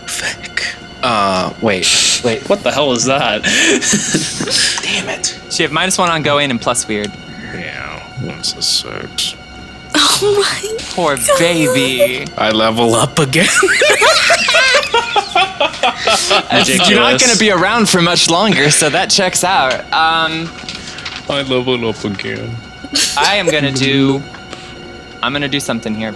[0.07, 0.75] fake.
[1.01, 2.49] Uh, wait, wait.
[2.49, 3.43] what the hell is that?
[4.83, 5.25] Damn it.
[5.25, 7.11] So you have minus one on going and plus weird.
[7.53, 9.35] Yeah, that's a six.
[9.95, 10.77] Oh my.
[10.93, 12.25] Poor baby.
[12.37, 13.47] I level up again.
[16.89, 19.73] You're not going to be around for much longer, so that checks out.
[19.93, 20.49] Um,
[21.29, 22.55] I level up again.
[23.17, 24.21] I am going to do.
[25.21, 26.13] I'm going to do something here.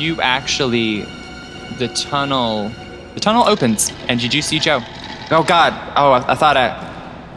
[0.00, 1.06] You actually.
[1.78, 2.70] The tunnel
[3.14, 4.80] the tunnel opens, and did you do see Joe.
[5.30, 5.72] Oh God!
[5.96, 6.74] Oh, I, I thought I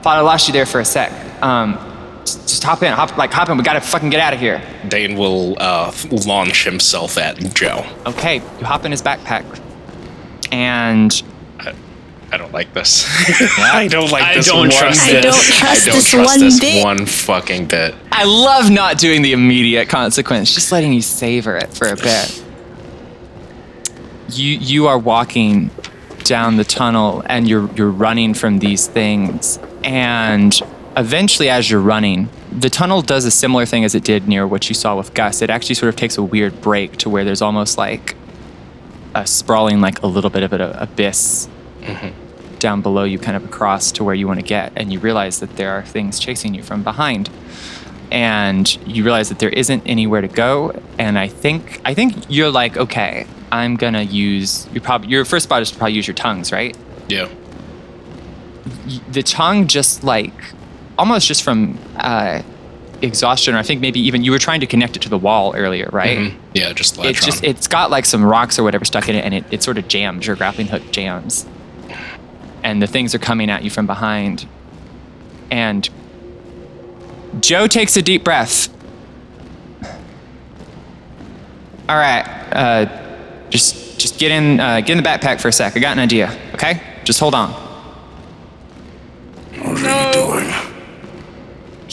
[0.02, 1.12] thought I lost you there for a sec.
[1.42, 1.78] Um,
[2.26, 3.58] just, just hop in, hop like hop in.
[3.58, 4.62] We gotta fucking get out of here.
[4.88, 5.94] Dane will uh,
[6.26, 7.86] launch himself at Joe.
[8.06, 9.46] Okay, you hop in his backpack,
[10.52, 11.22] and
[12.32, 13.06] I don't like this.
[13.60, 14.48] I don't like I this.
[14.48, 15.16] don't one trust this.
[15.16, 16.84] I don't trust I don't this trust one this bit.
[16.84, 17.94] one fucking bit.
[18.12, 22.43] I love not doing the immediate consequence, just letting you savor it for a bit.
[24.38, 25.70] You you are walking
[26.24, 29.60] down the tunnel and you're you're running from these things.
[29.84, 30.58] And
[30.96, 34.70] eventually as you're running, the tunnel does a similar thing as it did near what
[34.70, 35.42] you saw with Gus.
[35.42, 38.16] It actually sort of takes a weird break to where there's almost like
[39.16, 41.48] a sprawling like a little bit of an abyss
[41.82, 42.58] mm-hmm.
[42.60, 44.72] down below you kind of across to where you want to get.
[44.76, 47.30] And you realize that there are things chasing you from behind
[48.14, 50.80] and you realize that there isn't anywhere to go.
[51.00, 55.44] And i think i think you're like okay i'm gonna use you probably your first
[55.46, 56.78] spot is to probably use your tongues right?
[57.10, 57.28] Yeah.
[59.12, 60.34] The tongue just like
[60.98, 62.42] almost just from uh
[63.02, 65.54] exhaustion or i think maybe even you were trying to connect it to the wall
[65.56, 66.20] earlier right?
[66.20, 66.36] Mhm.
[66.54, 69.26] Yeah, just it latch just it's got like some rocks or whatever stuck in it
[69.26, 71.46] and it, it sort of jams your grappling hook jams.
[72.64, 74.46] And the things are coming at you from behind.
[75.52, 75.90] And
[77.40, 78.70] joe takes a deep breath.
[81.90, 85.76] All right uh, just just get in uh, get in the backpack for a sec.
[85.76, 86.82] I got an idea okay?
[87.04, 87.52] Just hold on.
[89.52, 90.74] What are you doing?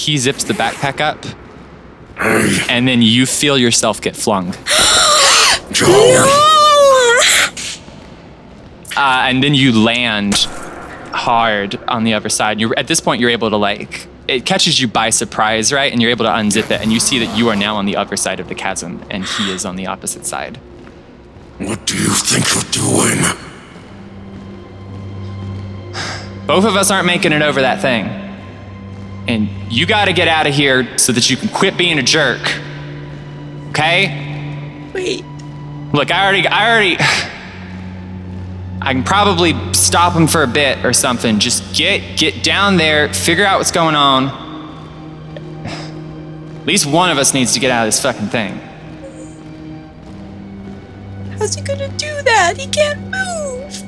[0.01, 1.25] he zips the backpack up.
[2.17, 4.53] Hey, and then you feel yourself get flung.
[5.73, 6.27] Joe.
[8.97, 10.35] uh, and then you land
[11.13, 12.61] hard on the other side.
[12.61, 15.93] You're at this point you're able to like it catches you by surprise, right?
[15.93, 17.97] And you're able to unzip it, and you see that you are now on the
[17.97, 20.59] other side of the chasm, and he is on the opposite side.
[21.59, 23.21] What do you think you're doing?
[26.47, 28.07] Both of us aren't making it over that thing,
[29.27, 32.03] and you got to get out of here so that you can quit being a
[32.03, 32.41] jerk.
[33.71, 34.91] Okay?
[34.95, 35.25] Wait.
[35.93, 36.97] Look, I already, I already.
[38.83, 41.39] I can probably stop him for a bit or something.
[41.39, 44.29] Just get get down there, figure out what's going on.
[45.65, 48.59] At least one of us needs to get out of this fucking thing.
[51.39, 52.57] How's he gonna do that?
[52.57, 53.83] He can't move.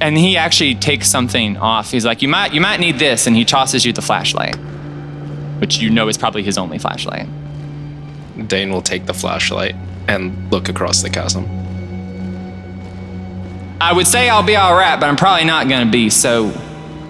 [0.00, 1.90] And he actually takes something off.
[1.90, 4.56] He's like, "You might you might need this," and he tosses you the flashlight,
[5.60, 7.26] which you know is probably his only flashlight.
[8.48, 9.74] Dane will take the flashlight
[10.08, 11.63] and look across the chasm.
[13.80, 16.10] I would say I'll be all right, but I'm probably not gonna be.
[16.10, 16.46] So,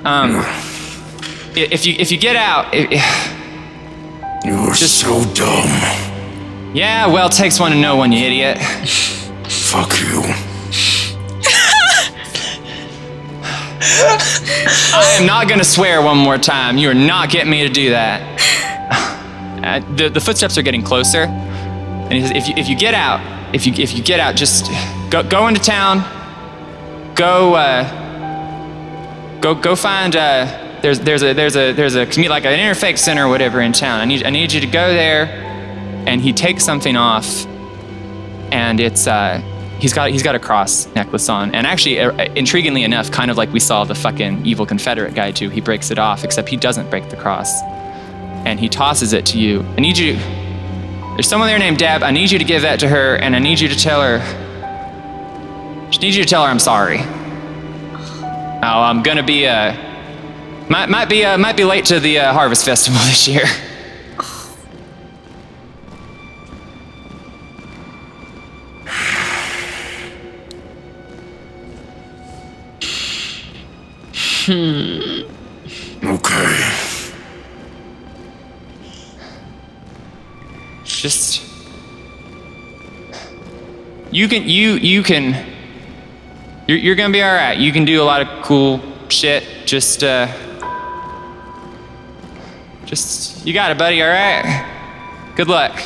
[0.05, 0.31] um,
[1.55, 5.69] if you if you get out, i You're Just- so dumb.
[6.75, 8.59] yeah, well, it takes one to know one, you idiot.
[9.49, 10.23] Fuck you.
[14.97, 16.79] I am not gonna swear one more time.
[16.79, 18.33] You are not getting me to do that.
[19.65, 22.93] Uh, the, the footsteps are getting closer, and he says, if you if you get
[22.93, 23.19] out,
[23.55, 24.71] if you if you get out, just
[25.11, 26.01] go go into town.
[27.15, 32.59] Go uh, go go find uh, there's there's a there's a there's a like an
[32.59, 34.01] interfaith center or whatever in town.
[34.01, 35.27] I need I need you to go there,
[36.07, 37.47] and he takes something off,
[38.51, 39.41] and it's uh,
[39.79, 43.37] he's got he's got a cross necklace on, and actually, uh, intriguingly enough, kind of
[43.37, 46.57] like we saw the fucking evil Confederate guy do, he breaks it off, except he
[46.57, 47.63] doesn't break the cross,
[48.45, 49.63] and he tosses it to you.
[49.77, 50.17] I need you.
[51.15, 52.03] There's someone there named Deb.
[52.03, 54.44] I need you to give that to her, and I need you to tell her.
[55.87, 56.99] Just need you to tell her I'm sorry.
[57.01, 59.75] Oh, I'm gonna be uh,
[60.69, 63.47] might might be uh, might be late to the uh, harvest festival this year.
[74.47, 75.23] Hmm.
[76.05, 76.85] Okay.
[81.05, 81.43] just
[84.11, 85.54] you can you you can
[86.67, 90.03] you're, you're gonna be all right you can do a lot of cool shit just
[90.03, 90.27] uh
[92.85, 95.81] just you got it buddy all right good luck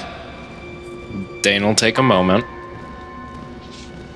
[1.42, 2.44] Dane will take a moment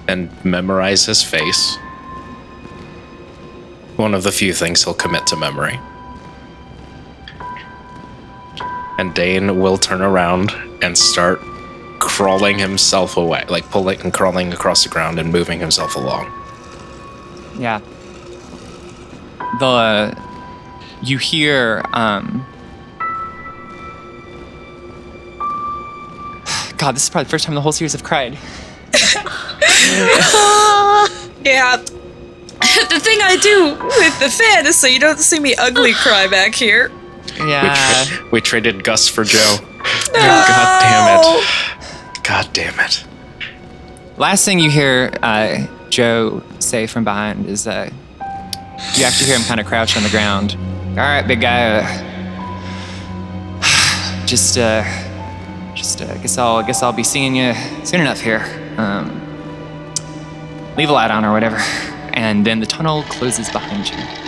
[0.09, 1.77] and memorize his face.
[3.97, 5.79] One of the few things he'll commit to memory.
[8.99, 10.53] And Dane will turn around
[10.83, 11.41] and start
[12.01, 16.31] crawling himself away, like pulling and crawling across the ground and moving himself along.
[17.59, 17.81] Yeah
[19.61, 20.17] the
[21.03, 22.47] you hear um
[26.79, 28.39] god this is probably the first time in the whole series i've cried
[31.45, 31.77] Yeah.
[31.77, 36.29] the thing I do with the fan is so you don't see me ugly cry
[36.29, 36.91] back here.
[37.39, 38.07] Yeah.
[38.31, 39.57] We traded Gus for Joe.
[40.13, 40.21] No!
[40.21, 41.25] God damn it.
[42.23, 43.05] God damn it.
[44.17, 47.91] Last thing you hear uh, Joe say from behind is uh,
[48.95, 50.57] you actually hear him kind of crouch on the ground.
[50.93, 51.81] All right, big guy.
[53.61, 54.83] Uh, just, uh,
[55.75, 57.53] just, uh, guess I'll, guess I'll be seeing you
[57.85, 58.43] soon enough here.
[58.79, 59.21] Um,
[60.79, 61.59] leave a light on or whatever,
[62.15, 64.22] and then the tunnel closes behind you.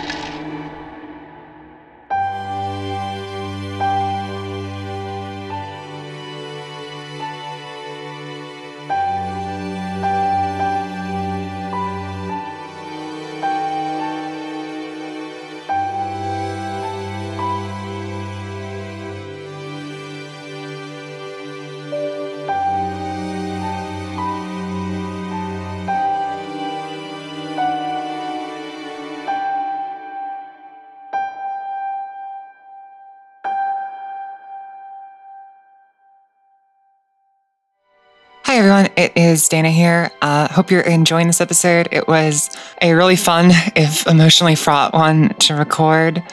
[38.97, 40.09] It is Dana here.
[40.21, 41.89] Uh, hope you're enjoying this episode.
[41.91, 46.23] It was a really fun, if emotionally fraught one to record,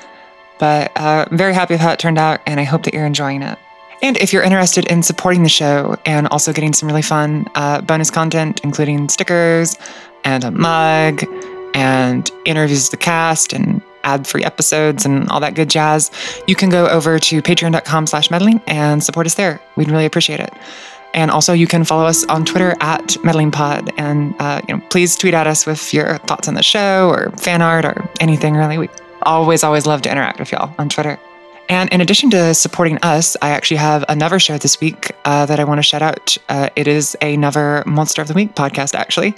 [0.61, 3.07] but uh, I'm very happy with how it turned out, and I hope that you're
[3.07, 3.59] enjoying it.
[4.01, 7.81] And if you're interested in supporting the show and also getting some really fun uh,
[7.81, 9.77] bonus content, including stickers
[10.25, 11.25] and a mug
[11.75, 16.11] and interviews with the cast and ad-free episodes and all that good jazz,
[16.49, 19.61] you can go over to patreon.com slash meddling and support us there.
[19.77, 20.53] We'd really appreciate it.
[21.15, 23.93] And also, you can follow us on Twitter at MeddlingPod.
[23.99, 27.31] And uh, you know, please tweet at us with your thoughts on the show or
[27.33, 28.79] fan art or anything really.
[28.79, 28.89] We
[29.23, 31.19] always, always love to interact with y'all on Twitter.
[31.69, 35.61] And in addition to supporting us, I actually have another show this week uh, that
[35.61, 36.37] I want to shout out.
[36.49, 39.35] Uh, it is another Monster of the Week podcast, actually.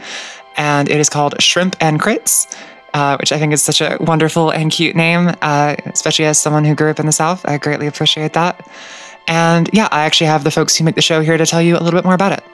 [0.56, 2.56] And it is called Shrimp and Crits.
[2.94, 6.64] Uh, which I think is such a wonderful and cute name, uh, especially as someone
[6.64, 7.44] who grew up in the South.
[7.44, 8.64] I greatly appreciate that.
[9.26, 11.76] And yeah, I actually have the folks who make the show here to tell you
[11.76, 12.44] a little bit more about it.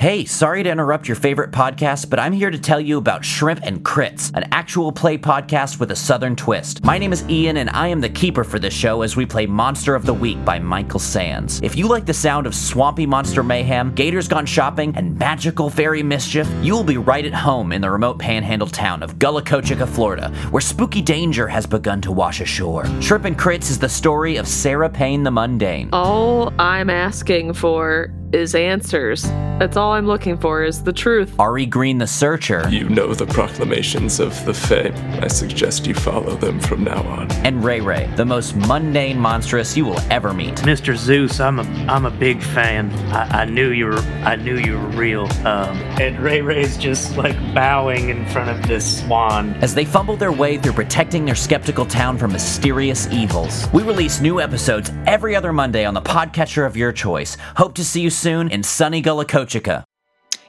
[0.00, 3.60] Hey, sorry to interrupt your favorite podcast, but I'm here to tell you about Shrimp
[3.64, 6.82] and Crits, an actual play podcast with a southern twist.
[6.82, 9.44] My name is Ian, and I am the keeper for this show as we play
[9.44, 11.60] Monster of the Week by Michael Sands.
[11.62, 16.02] If you like the sound of swampy monster mayhem, gators gone shopping, and magical fairy
[16.02, 19.86] mischief, you will be right at home in the remote panhandle town of Gullah Kochika,
[19.86, 22.86] Florida, where spooky danger has begun to wash ashore.
[23.02, 25.90] Shrimp and Crits is the story of Sarah Payne the Mundane.
[25.92, 29.22] All I'm asking for is answers.
[29.58, 31.38] That's all I'm looking for is the truth.
[31.38, 32.66] Ari Green the Searcher.
[32.70, 34.90] You know the proclamations of the Fae.
[35.22, 37.30] I suggest you follow them from now on.
[37.44, 40.54] And Ray Ray, the most mundane monstrous you will ever meet.
[40.56, 40.96] Mr.
[40.96, 41.62] Zeus, I'm a
[41.92, 42.90] I'm a big fan.
[43.12, 45.24] I, I knew you were I knew you were real.
[45.46, 49.52] Um, and Ray Ray's just like bowing in front of this swan.
[49.56, 53.68] As they fumble their way through protecting their skeptical town from mysterious evils.
[53.74, 57.36] We release new episodes every other Monday on the podcatcher of your choice.
[57.56, 59.26] Hope to see you soon in sunny Gullah.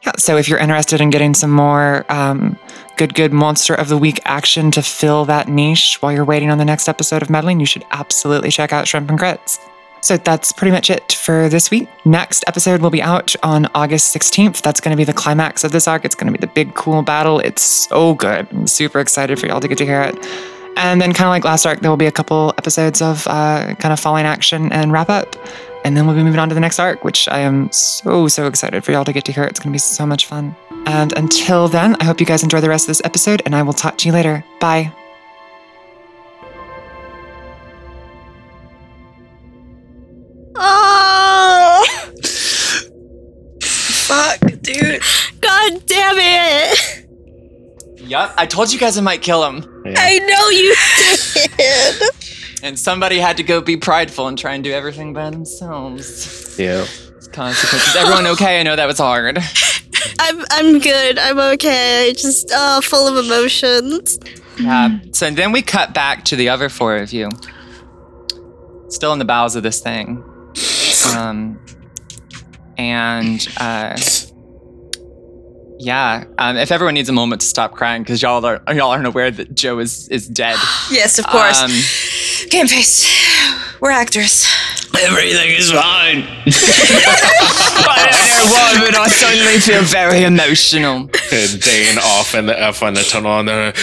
[0.03, 2.57] Yeah, so if you're interested in getting some more um,
[2.97, 6.57] good, good Monster of the Week action to fill that niche while you're waiting on
[6.57, 9.59] the next episode of Meddling, you should absolutely check out Shrimp and Grits.
[10.01, 11.87] So that's pretty much it for this week.
[12.05, 14.63] Next episode will be out on August 16th.
[14.63, 16.03] That's going to be the climax of this arc.
[16.03, 17.39] It's going to be the big, cool battle.
[17.39, 18.47] It's so good.
[18.51, 20.15] I'm super excited for y'all to get to hear it.
[20.77, 23.75] And then, kind of like last arc, there will be a couple episodes of uh,
[23.75, 25.35] kind of falling action and wrap up.
[25.83, 28.45] And then we'll be moving on to the next arc, which I am so, so
[28.47, 29.43] excited for y'all to get to hear.
[29.43, 30.55] It's going to be so much fun.
[30.85, 33.63] And until then, I hope you guys enjoy the rest of this episode, and I
[33.63, 34.43] will talk to you later.
[34.59, 34.91] Bye.
[40.55, 41.85] Oh,
[43.61, 45.01] Fuck, dude.
[45.39, 47.07] God damn it!
[48.01, 49.63] Yup, I told you guys I might kill him.
[49.95, 50.75] I know you
[51.57, 52.01] did.
[52.63, 56.57] And somebody had to go be prideful and try and do everything by themselves.
[56.59, 56.85] Yeah.
[57.17, 57.95] It's consequences.
[57.95, 58.59] Everyone okay?
[58.59, 59.39] I know that was hard.
[60.19, 61.17] I'm I'm good.
[61.17, 62.13] I'm okay.
[62.15, 64.19] Just uh, full of emotions.
[64.59, 64.99] Yeah.
[65.11, 67.29] So then we cut back to the other four of you.
[68.89, 70.23] Still in the bowels of this thing.
[71.15, 71.59] Um,
[72.77, 73.97] and uh,
[75.79, 79.07] yeah, um, if everyone needs a moment to stop crying because y'all are y'all aren't
[79.07, 80.57] aware that Joe is is dead.
[80.91, 81.59] Yes, of course.
[81.59, 81.71] Um,
[82.49, 83.05] Game face.
[83.79, 84.45] We're actors.
[85.01, 86.23] Everything is fine.
[86.27, 91.09] I don't know why, but I suddenly feel very emotional.
[91.29, 93.73] Dane off in the F on the tunnel and then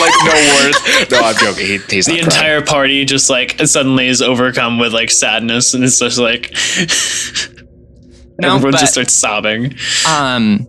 [0.00, 1.10] like no words.
[1.10, 1.66] No, I'm joking.
[1.66, 2.24] He, he's the not crying.
[2.24, 6.52] entire party just like suddenly is overcome with like sadness and it's just like
[8.38, 9.74] No, Everyone but- just starts sobbing.
[10.08, 10.66] Um,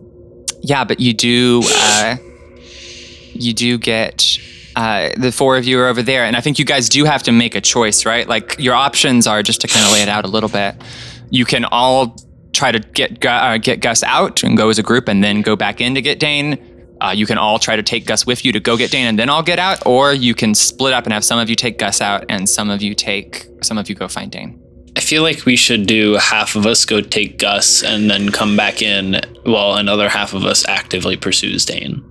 [0.62, 2.16] yeah, but you do, uh,
[3.42, 4.38] you do get
[4.76, 7.22] uh, the four of you are over there, and I think you guys do have
[7.24, 8.28] to make a choice, right?
[8.28, 10.74] Like your options are just to kind of lay it out a little bit.
[11.30, 12.16] You can all
[12.52, 15.56] try to get uh, get Gus out and go as a group, and then go
[15.56, 16.58] back in to get Dane.
[17.00, 19.18] Uh, you can all try to take Gus with you to go get Dane, and
[19.18, 21.78] then all get out, or you can split up and have some of you take
[21.78, 24.62] Gus out, and some of you take some of you go find Dane.
[24.96, 28.56] I feel like we should do half of us go take Gus and then come
[28.56, 32.02] back in while another half of us actively pursues Dane.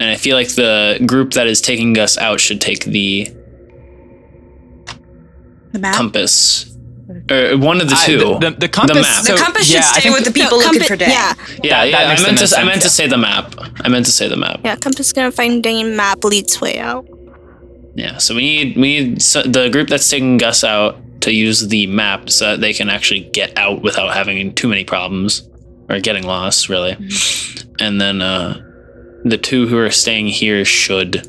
[0.00, 3.30] And I feel like the group that is taking us out should take the
[5.72, 5.94] The map.
[5.94, 6.64] compass.
[7.30, 8.18] Or one of the I- two.
[8.18, 9.24] the- the- the compass- map.
[9.24, 11.10] the So, compass should yeah, stay with the No, people looking compa- for Dane.
[11.10, 11.90] Yeah, yeah, that- yeah.
[11.90, 12.42] that I makes the meant to.
[12.44, 13.54] most I meant to say the map.
[13.84, 14.60] I meant to say the map.
[14.64, 14.76] yeah.
[14.76, 15.96] Compass is gonna find Dane.
[15.96, 17.06] Map leads way out.
[17.96, 18.18] Yeah.
[18.18, 21.86] So we need we need so the group that's taking Gus out to use the
[21.88, 25.42] map so that they can actually get out without having too many problems
[25.88, 26.96] or getting lost, really.
[27.80, 28.60] And then uh,
[29.28, 31.26] the two who are staying here should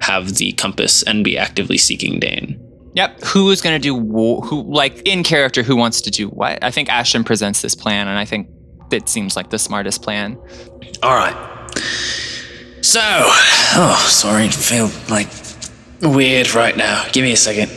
[0.00, 2.60] have the compass and be actively seeking Dane.
[2.94, 3.22] Yep.
[3.24, 5.62] Who is going to do wh- who like in character?
[5.62, 6.62] Who wants to do what?
[6.62, 8.48] I think Ashton presents this plan, and I think
[8.90, 10.38] it seems like the smartest plan.
[11.02, 11.34] All right.
[12.82, 15.28] So, oh, sorry, feel like
[16.00, 17.04] weird right now.
[17.12, 17.70] Give me a second.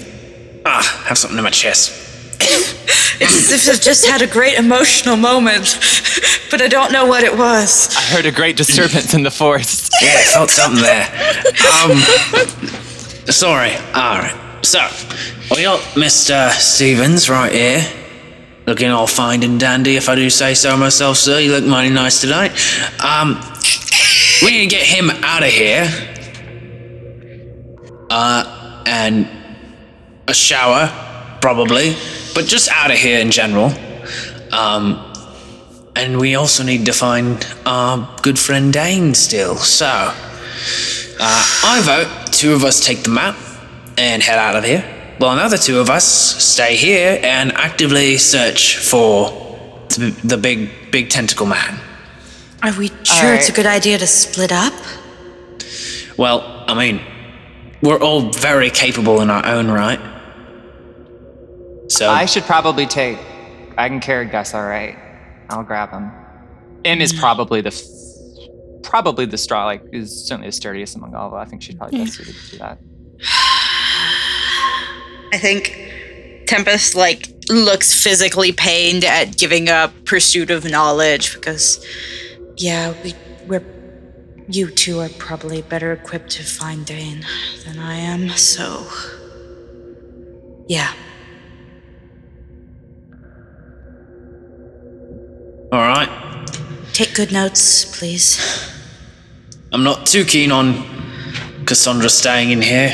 [0.66, 1.92] Ah, have something in my chest.
[2.42, 5.78] It's as if I've just had a great emotional moment,
[6.52, 7.96] but I don't know what it was.
[7.96, 9.88] I heard a great disturbance in the forest.
[10.02, 11.08] Yeah, I felt something there.
[11.84, 11.98] Um,
[13.30, 13.76] sorry.
[13.94, 14.34] All right.
[14.62, 14.80] So,
[15.54, 16.50] we got Mr.
[16.52, 17.86] Stevens right here.
[18.66, 21.40] Looking all fine and dandy, if I do say so myself, sir.
[21.40, 22.52] You look mighty nice tonight.
[23.04, 23.42] Um,
[24.42, 25.86] we need to get him out of here.
[28.10, 29.28] Uh, and
[30.30, 30.88] a shower,
[31.42, 31.96] probably,
[32.34, 33.72] but just out of here in general.
[34.52, 35.06] Um,
[35.96, 39.56] and we also need to find our good friend Dane still.
[39.58, 40.14] So, uh,
[41.20, 43.36] I vote two of us take the map
[43.98, 44.84] and head out of here,
[45.18, 49.32] while another two of us stay here and actively search for
[49.90, 51.80] the, the big, big tentacle man.
[52.64, 54.74] Are we sure it's a good idea to split up?
[56.18, 57.02] Well, I mean,
[57.82, 60.00] we're all very capable in our own right.
[61.90, 63.18] So, I should probably take.
[63.78, 64.54] I can carry Gus.
[64.54, 64.98] All right.
[65.50, 66.12] I'll grab him.
[66.86, 69.66] Em is probably the f- probably the straw.
[69.66, 71.48] Like is certainly the sturdiest among all of us.
[71.48, 72.06] I think she's probably hmm.
[72.06, 72.78] best suited to do that.
[75.34, 81.86] I think Tempest like looks physically pained at giving up pursuit of knowledge because
[82.58, 83.14] yeah, we
[83.48, 83.64] we're
[84.48, 87.26] you two are probably better equipped to find Dane
[87.66, 88.88] than I am, so
[90.68, 90.94] yeah.
[95.72, 96.10] All right.
[96.94, 98.40] Take good notes, please.
[99.72, 100.84] I'm not too keen on
[101.66, 102.92] Cassandra staying in here.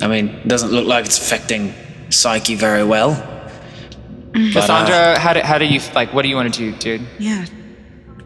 [0.00, 1.74] I mean, it doesn't look like it's affecting
[2.08, 3.10] Psyche very well.
[4.32, 6.12] But, uh, Cassandra, how do how do you like?
[6.14, 7.06] What do you want to do, dude?
[7.18, 7.44] Yeah.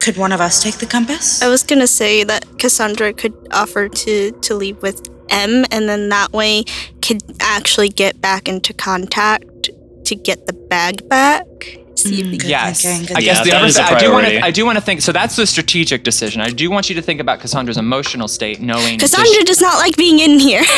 [0.01, 1.43] Could one of us take the compass?
[1.43, 6.09] I was gonna say that Cassandra could offer to to leave with Em, and then
[6.09, 6.65] that way
[7.03, 9.71] could actually get back into contact
[10.05, 11.45] to get the bag back.
[11.99, 12.41] See if we mm.
[12.41, 13.93] Good yes, thinking, good I guess Yeah, the other side.
[13.95, 14.41] I do want to.
[14.45, 15.03] I do want to think.
[15.03, 16.41] So that's the strategic decision.
[16.41, 19.97] I do want you to think about Cassandra's emotional state, knowing Cassandra does not like
[19.97, 20.63] being in here.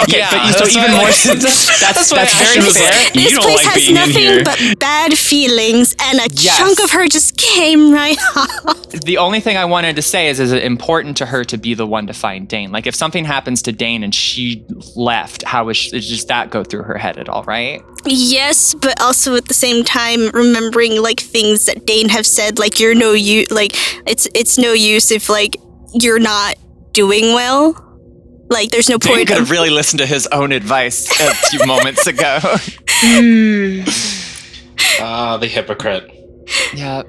[0.00, 1.06] Okay, Yeah, but you, so even more.
[1.06, 2.90] that's that's, why very Ashton was fair.
[2.90, 6.58] like, You this don't place like has being nothing but bad feelings, and a Yes.
[6.58, 8.90] chunk of her just came right off.
[9.04, 11.74] the only thing I wanted to say is, is it important to her to be
[11.74, 12.72] the one to find Dane?
[12.72, 14.64] Like, if something happens to Dane and she
[14.96, 17.44] left, how is she, does that go through her head at all?
[17.44, 17.82] Right?
[18.06, 22.78] Yes, but also at the same time remembering like things that Dane have said, like
[22.78, 23.72] you're no use, like
[24.06, 25.56] it's it's no use if like
[25.92, 26.56] you're not
[26.92, 27.80] doing well.
[28.50, 29.28] Like there's no Dane point.
[29.28, 32.38] could Of, have really listened to his own advice a few moments ago.
[35.00, 36.10] Ah, the hypocrite.
[36.74, 37.02] yeah.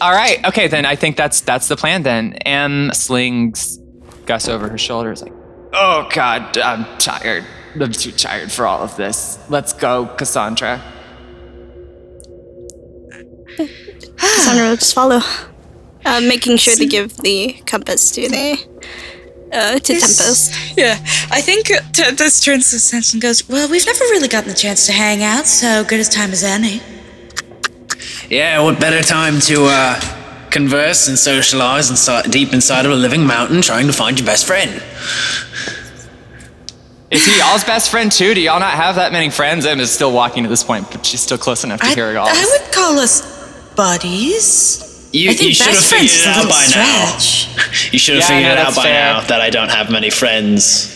[0.00, 0.44] All right.
[0.46, 0.66] Okay.
[0.68, 2.02] Then I think that's that's the plan.
[2.02, 3.78] Then Em slings
[4.26, 5.32] Gus over her shoulders, like,
[5.72, 7.44] "Oh God, I'm tired.
[7.80, 9.38] I'm too tired for all of this.
[9.48, 10.82] Let's go, Cassandra."
[14.16, 15.20] Cassandra will just follow,
[16.04, 18.68] uh, making sure to give the compass to the
[19.52, 20.54] uh, to Tempest.
[20.76, 20.98] Yeah,
[21.30, 24.54] I think uh, Tempest turns to Sense and goes, Well, we've never really gotten the
[24.54, 26.80] chance to hang out, so good as time as any.
[28.28, 30.00] Yeah, what better time to uh,
[30.50, 34.46] converse and socialize inside, deep inside of a living mountain trying to find your best
[34.46, 34.82] friend?
[37.10, 38.34] Is he y'all's best friend too?
[38.34, 39.64] Do y'all not have that many friends?
[39.64, 42.10] Em is still walking at this point, but she's still close enough to I, hear
[42.10, 42.28] it all.
[42.28, 43.22] I would call us
[43.74, 44.84] buddies.
[45.12, 47.56] You, you should have figured friends it out little by stretch.
[47.56, 47.64] now.
[47.92, 49.12] You should have Yeah, figured no, it out by fair.
[49.14, 50.94] now that I don't have many friends.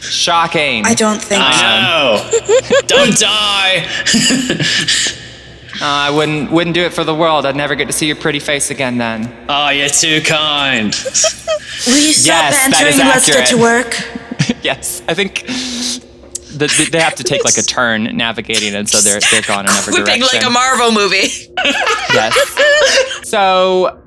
[0.00, 0.84] Shocking.
[0.84, 1.48] I don't think so.
[1.52, 2.80] I know.
[2.86, 3.86] don't die.
[5.80, 7.44] Uh, I wouldn't wouldn't do it for the world.
[7.46, 9.34] I'd never get to see your pretty face again then.
[9.48, 10.94] Oh, you're too kind.
[11.86, 13.96] Will you stop Yes, bantering and let's get to work?
[14.62, 18.98] yes, I think the, the- they have to take like a turn navigating, and so
[18.98, 20.38] they're they're gone in every Whipping direction.
[20.40, 21.28] like a Marvel movie.
[22.14, 22.36] Yes.
[23.24, 24.02] So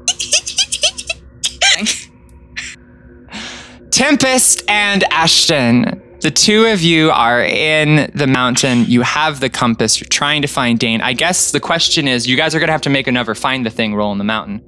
[3.92, 8.86] Tempest and Ashton, the two of you are in the mountain.
[8.86, 10.00] You have the compass.
[10.00, 11.02] You're trying to find Dane.
[11.02, 13.66] I guess the question is, you guys are going to have to make another find
[13.66, 14.62] the thing roll in the mountain.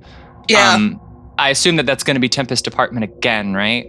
[0.48, 0.74] Yeah.
[0.74, 1.02] Um,
[1.38, 3.86] I assume that that's going to be Tempest Department again, right?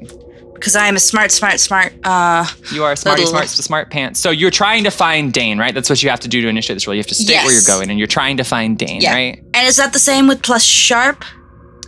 [0.59, 1.93] Because I am a smart, smart, smart.
[2.05, 4.19] Uh, You are smarty Little- smart, smart pants.
[4.21, 5.73] So you're trying to find Dane, right?
[5.75, 6.95] That's what you have to do to initiate this roll.
[6.95, 9.15] You have to state where you're going, and you're trying to find Dane, yeah.
[9.15, 9.43] right?
[9.55, 11.25] And is that the same with plus sharp?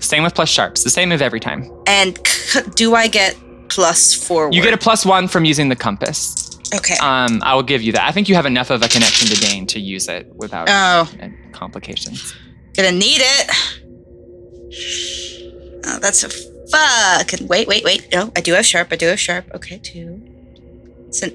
[0.01, 0.84] Same with plus sharps.
[0.84, 1.70] The same move every time.
[1.86, 3.36] And c- do I get
[3.68, 4.51] four?
[4.52, 6.59] You get a plus one from using the compass.
[6.74, 6.94] Okay.
[7.01, 8.06] Um, I will give you that.
[8.09, 11.09] I think you have enough of a connection to Dane to use it without Oh.
[11.52, 12.32] complications.
[12.76, 13.51] Gonna need it.
[15.86, 16.28] Oh, that's a
[16.70, 17.47] fucking.
[17.48, 18.09] Wait, wait, wait.
[18.12, 18.88] No, I do have sharp.
[18.92, 19.51] I do have sharp.
[19.55, 20.20] Okay, two.
[21.09, 21.30] It's an.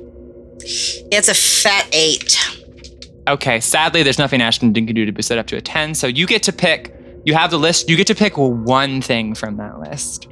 [1.12, 2.38] Yeah, it's a fat eight.
[3.28, 5.95] Okay, sadly, there's nothing Ashton can do to boost it up to a 10.
[5.95, 6.94] So you get to pick,
[7.26, 10.28] you have the list, you get to pick one thing from that list.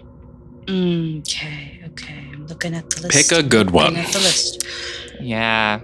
[0.69, 2.29] Okay, okay.
[2.31, 3.29] I'm looking at the list.
[3.29, 3.95] Pick a good one.
[3.95, 4.05] Looking one.
[4.05, 4.65] at the list.
[5.19, 5.79] Yeah.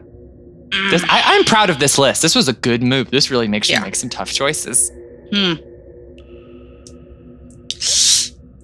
[0.91, 2.21] This, I, I'm proud of this list.
[2.21, 3.09] This was a good move.
[3.09, 3.81] This really makes you Yeah.
[3.81, 4.91] make some tough choices.
[5.33, 5.53] Hmm.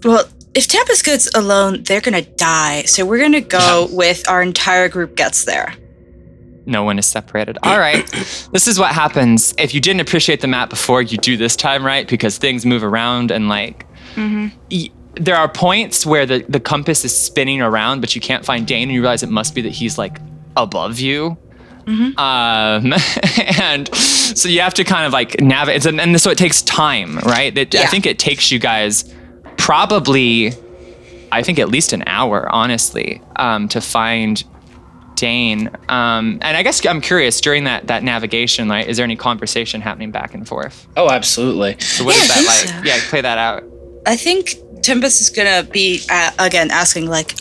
[0.04, 0.24] Well,
[0.56, 2.84] if Tempest goes alone, they're gonna die.
[2.84, 5.74] So we're gonna go with our entire group gets there.
[6.66, 7.58] No one is separated.
[7.62, 8.06] All right.
[8.52, 11.86] this is what happens if you didn't appreciate the map before, you do this time,
[11.86, 12.08] right?
[12.08, 13.86] Because things move around and like
[14.72, 18.68] y- there are points where the, the compass is spinning around, but you can't find
[18.68, 20.20] Dane, and you realize it must be that he's like
[20.58, 21.38] above you.
[22.18, 22.94] Um,
[23.62, 27.20] and so you have to kind of like navigate, and, and so it takes time,
[27.20, 27.56] right?
[27.58, 29.14] It, I think it takes you guys
[29.58, 30.54] probably,
[31.32, 34.44] I think at least an hour, honestly, um, to find
[35.16, 35.70] Dane.
[35.90, 39.82] Um, and I guess I'm curious during that that navigation, like, is there any conversation
[39.82, 40.88] happening back and forth?
[40.98, 41.78] Oh, absolutely.
[41.80, 42.70] So what Yeah, is that like?
[42.70, 42.82] so.
[42.90, 43.64] Yeah, play that out.
[44.06, 47.34] I think Tempest is gonna be uh, again asking like,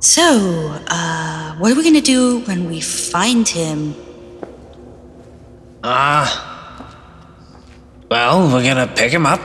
[0.00, 3.94] so uh, what are we gonna do when we find him?
[5.82, 6.86] Ah.
[8.10, 9.40] well, we're gonna pick him up.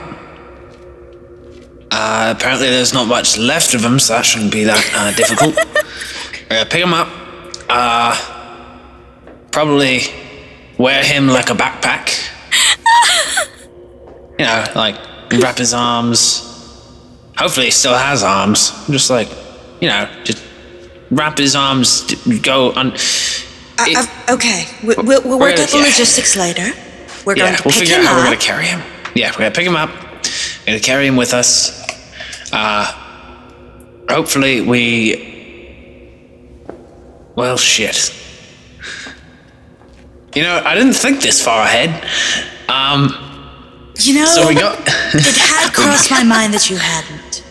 [1.98, 5.56] Uh, apparently, there's not much left of him, so that shouldn't be that uh, difficult.
[6.50, 7.08] we're pick him up.
[7.70, 8.14] Uh,
[9.50, 10.00] probably
[10.76, 12.28] wear him like a backpack.
[14.38, 14.96] you know, like
[15.40, 16.42] wrap his arms.
[17.38, 18.72] Hopefully, he still has arms.
[18.88, 19.30] Just like,
[19.80, 20.44] you know, just
[21.10, 22.14] wrap his arms.
[22.42, 22.88] Go on.
[22.92, 22.96] Uh,
[23.88, 25.84] It- uh, okay, we, we'll, we'll work out the yeah.
[25.84, 26.72] logistics later.
[27.24, 28.82] We're going yeah, to we'll pick figure him out how we're gonna carry him.
[29.14, 29.88] Yeah, we're gonna pick him up.
[29.88, 31.85] We're gonna carry him with us.
[32.52, 32.84] Uh,
[34.08, 35.32] hopefully we.
[37.34, 38.12] Well, shit.
[40.34, 42.04] You know, I didn't think this far ahead.
[42.68, 43.08] Um,
[43.96, 44.78] You know, so we got.
[45.14, 47.42] it had crossed my mind that you hadn't.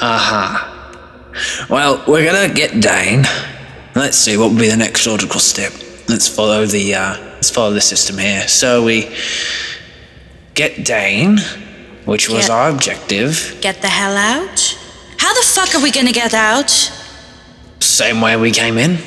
[0.00, 1.66] Uh huh.
[1.68, 3.24] Well, we're gonna get Dane.
[3.94, 5.72] Let's see what would be the next logical step.
[6.08, 8.48] Let's follow the uh, let's follow the system here.
[8.48, 9.14] So we
[10.54, 11.38] get Dane,
[12.04, 13.56] which was Get- our objective.
[13.60, 14.76] Get the hell out.
[15.18, 16.70] How the fuck are we gonna get out?
[17.80, 18.98] Same way we came in.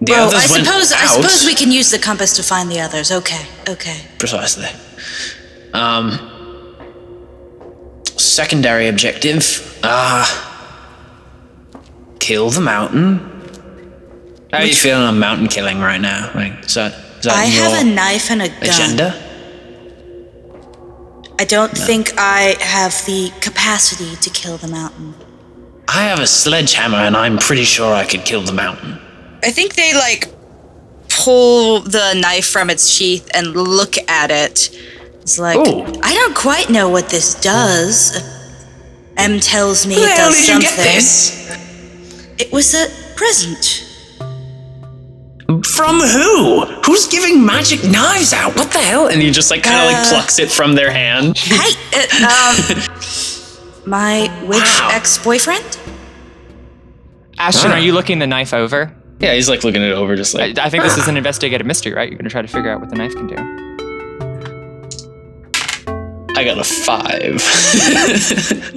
[0.00, 3.10] The well, I suppose I suppose we can use the compass to find the others.
[3.10, 4.02] Okay, okay.
[4.18, 4.68] precisely.
[5.72, 6.18] Um,
[8.16, 9.78] secondary objective.
[9.82, 10.26] Ah,
[12.18, 13.18] kill the mountain.
[14.52, 16.30] How are you feeling on mountain killing right now?
[16.34, 18.58] Like, is that, is that I in have your a knife and a gun.
[18.62, 19.20] agenda?
[21.38, 25.14] I don't think I have the capacity to kill the mountain.
[25.88, 28.98] I have a sledgehammer, and I'm pretty sure I could kill the mountain.
[29.42, 30.32] I think they like
[31.08, 34.70] pull the knife from its sheath and look at it.
[35.22, 35.84] It's like Ooh.
[36.02, 38.16] I don't quite know what this does.
[39.16, 40.70] Em tells me Who the it hell does did something.
[40.70, 42.34] you get this?
[42.38, 42.86] It was a
[43.16, 43.90] present.
[45.46, 46.64] From who?
[46.86, 48.54] Who's giving magic knives out?
[48.56, 49.08] What the hell?
[49.08, 51.36] And he just like kind of like Uh, plucks it from their hand.
[51.36, 52.56] Hey, uh, um,
[53.86, 54.88] my witch Wow.
[54.92, 55.78] ex-boyfriend.
[57.38, 58.94] Ashton, are you looking the knife over?
[59.20, 60.58] Yeah, he's like looking it over, just like.
[60.58, 62.08] I think this is an investigative mystery, right?
[62.08, 63.36] You're gonna try to figure out what the knife can do.
[66.36, 67.40] I got a five.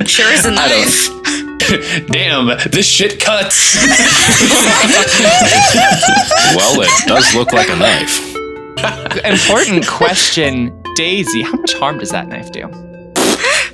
[0.07, 1.56] Sure is a I don't- knife.
[2.07, 3.77] Damn, this shit cuts.
[6.55, 8.19] Well, it does look like a knife.
[9.25, 11.41] Important question, Daisy.
[11.43, 12.63] How much harm does that knife do?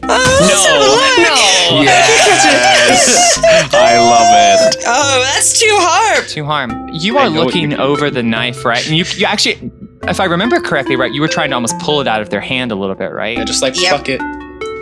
[0.05, 1.81] Oh, no, no.
[1.83, 3.39] Yes,
[3.73, 4.83] I love it.
[4.87, 6.27] Oh, that's too hard.
[6.27, 6.89] Too harm.
[6.91, 8.85] You are looking you over the knife, right?
[8.85, 9.71] And you, you actually,
[10.03, 12.41] if I remember correctly, right, you were trying to almost pull it out of their
[12.41, 13.37] hand a little bit, right?
[13.37, 13.91] I just like Yep.
[13.97, 14.21] fuck it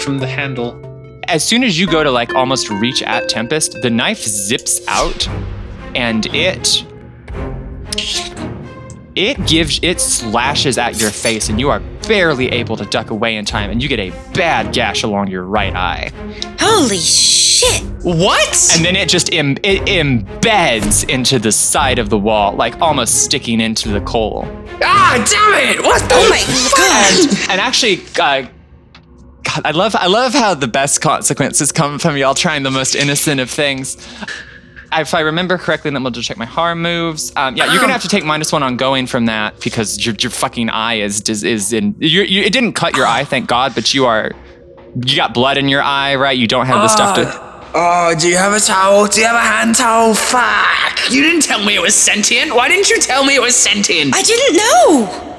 [0.01, 0.79] from the handle.
[1.31, 5.27] As soon as you go to like almost reach at Tempest, the knife zips out
[5.95, 6.85] and it
[9.15, 13.35] it gives it slashes at your face and you are barely able to duck away
[13.37, 16.11] in time and you get a bad gash along your right eye.
[16.59, 17.81] Holy shit.
[18.03, 18.69] What?
[18.75, 23.23] And then it just Im- it embeds into the side of the wall, like almost
[23.23, 24.45] sticking into the coal.
[24.81, 25.83] Ah, damn it!
[25.83, 26.41] What the Oh my
[26.75, 27.51] god.
[27.51, 28.47] And actually, uh,
[29.43, 32.95] God, I love I love how the best consequences come from y'all trying the most
[32.95, 33.97] innocent of things.
[34.93, 37.31] If I remember correctly, then we'll just check my harm moves.
[37.35, 40.15] Um, yeah, you're gonna have to take minus one on going from that because your,
[40.19, 41.95] your fucking eye is is, is in.
[41.99, 44.31] You, you, it didn't cut your eye, thank God, but you are.
[45.05, 46.37] You got blood in your eye, right?
[46.37, 47.51] You don't have the stuff to.
[47.73, 49.07] Oh, do you have a towel?
[49.07, 50.13] Do you have a hand towel?
[50.13, 51.09] Fuck!
[51.09, 52.53] You didn't tell me it was sentient.
[52.53, 54.13] Why didn't you tell me it was sentient?
[54.13, 55.31] I didn't know.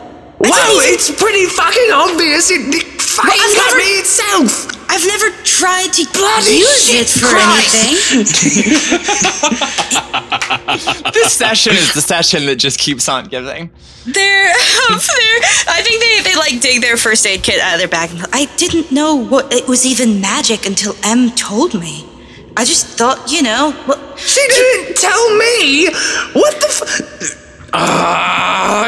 [0.42, 2.50] Wow, it's pretty fucking obvious.
[2.50, 4.66] It, it fucking I've got never- me itself.
[4.90, 7.74] I've never tried to Bloody use it for Christ.
[8.12, 9.72] anything.
[11.12, 13.70] This session is the session that just keeps on giving.
[14.04, 17.78] They're, um, they're, I think they, they like dig their first aid kit out of
[17.78, 18.10] their bag.
[18.32, 22.06] I didn't know what it was even magic until Em told me.
[22.56, 25.86] I just thought, you know, what, She didn't tell me.
[26.32, 27.41] What the f-
[27.72, 28.86] Ah,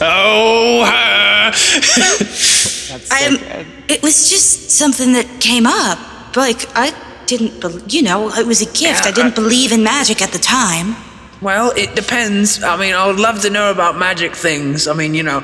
[0.00, 1.50] oh, her.
[1.50, 3.66] That's so I'm- good.
[3.88, 5.98] it was just something that came up.
[6.36, 6.92] Like, I
[7.26, 9.06] didn't, bel you know, it was a gift.
[9.06, 10.96] I didn't believe in magic at the time.
[11.40, 12.62] Well, it depends.
[12.62, 14.88] I mean, I would love to know about magic things.
[14.88, 15.38] I mean, you know,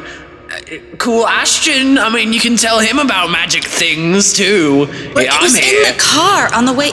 [0.51, 0.59] uh,
[0.99, 1.99] cool Ashton.
[1.99, 4.87] I mean, you can tell him about magic things too.
[5.15, 5.93] But Yeah, it was I'm in here.
[5.93, 6.93] the car on the way.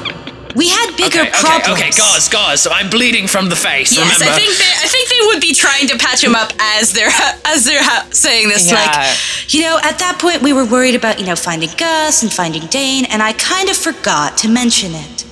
[0.57, 1.79] We had bigger okay, okay, problems.
[1.79, 2.61] okay, guys, guys.
[2.63, 3.95] So I'm bleeding from the face.
[3.95, 4.33] Yes, remember?
[4.33, 7.11] I think they, I think they would be trying to patch him up as they're
[7.45, 8.69] as they're ha- saying this.
[8.71, 8.75] Yeah.
[8.81, 12.33] Like, you know, at that point we were worried about you know finding Gus and
[12.33, 15.25] finding Dane, and I kind of forgot to mention it.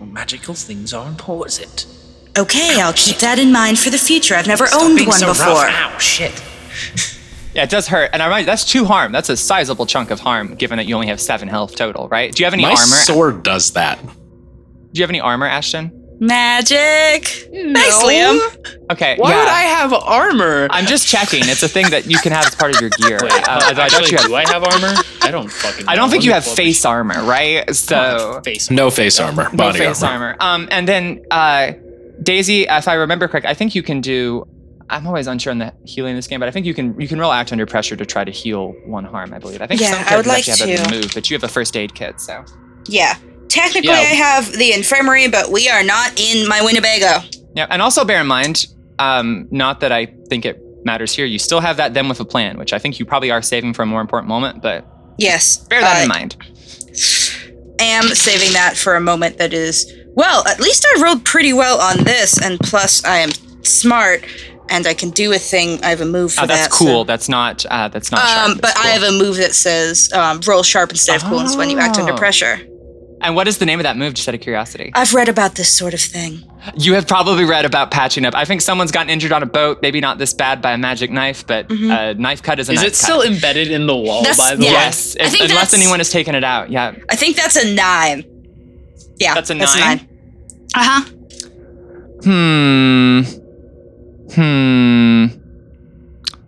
[0.00, 1.86] magical things are important.
[2.38, 4.34] Okay, I'll keep that in mind for the future.
[4.34, 5.64] I've never Stop owned being one so before.
[5.64, 5.94] Rough.
[5.94, 6.42] Ow, shit.
[7.52, 8.10] Yeah, it does hurt.
[8.12, 9.10] And I remind that's two harm.
[9.10, 12.32] That's a sizable chunk of harm, given that you only have seven health total, right?
[12.32, 12.78] Do you have any My armor?
[12.78, 13.98] sword does that.
[14.92, 15.92] Do you have any armor, Ashton?
[16.20, 17.24] Magic.
[17.24, 18.38] Thanks, Liam.
[18.90, 19.16] Okay.
[19.16, 19.38] Why yeah.
[19.38, 20.68] would I have armor?
[20.70, 21.40] I'm just checking.
[21.44, 23.18] It's a thing that you can have as part of your gear.
[23.22, 24.94] Wait, Uh, although I don't you have- do I have armor?
[25.22, 25.88] I don't fucking.
[25.88, 26.10] I don't know.
[26.10, 27.74] think Let you have pull up face armor, right?
[27.74, 28.70] So the face.
[28.70, 30.36] No face armor, no body face armor.
[30.40, 30.64] armor.
[30.64, 31.72] Um, and then uh,
[32.22, 34.46] Daisy, if I remember correct, I think you can do.
[34.90, 37.06] I'm always unsure on the healing in this game, but I think you can you
[37.08, 39.32] can roll act under pressure to try to heal one harm.
[39.32, 39.62] I believe.
[39.62, 41.00] I think Yeah, some I would characters like actually have that to.
[41.00, 42.44] move, but you have a first aid kit, so.
[42.86, 43.16] Yeah.
[43.50, 43.98] Technically, Yeah.
[43.98, 47.22] I have the infirmary, but we are not in my Winnebago.
[47.54, 48.64] Yeah, and also bear in mind,
[48.98, 51.26] um, not that I think it matters here.
[51.26, 53.74] You still have that then with a plan, which I think you probably are saving
[53.74, 54.86] for a more important moment, but
[55.18, 55.58] Yes.
[55.68, 56.36] bear that I in mind.
[57.80, 59.92] am saving that for a moment that is.
[60.14, 63.30] Well, at least I rolled pretty well on this, and plus I am
[63.62, 64.24] smart,
[64.68, 65.82] and I can do a thing.
[65.84, 66.44] I have a move for that.
[66.44, 66.72] Oh, that's that.
[66.72, 67.02] cool.
[67.02, 67.64] so- That's not.
[67.70, 68.26] Uh, that's not.
[68.28, 68.48] sharp.
[68.50, 71.44] Um, but That's I have a move that says um, roll sharp instead of cool
[71.56, 72.16] when you act under Oh.
[72.16, 72.60] pressure.
[73.22, 74.14] And what is the name of that move?
[74.14, 74.90] Just out of curiosity.
[74.94, 76.42] I've read about this sort of thing.
[76.74, 78.34] You have probably read about patching up.
[78.34, 79.80] I think someone's gotten injured on a boat.
[79.82, 82.78] Maybe not this bad by a magic knife, but a knife cut is a knife.
[82.78, 84.22] Is knife it still embedded in the wall?
[84.22, 84.68] That's- by the yeah.
[84.70, 84.74] way.
[84.74, 86.70] Yes, I if- think unless anyone has taken it out.
[86.70, 86.94] Yeah.
[87.10, 88.24] I think that's a nine.
[89.18, 90.08] Yeah, That's a nine?
[90.74, 91.04] Uh huh.
[92.24, 93.20] Hmm.
[94.34, 95.26] Hmm.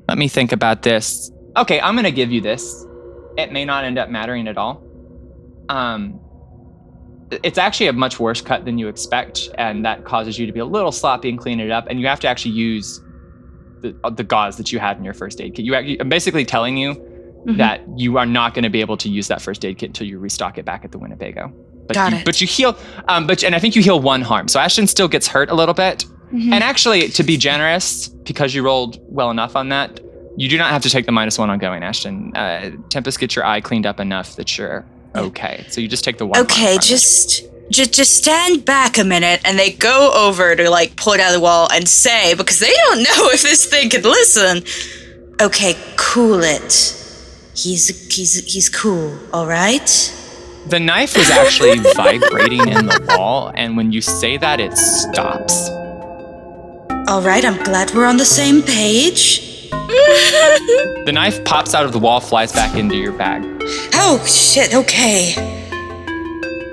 [0.08, 1.30] Let me think about this.
[1.56, 2.86] Okay, I'm gonna give you this.
[3.36, 4.82] It may not end up mattering at all.
[5.68, 6.20] Um,
[7.42, 10.60] it's actually a much worse cut than you expect, and that causes you to be
[10.60, 11.86] a little sloppy and clean it up.
[11.88, 13.00] And you have to actually use
[13.80, 15.64] the, uh, the gauze that you had in your first aid kit.
[15.64, 16.94] You, I'm basically telling you
[17.46, 17.56] Mhm.
[17.56, 20.06] that you are not going to be able to use that first aid kit until
[20.06, 21.52] you restock it back at the Winnebago.
[21.88, 22.24] But Got you, it.
[22.24, 22.76] But you heal,
[23.08, 24.46] um, but and I think you heal one harm.
[24.46, 26.04] So Ashton still gets hurt a little bit.
[26.32, 26.52] Mm-hmm.
[26.52, 30.00] And actually, to be generous, because you rolled well enough on that,
[30.36, 32.34] you do not have to take the minus one ongoing, Ashton.
[32.36, 35.64] Uh, Tempest gets your eye cleaned up enough that you're okay.
[35.68, 36.40] So you just take the one.
[36.40, 41.14] Okay, just just just stand back a minute and they go over to like pull
[41.14, 44.02] it out of the wall and say because they don't know if this thing can
[44.02, 44.62] listen
[45.40, 46.70] okay cool it
[47.54, 49.88] he's he's he's cool all right
[50.66, 55.68] The knife is actually vibrating in the wall, and when you say that, it stops.
[57.08, 59.51] all right i'm glad we're on the same page
[59.82, 63.42] The knife pops out of the wall, flies back into your bag.
[63.94, 65.32] oh shit okay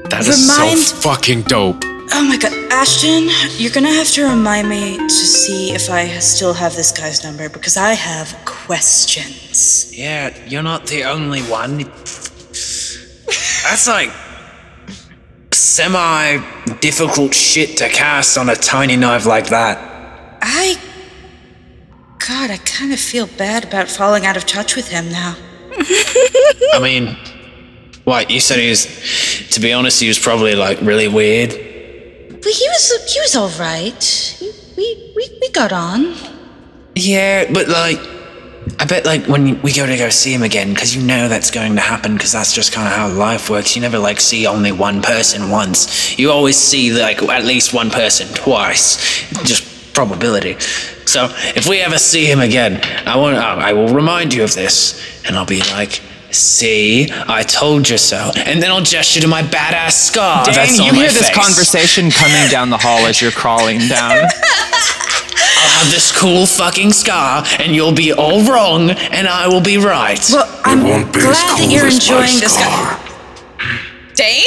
[0.09, 1.81] That is Remind- so fucking dope.
[2.11, 6.53] oh my god ashton you're gonna have to remind me to see if i still
[6.53, 11.77] have this guy's number because i have questions Yeah, you're not the only one.
[13.65, 14.11] That's like
[15.51, 16.37] semi
[16.81, 19.77] difficult shit to cast on a tiny knife like that.
[20.41, 20.77] I.
[22.27, 25.35] God, I kind of feel bad about falling out of touch with him now.
[26.73, 27.17] I mean,
[28.03, 28.85] what you said he was.
[29.51, 31.49] To be honest, he was probably like really weird.
[31.49, 34.37] But he was he was all right.
[34.77, 36.15] We we we got on.
[36.95, 37.99] Yeah, but like,
[38.79, 41.51] I bet like when we go to go see him again, because you know that's
[41.51, 43.75] going to happen, because that's just kind of how life works.
[43.75, 46.17] You never like see only one person once.
[46.17, 48.97] You always see like at least one person twice.
[49.43, 49.68] Just
[49.99, 50.57] probability.
[51.05, 54.53] So if we ever see him again, I want oh, I will remind you of
[54.53, 56.01] this, and I'll be like.
[56.31, 58.29] See, I told you so.
[58.45, 60.45] And then I'll gesture to my badass scar.
[60.45, 61.35] Dane, that's on you my hear this face.
[61.35, 64.11] conversation coming down the hall as you're crawling down.
[65.57, 69.79] I'll have this cool fucking scar, and you'll be all wrong, and I will be
[69.79, 70.23] right.
[70.31, 72.69] Well, I'm won't be as glad that you're enjoying this guy.
[72.69, 72.99] scar.
[74.13, 74.45] Dane?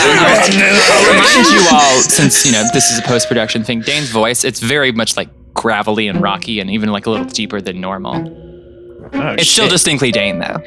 [0.00, 4.60] I'll remind you all, since you know this is a post-production thing, Dane's voice, it's
[4.60, 8.14] very much like gravelly and rocky and even like a little deeper than normal.
[9.12, 10.62] it's still distinctly Dane though.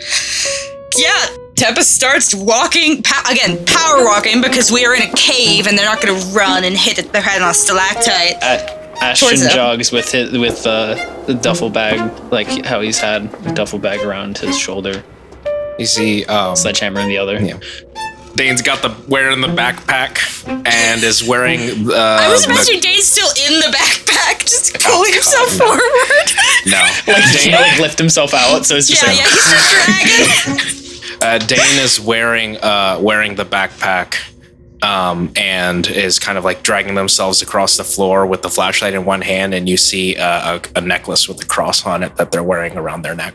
[0.98, 1.28] Yeah.
[1.56, 5.86] Tempest starts walking pa- again, power walking because we are in a cave and they're
[5.86, 8.36] not going to run and hit their head on a stalactite.
[9.02, 10.96] Ashton jogs with his, with uh,
[11.28, 12.00] the duffel bag,
[12.32, 15.02] like how he's had a duffel bag around his shoulder.
[15.80, 17.40] You see, um, sledgehammer in the other.
[17.42, 17.60] Yeah.
[18.36, 21.90] Dane's got the wearing the backpack and is wearing.
[21.90, 25.82] Uh, I was the- imagining Dane's still in the backpack, just pulling himself forward.
[26.68, 26.86] no.
[27.08, 30.44] Like he can't like lift himself out, so it's just yeah, like, yeah, he's just
[30.46, 30.82] dragging.
[31.22, 34.18] Uh, Dane is wearing uh, wearing the backpack
[34.84, 39.06] um, and is kind of like dragging themselves across the floor with the flashlight in
[39.06, 42.32] one hand, and you see uh, a, a necklace with a cross on it that
[42.32, 43.34] they're wearing around their neck.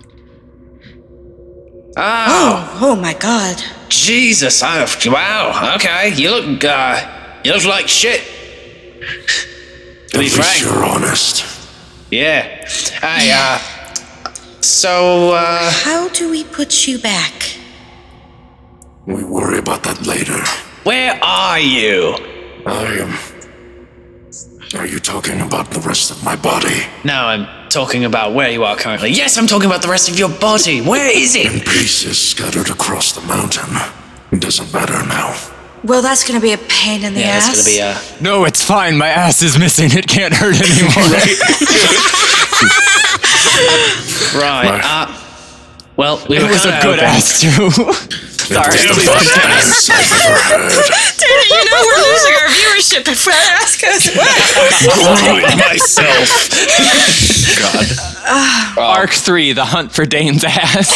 [1.96, 3.62] Oh, oh my god.
[3.88, 4.62] Jesus!
[4.62, 5.74] I, wow.
[5.76, 6.64] Okay, you look.
[6.64, 8.20] Uh, you look like shit.
[8.20, 10.60] To be At least frank.
[10.60, 11.44] you're honest.
[12.10, 12.42] Yeah.
[13.00, 13.58] Hey, uh.
[14.60, 15.70] So, uh.
[15.70, 17.32] How do we put you back?
[19.06, 20.38] We worry about that later.
[20.84, 22.14] Where are you?
[22.66, 23.18] I am.
[24.78, 26.86] Are you talking about the rest of my body?
[27.04, 29.10] No, I'm talking about where you are currently.
[29.10, 30.80] Yes, I'm talking about the rest of your body.
[30.80, 31.64] Where is In it?
[31.66, 33.76] pieces scattered across the mountain.
[34.32, 35.36] It doesn't matter now.
[35.82, 37.48] Well, that's going to be a pain in the Yeah, ass.
[37.50, 38.98] it's gonna be uh No, it's fine.
[38.98, 39.88] My ass is missing.
[39.92, 40.92] It can't hurt anymore.
[44.34, 44.80] right.
[44.84, 45.06] Uh,
[45.96, 47.70] well, we it were was a kinda good ass too.
[48.50, 48.74] Sorry.
[48.74, 50.74] It was the best dance I've ever heard.
[50.74, 54.26] Dude, you know we're losing our viewership if that ass goes away.
[55.38, 56.26] Ruined myself.
[57.62, 57.86] God.
[58.26, 60.90] Uh, Arc three: The Hunt for Dane's ass.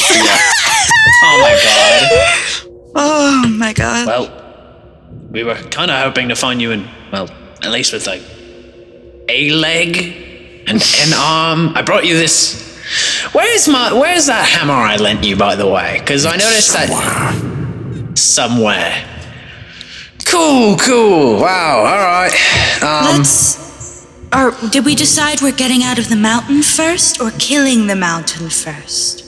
[1.22, 2.02] Oh my god.
[2.96, 4.06] Oh my god.
[4.06, 4.28] Well,
[5.30, 7.28] we were kind of hoping to find you in, well,
[7.62, 8.22] at least with like
[9.28, 9.96] a leg
[10.66, 11.76] and an arm.
[11.76, 12.73] I brought you this.
[13.32, 13.92] Where's my?
[13.92, 15.98] Where's that hammer I lent you, by the way?
[16.00, 19.04] Because I noticed that somewhere.
[20.26, 21.40] Cool, cool.
[21.40, 21.78] Wow.
[21.78, 22.32] All right.
[22.82, 23.64] Um, Let's.
[24.34, 28.50] Or did we decide we're getting out of the mountain first or killing the mountain
[28.50, 29.22] first?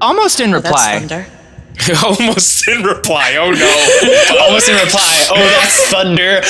[0.00, 1.35] Almost in That's reply.
[1.78, 2.00] Thunder.
[2.22, 3.36] Almost in reply.
[3.38, 4.36] Oh no.
[4.46, 5.26] almost in reply.
[5.30, 6.40] Oh, that's thunder.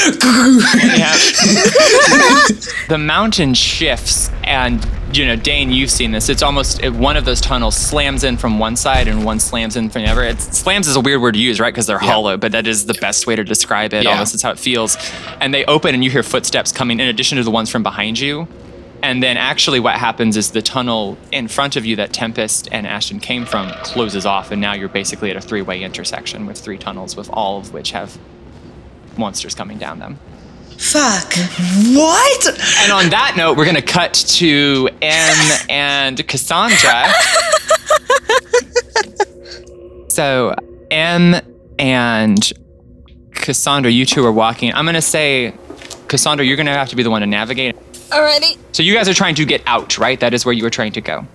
[2.89, 7.24] the mountain shifts and you know dane you've seen this it's almost it, one of
[7.24, 10.40] those tunnels slams in from one side and one slams in from the other it
[10.40, 12.94] slams is a weird word to use right because they're hollow but that is the
[12.94, 14.11] best way to describe it Yeah.
[14.12, 14.97] almost it's how it feels
[15.40, 18.19] and they open and you hear footsteps coming in addition to the ones from behind
[18.19, 18.47] you
[19.06, 22.86] and then actually what happens is the tunnel in front of you that tempest and
[22.86, 26.76] ashton came from closes off and now you're basically at a three-way intersection with three
[26.76, 28.18] tunnels with all of which have
[29.16, 30.18] monsters coming down them
[30.78, 31.32] Fuck.
[31.94, 32.46] what?
[32.82, 37.06] and on that note, we're going to cut to Em and Cassandra
[40.16, 40.54] So,
[40.90, 41.34] Em
[41.78, 42.52] and
[43.32, 44.72] Cassandra, you two are walking.
[44.72, 45.52] I'm going to say,
[46.08, 47.76] Cassandra, you're going to have to be the one to navigate.
[48.08, 48.58] Alrighty.
[48.72, 50.18] So, you guys are trying to get out, right?
[50.20, 51.26] That is where you were trying to go.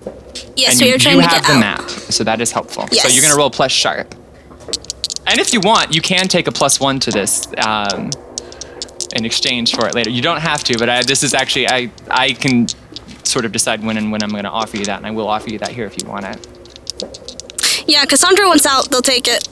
[0.56, 2.88] Yes, and we you, are trying you to have the map, so that is helpful.
[2.92, 3.02] Yes.
[3.02, 4.14] So, you're going to roll plus sharp.
[5.26, 8.10] And if you want, you can take a plus one to this um,
[9.14, 10.10] in exchange for it later.
[10.10, 12.66] You don't have to, but I, this is actually, I, I can
[13.24, 15.28] sort of decide when and when I'm going to offer you that, and I will
[15.28, 17.84] offer you that here if you want it.
[17.86, 18.90] Yeah, Cassandra wants out.
[18.90, 19.48] They'll take it.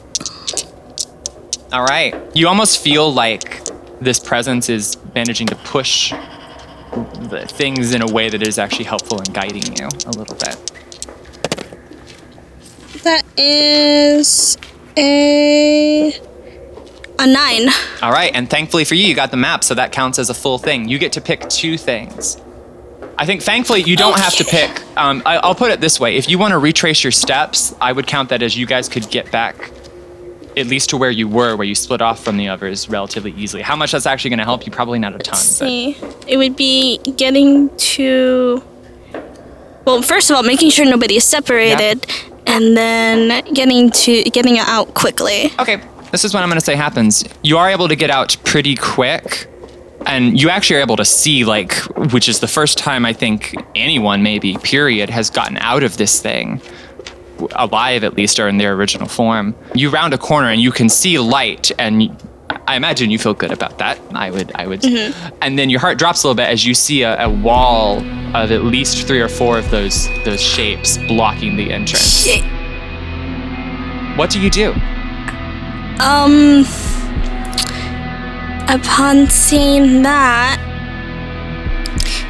[1.72, 2.14] All right.
[2.34, 3.60] You almost feel like
[4.00, 6.12] this presence is managing to push
[7.48, 10.56] things in a way that is actually helpful in guiding you a little bit.
[13.02, 14.58] That is
[14.96, 16.12] a
[17.18, 17.68] a nine.
[18.02, 20.34] All right, and thankfully for you, you got the map, so that counts as a
[20.34, 20.88] full thing.
[20.88, 22.40] You get to pick two things.
[23.18, 24.82] I think thankfully you don't have to pick.
[24.96, 27.92] Um, I, I'll put it this way: if you want to retrace your steps, I
[27.92, 29.70] would count that as you guys could get back
[30.56, 33.62] at least to where you were, where you split off from the others relatively easily.
[33.62, 34.72] How much that's actually going to help you?
[34.72, 35.34] Probably not a ton.
[35.38, 38.62] Let's but- It would be getting to.
[39.84, 42.06] Well, first of all, making sure nobody is separated,
[42.46, 45.50] and then getting to getting out quickly.
[45.58, 47.24] Okay, this is what I'm going to say happens.
[47.42, 49.46] You are able to get out pretty quick,
[50.06, 51.74] and you actually are able to see, like,
[52.12, 56.20] which is the first time I think anyone, maybe, period, has gotten out of this
[56.20, 56.60] thing.
[57.52, 59.54] Alive, at least, or in their original form.
[59.74, 62.16] You round a corner and you can see light, and
[62.66, 63.98] I imagine you feel good about that.
[64.14, 64.84] I would, I would.
[64.84, 67.98] And then your heart drops a little bit as you see a, a wall
[68.36, 72.22] of at least three or four of those those shapes blocking the entrance.
[72.24, 72.44] Shit.
[74.16, 74.72] What do you do?
[76.00, 76.64] Um.
[78.68, 80.58] Upon seeing that,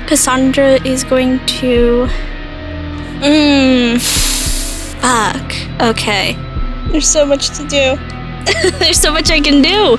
[0.06, 2.08] Cassandra is going to.
[3.20, 4.29] Mmm.
[5.00, 5.52] Fuck.
[5.90, 6.36] Okay.
[6.90, 7.96] There's so much to do.
[8.78, 9.96] There's so much I can do.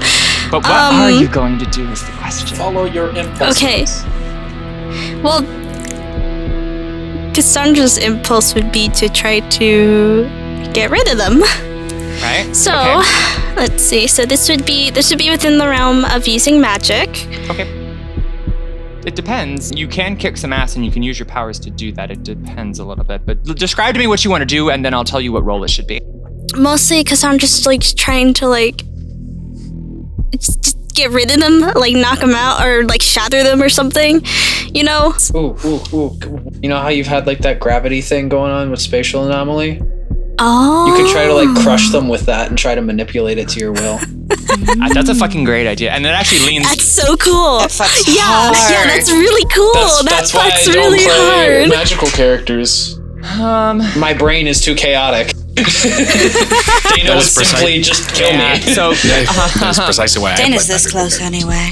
[0.51, 2.57] But what are Um, you going to do is the question.
[2.57, 3.57] Follow your impulse.
[3.57, 3.85] Okay.
[5.23, 5.41] Well,
[7.33, 10.23] Cassandra's impulse would be to try to
[10.73, 11.41] get rid of them.
[12.21, 12.49] Right?
[12.53, 13.55] So, Okay.
[13.55, 14.05] let's see.
[14.07, 17.09] So this would be this would be within the realm of using magic.
[17.49, 17.67] Okay.
[19.05, 19.71] It depends.
[19.75, 22.11] You can kick some ass and you can use your powers to do that.
[22.11, 23.25] It depends a little bit.
[23.25, 25.43] But describe to me what you want to do and then I'll tell you what
[25.43, 26.01] role it should be.
[26.55, 28.83] Mostly because I'm just like trying to like
[30.31, 33.69] just just get rid of them, like knock them out or like shatter them or
[33.69, 34.21] something.
[34.73, 35.13] You know?
[35.35, 36.49] Ooh, ooh, ooh.
[36.61, 39.81] You know how you've had like that gravity thing going on with spatial anomaly?
[40.39, 40.87] Oh.
[40.87, 41.91] You could try to like crush oh.
[41.91, 43.99] them with that and try to manipulate it to your will.
[44.67, 45.91] Uh, that's a fucking great idea.
[45.91, 46.67] And it actually leans.
[46.67, 47.59] That's so cool.
[47.61, 48.55] yeah, hard.
[48.71, 49.73] yeah, that's really cool.
[49.73, 51.69] That's, that that's why fucks I don't really play hard.
[51.69, 52.97] magical characters.
[53.39, 55.27] Um, My brain is too chaotic.
[55.55, 58.61] Dana That would is precise- simply just kill yeah, me.
[58.73, 60.91] so That's precisely why Dana's play this magical.
[61.01, 61.69] close anyway.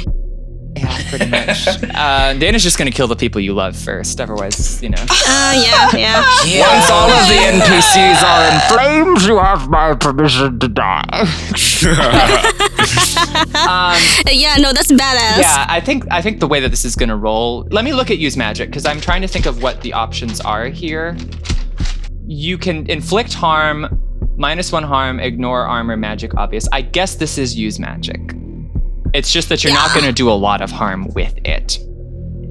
[0.79, 1.67] Yeah, pretty much.
[1.99, 4.21] Uh, Dana's just gonna kill the people you love first.
[4.21, 5.03] Otherwise, you know.
[5.09, 6.77] Oh yeah, yeah.
[6.77, 11.03] Once all of the NPCs are in flames, you have my permission to die.
[13.55, 13.97] um,
[14.31, 15.39] Yeah, no, that's badass.
[15.39, 17.67] Yeah, I think I think the way that this is gonna roll.
[17.71, 20.39] Let me look at use magic because I'm trying to think of what the options
[20.41, 21.17] are here.
[22.27, 23.99] You can inflict harm,
[24.37, 26.67] minus one harm, ignore armor, magic, obvious.
[26.71, 28.19] I guess this is use magic.
[29.13, 31.79] It's just that you're not gonna do a lot of harm with it,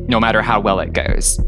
[0.09, 1.39] no matter how well it goes.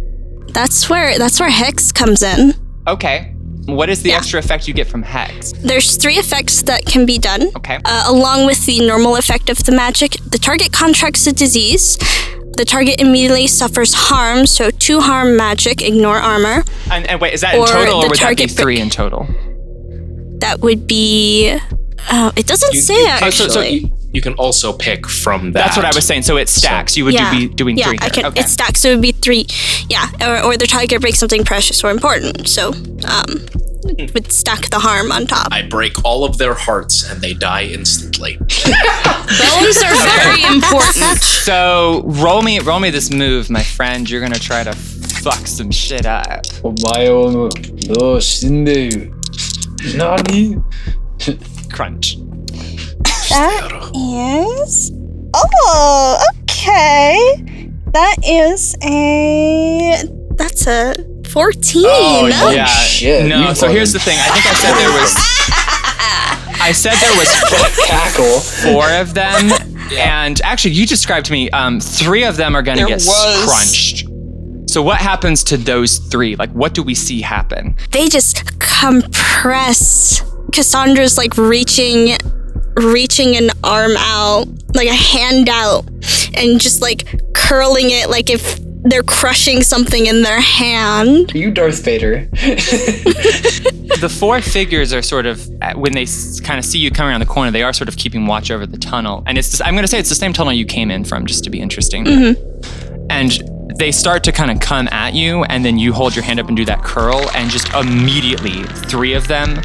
[0.48, 2.54] That's where that's where hex comes in.
[2.86, 3.34] Okay.
[3.66, 4.16] What is the Yeah.
[4.16, 5.52] extra effect you get from hex?
[5.62, 7.50] There's three effects that can be done.
[7.56, 7.78] Okay.
[7.84, 11.96] Uh, along with the normal effect of the magic, the target contracts a disease.
[12.56, 16.64] The target immediately suffers harm, so two harm magic, ignore armor.
[16.90, 19.26] And, and wait, is that in total, or would that be three in total?
[20.40, 21.56] That would be.
[22.10, 23.30] Uh, it doesn't You- say you- actually.
[23.32, 25.64] so- so you, you can also pick from that.
[25.64, 26.22] That's what I was saying.
[26.22, 26.94] So it stacks.
[26.94, 27.98] So, you would yeah, do be doing yeah, three.
[28.00, 28.26] Yeah, I can.
[28.26, 28.40] Okay.
[28.40, 28.80] It stacks.
[28.80, 29.46] So it would be three.
[29.88, 32.48] Yeah, or, or the tiger breaks something precious or important.
[32.48, 33.46] So um,
[33.98, 35.48] it would stack the harm on top.
[35.52, 38.36] I break all of their hearts and they die instantly.
[38.38, 41.20] Bones are very important.
[41.20, 44.08] So roll me, roll me this move, my friend.
[44.08, 46.46] You're gonna try to fuck some shit up.
[49.94, 50.56] Nani?
[51.72, 52.16] Crunch.
[53.30, 54.92] That is.
[55.34, 57.36] Oh, okay.
[57.92, 60.02] That is a.
[60.36, 60.94] That's a
[61.30, 61.82] 14.
[61.86, 62.50] Oh, yeah.
[62.50, 62.66] yeah.
[62.66, 63.48] shit, No.
[63.48, 64.18] you So here's the thing.
[64.18, 65.14] I think I said there was.
[66.62, 68.40] I said there was Cackle.
[68.72, 69.50] four of them,
[69.98, 71.48] and actually, you described to me.
[71.50, 73.44] Um, three of them are gonna get was.
[73.44, 74.06] crunched.
[74.70, 76.36] So what happens to those three?
[76.36, 77.76] Like, what do we see happen?
[77.92, 82.16] They just compress Cassandra's like reaching
[82.76, 85.86] reaching an arm out, like a hand out,
[86.34, 91.34] and just like curling it like if they're crushing something in their hand.
[91.34, 92.28] Are you Darth Vader?
[94.00, 96.06] the four figures are sort of uh, when they
[96.42, 98.64] kind of see you coming around the corner they are sort of keeping watch over
[98.64, 100.90] the tunnel and it's Just, i'm going to say it's the same tunnel you came
[100.90, 102.06] in from just to be interesting
[103.10, 103.42] and
[103.78, 106.48] they start to kind of come at you and then you hold your hand up
[106.48, 109.60] and do that curl and just immediately three of them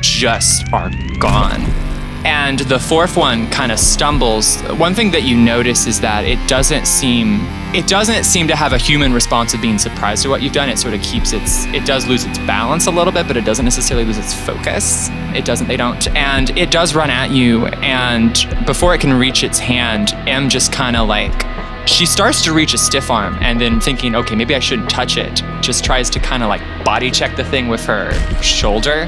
[0.00, 1.87] just are gone
[2.24, 4.60] and the fourth one kind of stumbles.
[4.62, 8.72] One thing that you notice is that it doesn't seem it doesn't seem to have
[8.72, 10.68] a human response of being surprised at what you've done.
[10.68, 13.44] It sort of keeps its it does lose its balance a little bit but it
[13.44, 15.08] doesn't necessarily lose its focus.
[15.34, 18.34] It doesn't they don't and it does run at you and
[18.66, 21.46] before it can reach its hand Em just kind of like
[21.86, 25.16] she starts to reach a stiff arm and then thinking okay maybe i shouldn't touch
[25.16, 25.42] it.
[25.60, 28.12] Just tries to kind of like body check the thing with her
[28.42, 29.06] shoulder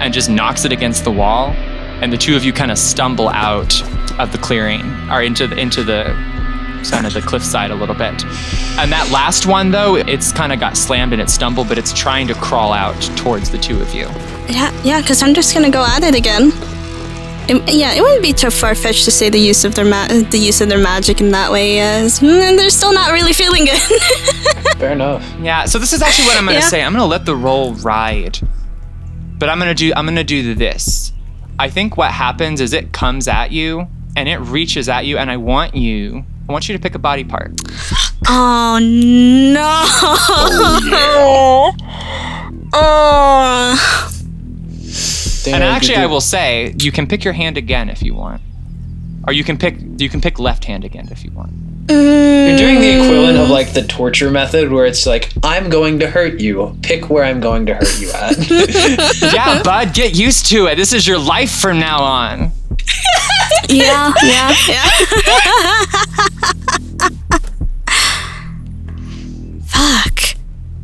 [0.00, 1.54] and just knocks it against the wall
[2.02, 3.82] and the two of you kind of stumble out
[4.18, 6.04] of the clearing or into the into the
[6.90, 8.24] kind of the cliffside a little bit.
[8.78, 11.92] And that last one though, it's kind of got slammed and it stumbled, but it's
[11.92, 14.06] trying to crawl out towards the two of you.
[14.48, 16.52] Yeah, yeah, because I'm just gonna go at it again.
[17.48, 20.06] It- yeah, it wouldn't be too far fetched to say the use of their ma-
[20.08, 23.64] the use of their magic in that way is mm, they're still not really feeling
[23.66, 23.78] good.
[24.78, 25.22] Fair enough.
[25.42, 26.68] Yeah, so this is actually what I'm gonna Yeah.
[26.68, 26.82] say.
[26.82, 28.38] I'm gonna let the roll ride.
[29.38, 31.12] But I'm gonna do I'm gonna do this.
[31.60, 35.30] I think what happens is it comes at you and it reaches at you and
[35.30, 37.52] I want you I want you to pick a body part.
[38.28, 39.84] oh no!
[41.12, 41.76] Oh.
[42.72, 44.10] oh.
[45.46, 48.40] and actually, I will say you can pick your hand again if you want,
[49.26, 51.52] or you can pick you can pick left hand again if you want.
[51.88, 53.50] Mm, You're doing the equivalent of mm.
[53.50, 56.76] like the torture method where it's like, I'm going to hurt you.
[56.82, 58.36] Pick where I'm going to hurt you at.
[59.32, 60.74] yeah, bud, get used to it.
[60.74, 62.50] This is your life from now on.
[63.68, 64.82] yeah, yeah, yeah.
[69.66, 70.20] Fuck.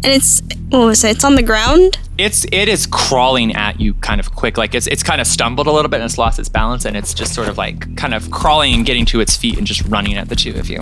[0.04, 0.40] And it's
[0.78, 1.16] what was it?
[1.16, 1.98] It's on the ground.
[2.18, 5.66] It's it is crawling at you kind of quick, like it's it's kind of stumbled
[5.66, 8.14] a little bit and it's lost its balance, and it's just sort of like kind
[8.14, 10.80] of crawling and getting to its feet and just running at the two of you.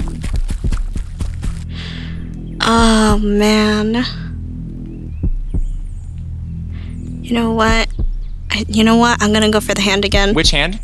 [2.61, 4.05] Oh man.
[7.21, 7.89] You know what?
[8.51, 9.23] I, you know what?
[9.23, 10.35] I'm gonna go for the hand again.
[10.35, 10.79] Which hand?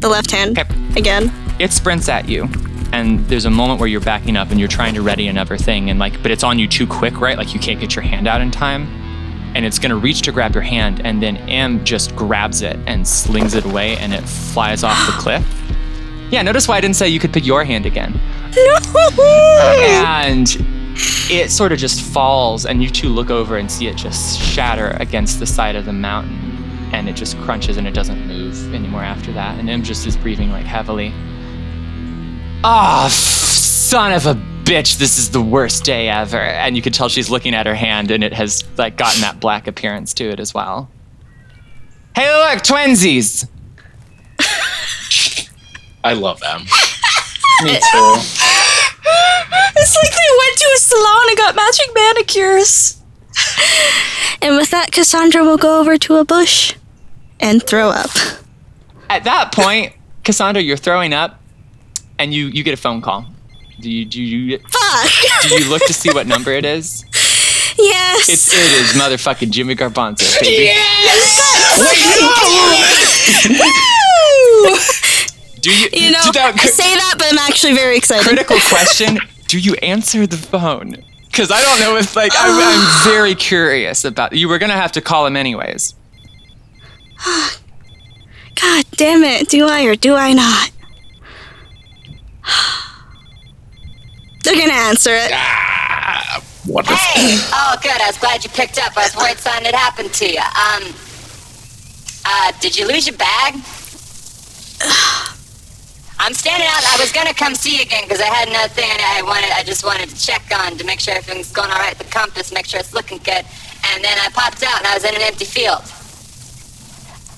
[0.00, 0.58] The left hand.
[0.96, 1.32] Again.
[1.58, 2.48] It sprints at you,
[2.92, 5.90] and there's a moment where you're backing up and you're trying to ready another thing,
[5.90, 7.36] and like, but it's on you too quick, right?
[7.36, 8.82] Like you can't get your hand out in time,
[9.54, 13.06] and it's gonna reach to grab your hand, and then Em just grabs it and
[13.06, 15.44] slings it away, and it flies off the cliff.
[16.30, 18.18] Yeah, notice why I didn't say you could pick your hand again.
[19.16, 19.84] no!
[20.26, 20.48] And
[21.30, 24.96] it sort of just falls, and you two look over and see it just shatter
[24.98, 26.42] against the side of the mountain.
[26.92, 29.58] And it just crunches and it doesn't move anymore after that.
[29.58, 31.12] And Em just is breathing like heavily.
[32.64, 34.34] Ah, f- son of a
[34.64, 36.40] bitch, this is the worst day ever.
[36.40, 39.38] And you can tell she's looking at her hand and it has like gotten that
[39.40, 40.90] black appearance to it as well.
[42.16, 43.48] Hey, look, twinsies!
[46.04, 46.60] I love them.
[47.62, 48.14] Me too.
[49.78, 53.00] It's like they went to a salon and got matching manicures.
[54.42, 56.74] And with that, Cassandra will go over to a bush
[57.38, 58.10] and throw up.
[59.10, 59.92] At that point,
[60.24, 61.40] Cassandra, you're throwing up
[62.18, 63.26] and you, you get a phone call.
[63.80, 67.04] Do you, do you, do you look to see what number it is?
[67.78, 68.28] Yes.
[68.30, 70.72] It's, it is motherfucking Jimmy Garbanzo, baby.
[75.60, 78.24] Do you, You know, do that- I say that, but I'm actually very excited.
[78.24, 79.18] critical question
[79.48, 84.04] do you answer the phone because i don't know if like I'm, I'm very curious
[84.04, 85.94] about you were gonna have to call him anyways
[88.60, 89.48] God damn it.
[89.48, 90.70] Do I or do I not?
[94.44, 95.32] They're gonna answer it.
[96.66, 96.96] Wonderful.
[96.96, 97.38] Hey!
[97.52, 98.00] Oh, good.
[98.00, 98.96] I was glad you picked up.
[98.96, 100.40] I was worried something had happened to you.
[100.40, 100.94] Um,
[102.24, 103.54] uh, did you lose your bag?
[106.18, 106.82] I'm standing out.
[106.82, 109.50] I was gonna come see you again because I had another thing I wanted.
[109.52, 112.52] I just wanted to check on to make sure everything's going all right the compass,
[112.52, 113.44] make sure it's looking good.
[113.92, 115.82] And then I popped out and I was in an empty field.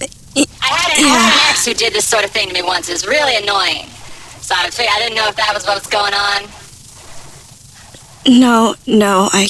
[0.00, 2.62] I had, an, I had an ex who did this sort of thing to me
[2.62, 2.88] once.
[2.88, 3.88] It was really annoying.
[4.48, 6.48] So I, didn't know if that was what was going on.
[8.40, 9.46] No, no, I.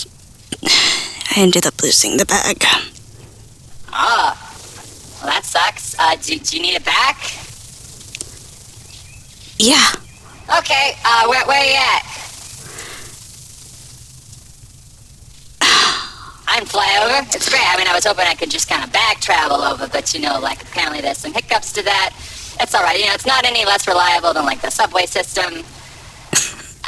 [1.30, 2.64] I ended up losing the bag.
[3.92, 4.34] Oh,
[5.22, 5.94] well, that sucks.
[6.00, 7.16] Uh, do, do you need it back?
[9.60, 9.86] Yeah.
[10.58, 12.02] Okay, uh, where, where you at?
[16.48, 17.22] I'm flyover.
[17.36, 17.62] It's great.
[17.62, 20.18] I mean, I was hoping I could just kind of back travel over, but you
[20.18, 22.14] know, like apparently there's some hiccups to that.
[22.60, 22.98] It's all right.
[22.98, 25.64] You know, it's not any less reliable than like the subway system.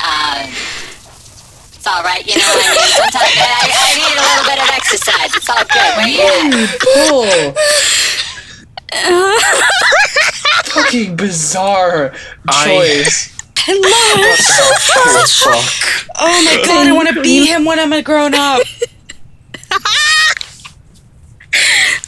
[0.03, 2.27] Uh, it's all right.
[2.27, 5.35] You know, I mean, sometimes I, I need a little bit of exercise.
[5.37, 5.97] It's all good.
[5.97, 7.57] Where you at?
[10.67, 12.13] Fucking bizarre
[12.49, 13.37] I- choice.
[13.63, 13.89] Hello.
[16.23, 18.63] Oh my god, I want to be him when I'm a grown up.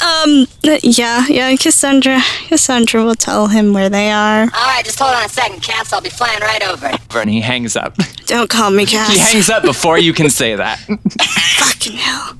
[0.03, 2.21] Um, yeah, yeah, Cassandra.
[2.49, 4.43] Cassandra will tell him where they are.
[4.43, 5.93] All right, just hold on a second, Cass.
[5.93, 6.91] I'll be flying right over.
[7.15, 7.97] And he hangs up.
[8.27, 9.13] Don't call me Cass.
[9.13, 10.79] He hangs up before you can say that.
[11.59, 12.39] Fucking hell.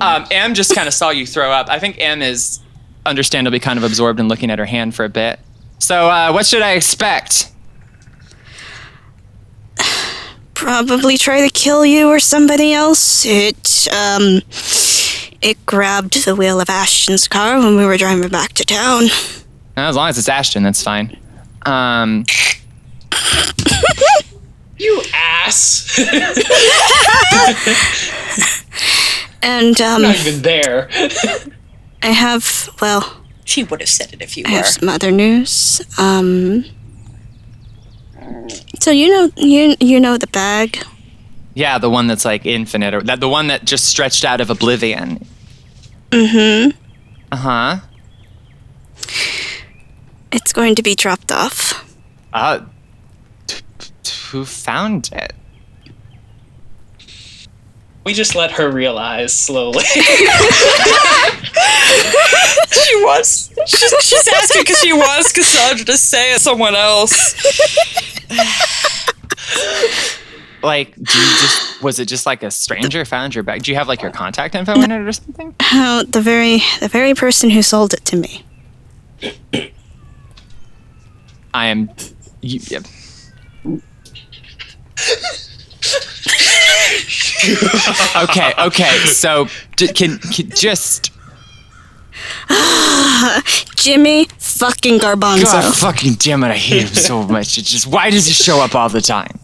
[0.00, 1.68] Um, Em just kind of saw you throw up.
[1.68, 2.60] I think Em is
[3.06, 5.38] understandably kind of absorbed in looking at her hand for a bit.
[5.78, 7.52] So, uh, what should I expect?
[10.54, 13.24] Probably try to kill you or somebody else.
[13.24, 14.40] It, um,
[15.44, 19.04] it grabbed the wheel of Ashton's car when we were driving back to town.
[19.76, 21.16] As long as it's Ashton, that's fine.
[21.66, 22.24] Um,
[24.78, 25.98] You ass.
[29.42, 30.88] And, um, Not even there.
[32.02, 34.56] I have, well, She would have said it if you I were.
[34.56, 35.82] have some other news.
[35.98, 36.64] Um,
[38.80, 40.82] so you know, you you know the bag.
[41.54, 44.48] yeah, the one that's like infinite, or that the one that just stretched out of
[44.50, 45.26] oblivion.
[46.14, 46.70] Mm-hmm.
[47.32, 47.76] Uh huh.
[50.30, 51.84] It's going to be dropped off.
[52.32, 52.60] Uh,
[53.48, 53.62] t-
[54.02, 55.32] t- who found it?
[58.04, 59.84] We just let her realize slowly.
[62.74, 63.52] She was.
[63.66, 67.12] She's, she's asking because she was Cassandra to say it someone else.
[70.62, 73.62] Like, do you just was it just like a stranger found your bag?
[73.62, 75.54] Do you have like your contact info in it or something?
[75.60, 78.44] How the very the very person who sold it to me.
[81.52, 81.90] I am.
[82.40, 82.80] You, yeah.
[88.16, 88.98] okay, okay.
[89.06, 89.46] So
[89.76, 91.12] d- can, can just
[93.76, 95.44] Jimmy fucking Garbanzo.
[95.44, 96.48] God, fucking damn it!
[96.48, 97.58] I hate him so much.
[97.58, 99.38] It's just why does he show up all the time?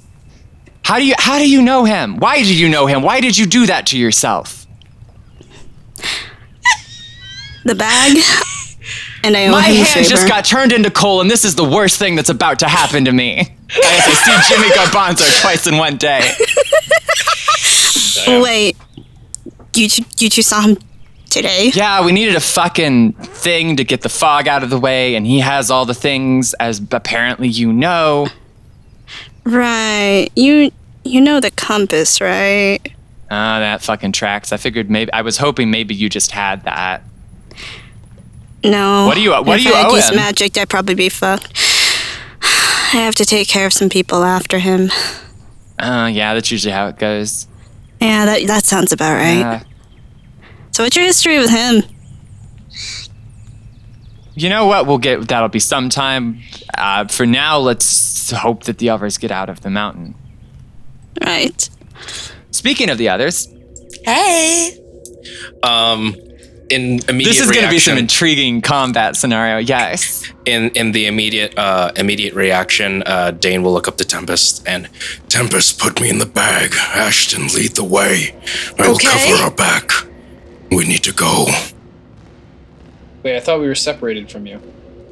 [0.85, 2.16] How do you how do you know him?
[2.16, 3.02] Why do you know him?
[3.02, 4.66] Why did you do that to yourself?
[7.65, 8.16] the bag.
[9.23, 10.09] And I owe My him hand favor.
[10.09, 13.05] just got turned into coal, and this is the worst thing that's about to happen
[13.05, 13.39] to me.
[13.39, 16.23] I have to see Jimmy Garbanzo twice in one day.
[18.43, 18.77] Wait,
[19.74, 20.78] you two, you two saw him
[21.28, 21.70] today?
[21.74, 25.27] Yeah, we needed a fucking thing to get the fog out of the way, and
[25.27, 28.27] he has all the things, as apparently you know.
[29.51, 30.28] Right.
[30.36, 30.70] You
[31.05, 32.78] you know the compass, right?
[33.31, 34.52] Ah, that fucking tracks.
[34.52, 37.02] I figured maybe I was hoping maybe you just had that.
[38.62, 39.06] No.
[39.06, 40.16] What do you- what if do you I owe him?
[40.16, 41.52] magic, I'd probably be fucked.
[42.43, 44.90] I have to take care of some people after him.
[45.78, 47.47] Uh, yeah, that's usually how it goes.
[48.01, 49.43] Yeah, that that sounds about right.
[49.43, 49.60] Uh,
[50.72, 51.82] so what's your history with him?
[54.35, 54.86] You know what?
[54.86, 56.40] We'll get that'll be sometime.
[56.77, 60.15] Uh, for now, let's hope that the others get out of the mountain.
[61.24, 61.69] Right.
[62.51, 63.48] Speaking of the others,
[64.05, 64.77] Hey.
[65.62, 66.15] Um,
[66.70, 69.59] in immediate this is going to be some intriguing combat scenario.
[69.59, 70.24] Yes.
[70.47, 74.89] in in the immediate uh, immediate reaction, uh, Dane will look up to Tempest and
[75.28, 76.73] Tempest put me in the bag.
[76.94, 78.35] Ashton, lead the way.
[78.78, 79.09] I will Okay.
[79.09, 79.90] cover our back.
[80.70, 81.47] We need to go.
[83.22, 84.60] Wait, I thought we were separated from you.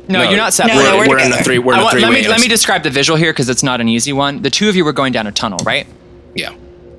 [0.08, 0.74] No, you're not separate.
[0.76, 1.58] No, no, we're, we're in the three.
[1.58, 3.80] We're in the three let me let me describe the visual here because it's not
[3.80, 4.40] an easy one.
[4.40, 5.86] The two of you were going down a tunnel, right?
[6.34, 6.54] Yeah.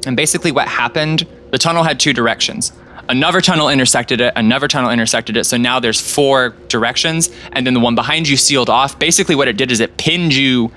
[0.06, 1.27] And basically, what happened?
[1.52, 2.72] The tunnel had two directions.
[3.10, 4.34] Another tunnel intersected it.
[4.36, 5.45] Another tunnel intersected it.
[5.45, 8.99] So now there's four directions, and then the one behind you sealed off.
[8.99, 10.72] Basically, what it did is it pinned you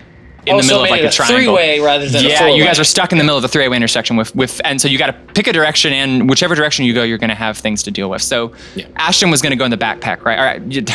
[0.44, 1.36] in Oh, the middle it of like a a triangle.
[1.38, 2.30] three-way rather than yeah.
[2.30, 2.64] you four-way.
[2.64, 4.98] guys are stuck in the middle of the three-way intersection with with, and so you
[4.98, 7.82] got to pick a direction, and whichever direction you go, you're going to have things
[7.84, 8.22] to deal with.
[8.22, 8.52] So
[8.96, 10.38] Ashton was going to go in the backpack, right?
[10.38, 10.62] All right.
[10.62, 10.82] You-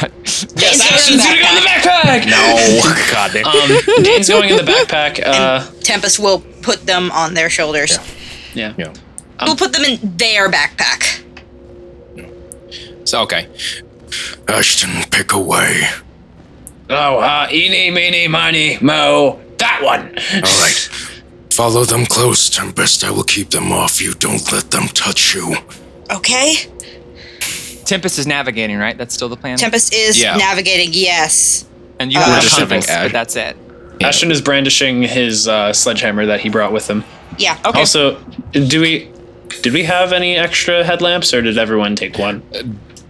[0.57, 2.25] Yes, Ashton's gonna go in the backpack.
[2.29, 3.45] No, God damn.
[3.45, 5.19] Um, Dane's going in the backpack.
[5.25, 7.97] Uh, Tempest will put them on their shoulders.
[8.53, 8.73] yeah.
[8.77, 8.93] Yeah.
[9.43, 11.23] we'll put them in their backpack.
[13.05, 13.47] So okay.
[14.47, 15.83] Ashton, pick away.
[16.89, 19.39] Oh, uh, eeny, meeny, miny, mo.
[19.57, 20.07] That one.
[20.35, 20.89] All right.
[21.51, 23.03] Follow them close, Tempest.
[23.03, 24.13] I will keep them off you.
[24.13, 25.55] Don't let them touch you.
[26.11, 26.53] Okay.
[27.85, 28.97] Tempest is navigating, right?
[28.97, 29.57] That's still the plan.
[29.57, 30.37] Tempest is Yeah.
[30.37, 30.89] navigating.
[30.93, 31.65] Yes.
[31.99, 33.57] and you Uh, have We're a just compass, having Ash- but that's it.
[34.03, 37.03] Ashton is brandishing his uh, sledgehammer that he brought with him.
[37.39, 37.57] Yeah.
[37.65, 37.79] Okay.
[37.79, 38.17] Also,
[38.51, 39.07] do we
[39.63, 42.43] Did we have any extra headlamps, or did everyone take one?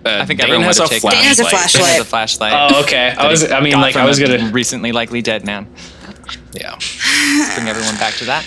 [0.08, 1.74] Uh, I think Dane everyone has would a have taken Dane has a flashlight.
[1.84, 2.52] Dane has a flashlight.
[2.52, 2.72] flashlight.
[2.74, 3.14] Oh, okay.
[3.18, 3.52] I was.
[3.52, 4.50] I mean, like, I was gonna.
[4.52, 5.68] recently likely dead man.
[6.54, 6.72] Yeah.
[6.74, 8.44] Let's bring everyone back to that.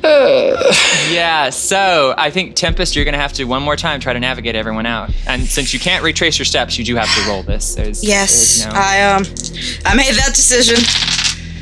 [1.12, 4.54] yeah, so I think Tempest, you're gonna have to one more time try to navigate
[4.54, 5.10] everyone out.
[5.26, 7.74] And since you can't retrace your steps, you do have to roll this.
[7.74, 9.24] There's, Yes, there's no, I um,
[9.84, 10.76] I made that decision.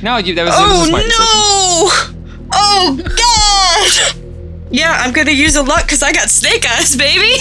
[0.02, 2.14] no, you, that was, that was a smart Oh decision.
[2.50, 2.52] no!
[2.52, 4.22] Oh god!
[4.70, 7.32] Yeah, I'm gonna use a luck because I got snake eyes, baby.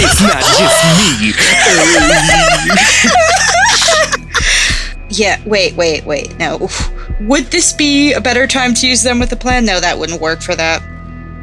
[0.00, 1.32] It's not just me.
[5.10, 6.36] Yeah, wait, wait, wait.
[6.38, 6.68] No.
[7.20, 9.64] Would this be a better time to use them with the plan?
[9.64, 10.82] No, that wouldn't work for that.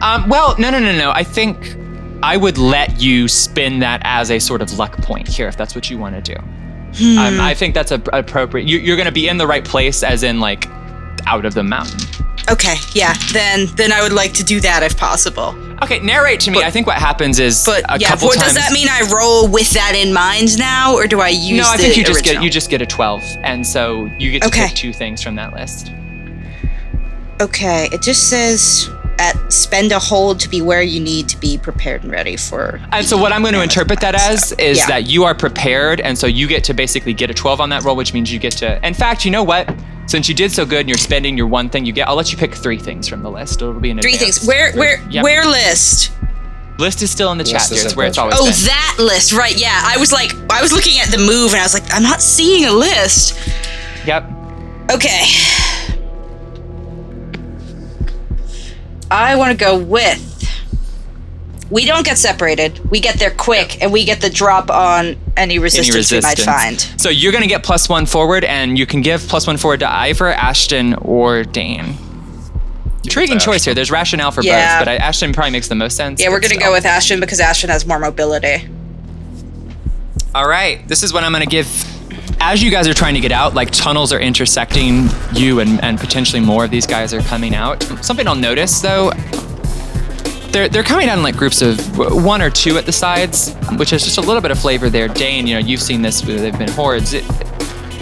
[0.01, 1.11] Um, well, no, no, no, no.
[1.11, 1.75] I think
[2.21, 5.73] I would let you spin that as a sort of luck point here, if that's
[5.73, 6.39] what you want to do.
[6.97, 7.17] Hmm.
[7.17, 8.67] Um, I think that's a, appropriate.
[8.67, 10.67] You, you're going to be in the right place, as in like
[11.25, 11.99] out of the mountain.
[12.49, 13.13] Okay, yeah.
[13.33, 15.55] Then then I would like to do that if possible.
[15.81, 16.61] Okay, narrate to me.
[16.63, 18.53] I think what happens is But a yeah, couple what, times.
[18.53, 21.57] does that mean I roll with that in mind now, or do I use?
[21.57, 22.35] no, I the think you just original?
[22.35, 24.67] get you just get a twelve, and so you get to Okay.
[24.67, 25.91] pick two things from that list.
[27.41, 31.57] Okay, it just says at spend a hold to be where you need to be
[31.57, 32.79] prepared and ready for.
[32.91, 34.87] And so what I'm going to interpret that as is Yeah.
[34.87, 37.83] that you are prepared, and so you get to basically get a 12 on that
[37.83, 38.85] roll, which means you get to.
[38.85, 39.73] In fact, you know what?
[40.07, 42.07] Since you did so good and you're spending your one thing, you get.
[42.07, 43.61] I'll let you pick three things from the list.
[43.61, 44.37] It'll be an Three advance.
[44.37, 44.47] things.
[44.47, 45.23] Where where Yep.
[45.23, 46.11] where list?
[46.77, 47.85] List is still in the List chat is here.
[47.87, 48.53] It's where the it's always Oh, been.
[48.65, 49.57] that list, right?
[49.59, 52.03] Yeah, I was like, I was looking at the move, and I was like, I'm
[52.03, 53.39] not seeing a list.
[54.05, 54.29] Yep.
[54.91, 55.23] Okay.
[59.09, 60.31] I want to go with.
[61.71, 62.79] We don't get separated.
[62.91, 66.79] We get there quick, and we get the drop on any resistance, we might find.
[66.99, 69.81] So you're going to get plus one forward, and you can give plus one forward
[69.81, 71.95] to Ivor, Ashton, or Dane.
[73.03, 73.73] Intriguing choice here.
[73.73, 74.79] There's rationale for Yeah.
[74.79, 76.19] both, but I, Ashton probably makes the most sense.
[76.21, 78.67] Yeah, we're gonna go with Ashton because Ashton has more mobility.
[80.33, 81.67] All right, this is what I'm going to give.
[82.41, 85.97] As you guys are trying to get out, like tunnels are intersecting you, and, and
[85.99, 87.81] potentially more of these guys are coming out.
[88.03, 89.11] Something I'll notice though,
[90.55, 93.91] they're they're coming down in like groups of one or two at the sides, which
[93.91, 95.09] is just a little bit of flavor there.
[95.09, 97.13] Dane, you know, you've seen this; they've been hordes.
[97.13, 97.25] It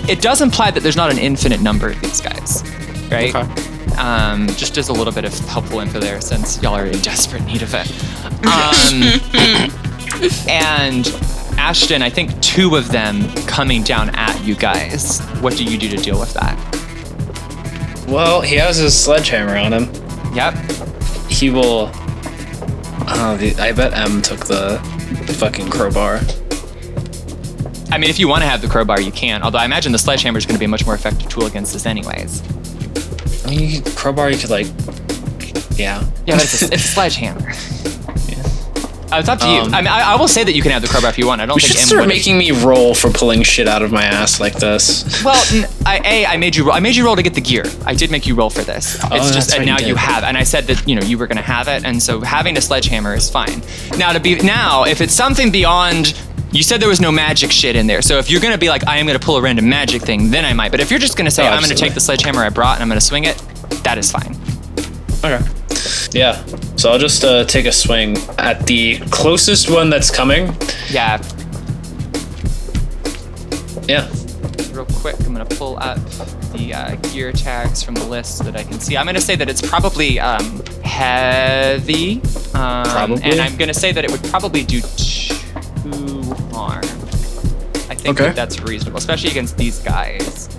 [0.08, 2.64] it does imply that there's not an infinite number of these guys,
[3.10, 3.34] right?
[3.98, 7.44] Um, just as a little bit of helpful info there, since y'all are in desperate
[7.46, 7.90] need of it.
[8.46, 9.20] Um,
[10.48, 11.08] and
[11.58, 15.22] Ashton, I think two of them coming down at you guys.
[15.42, 16.56] What do you do to deal with that?
[18.08, 20.36] Well, he has his sledgehammer on him.
[20.36, 20.54] Yep.
[21.30, 21.92] He will.
[23.08, 24.80] Oh, the, I bet Em took the
[25.40, 26.20] fucking crowbar.
[27.92, 29.44] I mean, if you want to have the crowbar, you can.
[29.44, 31.74] Although I imagine the sledgehammer is going to be a much more effective tool against
[31.74, 32.42] this, anyways.
[33.46, 34.68] I mean, you could- crowbar, you could like.
[35.78, 36.04] Yeah.
[36.26, 37.54] Yeah, but it's a, it's a sledgehammer.
[39.16, 39.62] Uh, it's up to you.
[39.62, 41.28] Um, I mean, I, I will say that you can have the crowbar if you
[41.28, 41.42] want.
[41.42, 44.04] I don't We think should start making me roll for pulling shit out of my
[44.04, 45.24] ass like this.
[45.24, 46.74] Well, n- I, a I made you roll.
[46.74, 47.64] I made you roll to get the gear.
[47.86, 48.96] I did make you roll for this.
[48.96, 50.24] It's Oh, just that's and now you you have.
[50.24, 52.58] And I said that you know you were going to have it, and so having
[52.58, 53.62] a sledgehammer is fine.
[53.98, 56.14] Now to be now, if it's something beyond.
[56.52, 58.86] You said there was no magic shit in there, so if you're gonna be like,
[58.88, 60.70] I am gonna pull a random magic thing, then I might.
[60.70, 62.84] But if you're just gonna say, Oh, I'm gonna take the sledgehammer I brought and
[62.84, 63.38] I'm gonna swing it,
[63.84, 64.36] that is fine.
[65.24, 65.44] Okay.
[66.12, 66.44] Yeah.
[66.76, 70.48] So I'll just uh, take a swing at the closest one that's coming.
[70.90, 71.18] Yeah.
[73.88, 74.10] Yeah.
[74.72, 75.98] Real quick, I'm gonna pull up
[76.54, 78.98] the uh, gear tags from the list so that I can see.
[78.98, 82.16] I'm gonna say that it's probably um, heavy,
[82.56, 83.22] um, Probably.
[83.24, 86.84] and I'm gonna say that it would probably do two harm.
[87.90, 88.26] I think Okay.
[88.26, 90.50] that that's reasonable, especially against these guys.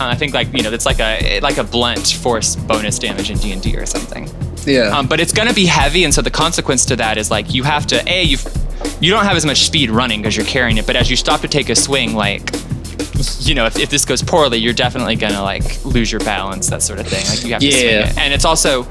[0.00, 3.30] Uh, I think like you know it's like a like a blunt force bonus damage
[3.30, 4.28] in D and D or something.
[4.70, 4.96] Yeah.
[4.96, 7.62] Um, but it's gonna be heavy, and so the consequence to that is like you
[7.64, 8.38] have to a you
[9.00, 11.40] you don't have as much speed running because you're carrying it, but as you stop
[11.42, 12.50] to take a swing, like
[13.40, 16.82] you know if, if this goes poorly, you're definitely gonna like lose your balance, that
[16.82, 17.24] sort of thing.
[17.26, 18.10] Like you have to swing Yeah.
[18.10, 18.84] it, and it's also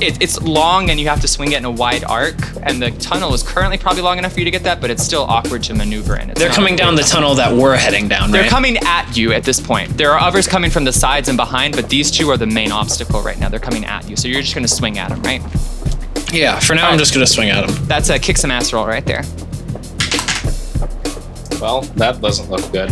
[0.00, 2.90] it, it's long and you have to swing it in a wide arc, and the
[2.92, 5.62] tunnel is currently probably long enough for you to get that, but it's still awkward
[5.64, 6.30] to maneuver in.
[6.30, 8.32] It's They're coming down the tunnel that we're heading down, right?
[8.32, 8.50] They're right?
[8.50, 9.96] coming at you at this point.
[9.96, 12.72] There are others coming from the sides and behind, but these two are the main
[12.72, 13.48] obstacle right now.
[13.48, 15.42] They're coming at you, so you're just gonna swing at them, right?
[16.32, 16.58] Yeah.
[16.58, 17.86] For now, I'm just gonna swing at them.
[17.86, 19.22] That's a kick some ass roll right there.
[21.60, 22.90] Well, that doesn't look good.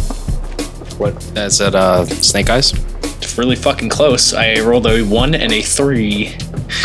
[0.99, 1.75] What is it?
[1.75, 2.73] Uh, snake eyes.
[3.19, 4.33] It's really fucking close.
[4.33, 6.35] I rolled a one and a three.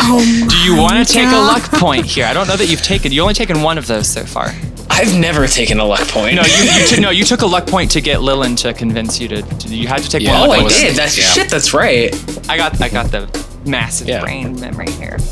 [0.02, 2.26] Oh Do you want to take a luck point here?
[2.26, 3.12] I don't know that you've taken.
[3.12, 4.52] You only taken one of those so far.
[4.88, 6.36] I've never taken a luck point.
[6.36, 7.10] No, you, you took no.
[7.10, 9.42] You took a luck point to get Lilin to convince you to.
[9.42, 10.48] to you had to take Yeah, one.
[10.48, 10.74] oh, luck I point.
[10.74, 10.96] did.
[10.96, 11.24] That's yeah.
[11.24, 11.48] shit.
[11.50, 12.12] That's right.
[12.48, 12.80] I got.
[12.82, 13.28] I got the
[13.66, 14.20] massive Yeah.
[14.20, 15.18] brain memory here.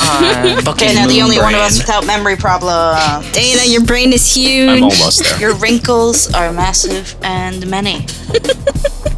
[0.00, 2.94] Uh, Okay, now the only one of us without memory problem.
[3.32, 4.68] Dana, your brain is huge.
[4.68, 5.40] I'm almost there.
[5.40, 8.06] Your wrinkles are massive and many.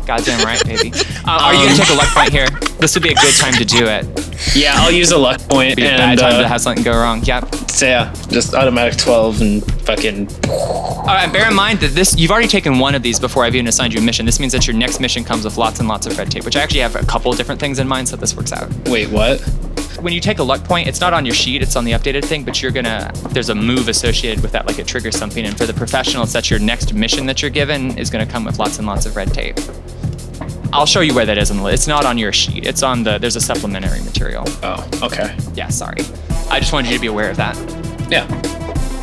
[0.06, 0.92] goddamn right, baby.
[1.26, 2.46] Uh, are you gonna take a luck point here?
[2.78, 4.06] This would be a good time to do it.
[4.54, 6.82] Yeah, I'll use a luck point Be a bad and time uh, to have something
[6.82, 7.22] go wrong.
[7.22, 7.54] Yep.
[7.70, 10.28] so yeah, just automatic twelve and fucking.
[10.48, 13.54] All right, bear in mind that this you've already taken one of these before I've
[13.54, 14.26] even assigned you a mission.
[14.26, 16.56] This means that your next mission comes with lots and lots of red tape, which
[16.56, 18.70] I actually have a couple of different things in mind, so this works out.
[18.88, 19.40] Wait, what?
[20.00, 22.24] When you take a luck point, it's not on your sheet, it's on the updated
[22.24, 25.44] thing, but you're gonna there's a move associated with that, like it triggers something.
[25.44, 28.58] And for the professionals, that's your next mission that you're given is gonna come with
[28.58, 29.56] lots and lots of red tape.
[30.72, 31.74] I'll show you where that is on the list.
[31.74, 32.66] It's not on your sheet.
[32.66, 34.44] It's on the there's a supplementary material.
[34.62, 35.36] Oh, okay.
[35.54, 36.02] Yeah, sorry.
[36.48, 37.56] I just wanted you to be aware of that.
[38.10, 38.26] Yeah.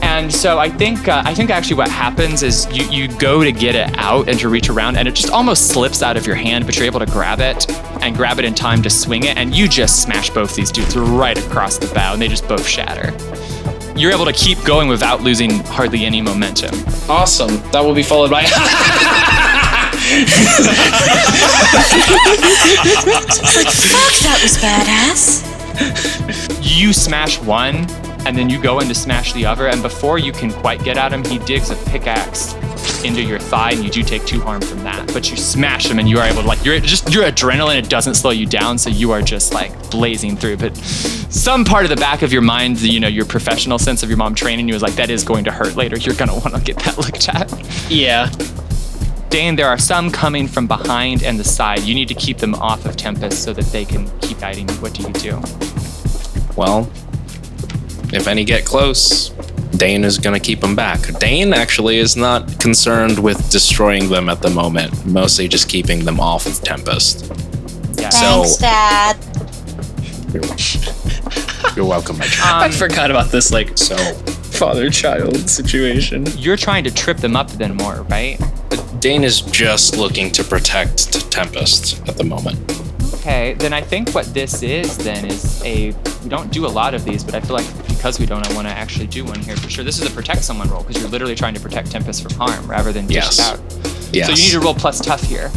[0.02, 3.52] And so I think uh, I think actually what happens is you you go to
[3.52, 6.36] get it out and to reach around, and it just almost slips out of your
[6.36, 7.70] hand, but you're able to grab it
[8.02, 10.96] and grab it in time to swing it, and you just smash both these dudes
[10.96, 13.12] right across the bow, and they just both shatter.
[13.98, 16.76] You're able to keep going without losing hardly any momentum.
[17.10, 17.58] Awesome.
[17.72, 18.46] That will be followed by.
[23.18, 25.44] Fuck, that was badass.
[26.62, 27.76] You smash one,
[28.26, 30.98] and then you go in to smash the other, and before you can quite get
[30.98, 32.54] at him, he digs a pickaxe
[33.04, 35.12] into your thigh, and you do take two harm from that.
[35.14, 37.78] But you smash him, and you are able to like you're just your adrenaline.
[37.78, 40.58] It doesn't slow you down, so you are just like blazing through.
[40.58, 44.10] But some part of the back of your mind, you know, your professional sense of
[44.10, 45.98] your mom training you is like that is going to hurt later.
[45.98, 47.52] You're gonna want to get that looked at.
[47.92, 48.30] yeah.
[49.30, 51.82] Dane, there are some coming from behind and the side.
[51.82, 54.76] You need to keep them off of Tempest so that they can keep guiding you.
[54.76, 55.42] What do you do?
[56.56, 56.90] Well,
[58.14, 59.30] if any get close,
[59.78, 61.02] Dane is going to keep them back.
[61.20, 66.20] Dane actually is not concerned with destroying them at the moment, mostly just keeping them
[66.20, 67.32] off of Tempest.
[67.94, 68.10] Yeah.
[68.10, 69.18] So, Dad.
[71.76, 72.64] you're welcome, my child.
[72.64, 76.26] I forgot about this like So, father-child situation.
[76.36, 78.40] You're trying to trip them up then more, right?
[79.00, 82.58] Dane is just looking to protect Tempest at the moment.
[83.16, 85.92] Okay, then I think what this is then is a.
[86.24, 88.54] We don't do a lot of these, but I feel like because we don't, I
[88.54, 89.84] want to actually do one here for sure.
[89.84, 92.66] This is a protect someone roll because you're literally trying to protect Tempest from harm
[92.68, 93.40] rather than dish Yes.
[93.40, 93.60] it out.
[94.14, 94.28] Yes.
[94.28, 95.52] So you need to roll plus tough here.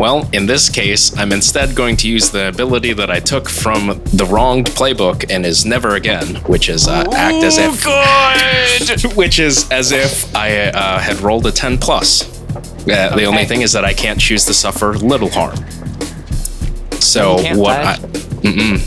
[0.00, 4.00] Well, in this case, I'm instead going to use the ability that I took from
[4.14, 9.70] the wronged playbook and is never again, which is uh, act as if, which is
[9.70, 12.22] as if I uh, had rolled a 10 plus.
[12.88, 15.58] Uh, The only thing is that I can't choose to suffer little harm.
[16.98, 17.76] So what?
[17.78, 17.98] I,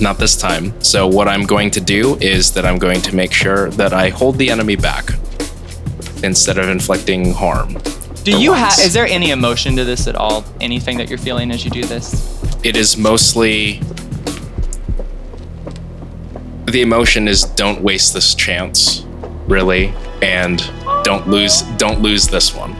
[0.01, 0.73] not this time.
[0.81, 4.09] So what I'm going to do is that I'm going to make sure that I
[4.09, 5.11] hold the enemy back
[6.23, 7.77] instead of inflicting harm.
[8.23, 8.79] Do you have?
[8.79, 10.45] Is there any emotion to this at all?
[10.61, 12.41] Anything that you're feeling as you do this?
[12.63, 13.81] it is mostly
[16.65, 19.05] the emotion is don't waste this chance
[19.47, 20.71] really and
[21.03, 22.71] don't lose don't lose this one.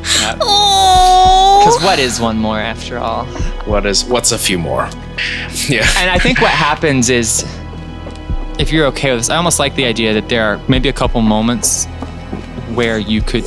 [0.00, 3.26] Because what is one more after all?
[3.66, 4.84] what is what's a few more
[5.68, 7.44] yeah And I think what happens is,
[8.58, 10.92] if you're okay with this, I almost like the idea that there are maybe a
[10.94, 11.84] couple moments
[12.74, 13.44] where you could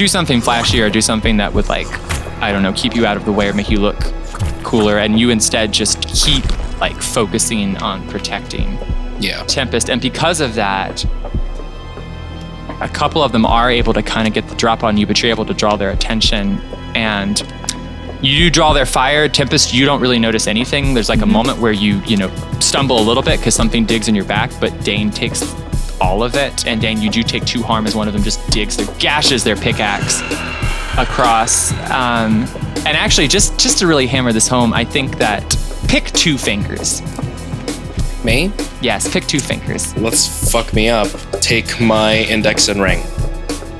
[0.00, 1.86] do- do something flashy or do something that would like,
[2.40, 3.98] I don't know, keep you out of the way or make you look
[4.62, 6.44] cooler, and you instead just keep
[6.80, 8.78] like focusing on protecting
[9.20, 11.04] yeah Tempest, and because of that,
[12.80, 15.20] a couple of them are able to kind of get the drop on you, but
[15.20, 16.58] you're able to draw their attention,
[16.94, 17.42] and
[18.22, 19.28] you do draw their fire.
[19.28, 20.94] Tempest, you don't really notice anything.
[20.94, 21.32] There's like a mm-hmm.
[21.32, 24.50] moment where you, you know, stumble a little bit because something digs in your back,
[24.60, 25.42] but Dane takes
[26.00, 28.48] all of it, and Dane, you do take two harm as one of them just
[28.50, 30.20] digs their gashes their pickaxe
[30.98, 31.72] across.
[31.90, 32.46] Um,
[32.86, 35.56] and actually, just just to really hammer this home, I think that
[35.88, 37.02] pick two fingers.
[38.24, 39.96] me Yes, pick two fingers.
[39.96, 41.08] let's fuck me up
[41.40, 43.02] take my index and ring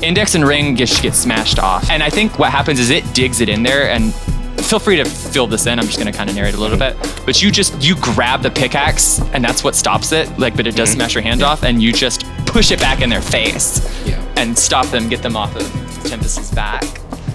[0.03, 1.91] Index and ring just get smashed off.
[1.91, 4.15] And I think what happens is it digs it in there and
[4.71, 5.81] feel free to fill this in.
[5.81, 6.97] I'm just gonna kind of narrate a little bit.
[7.27, 10.39] But you just you grab the pickaxe and that's what stops it.
[10.39, 13.11] Like, but it does smash your hand off and you just push it back in
[13.11, 15.63] their face yeah and stop them, get them off of
[16.09, 16.85] Tempest's back.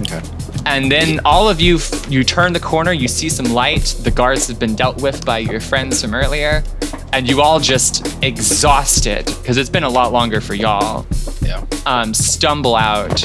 [0.02, 0.22] okay
[0.66, 3.98] And then all of you, you turn the corner, you see some light.
[4.02, 6.64] The guards have been dealt with by your friends from earlier.
[7.12, 11.06] And you all just exhausted, because it's been a lot longer for y'all,
[11.42, 13.24] yeah um, stumble out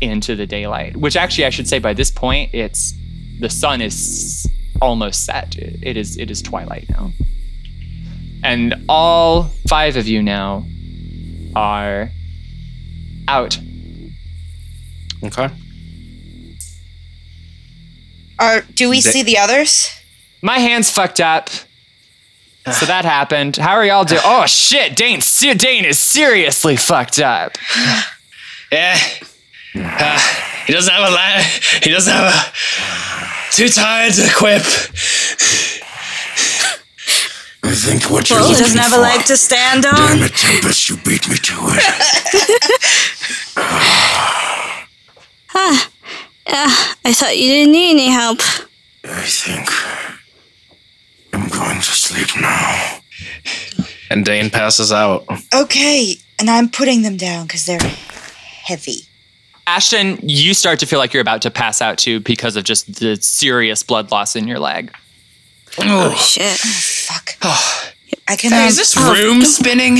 [0.00, 0.96] into the daylight.
[0.96, 2.94] Which actually, I should say, by this point, it's
[3.40, 4.46] the sun is
[4.80, 5.56] almost set.
[5.56, 7.12] It- it is it is twilight now,
[8.42, 10.64] and all five of you now
[11.56, 12.10] are
[13.28, 13.58] out.
[15.24, 15.48] okay
[18.38, 19.90] Are, do we They- see the others?
[20.42, 21.48] My hand's fucked up.
[22.78, 23.56] So that happened.
[23.56, 24.20] How are y'all doing?
[24.24, 25.20] Oh shit, Dane.
[25.56, 27.56] Dane is seriously fucked up.
[28.72, 28.98] Yeah.
[29.76, 30.18] Uh,
[30.66, 31.42] he doesn't have a la-
[31.82, 33.52] He doesn't have a.
[33.52, 34.62] Too tired to equip.
[37.66, 38.98] I think what you're Well, he looking doesn't have for.
[38.98, 39.94] a leg to stand on.
[39.94, 41.84] Damn it, Tempest, you beat me to it.
[45.56, 45.88] Ah,
[46.48, 46.66] yeah,
[47.04, 48.40] I thought you didn't need any help.
[49.04, 49.68] I think
[51.32, 52.98] I'm going to sleep now.
[54.10, 55.24] And Dane passes out.
[55.54, 59.06] Okay, and I'm putting them down because they're heavy.
[59.66, 63.00] Ashton, you start to feel like you're about to pass out too because of just
[63.00, 64.94] the serious blood loss in your leg.
[65.78, 66.58] Oh, shit.
[66.58, 67.30] fuck.
[68.28, 68.52] I can.
[68.52, 69.98] Hey, um, is this oh, room spinning?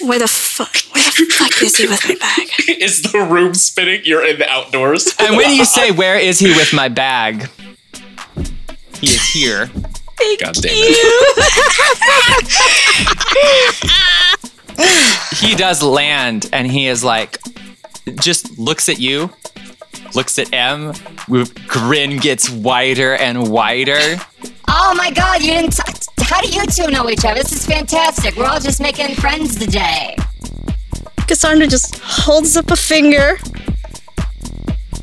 [0.00, 0.74] Where the fuck?
[0.92, 2.48] Where the fuck is he with my bag?
[2.82, 4.02] Is the room spinning?
[4.04, 5.14] You're in the outdoors.
[5.18, 7.48] And when you say, Where is he with my bag?
[9.00, 9.70] He is here.
[10.40, 10.98] God damn it.
[15.38, 17.38] he does land and he is like,
[18.20, 19.30] just looks at you,
[20.14, 20.92] looks at Em,
[21.66, 24.16] grin gets wider and wider.
[24.68, 25.72] Oh my god, you didn't.
[25.72, 27.42] T- how do you two know each other?
[27.42, 28.36] This is fantastic.
[28.36, 30.16] We're all just making friends today.
[31.26, 33.38] Cassandra just holds up a finger.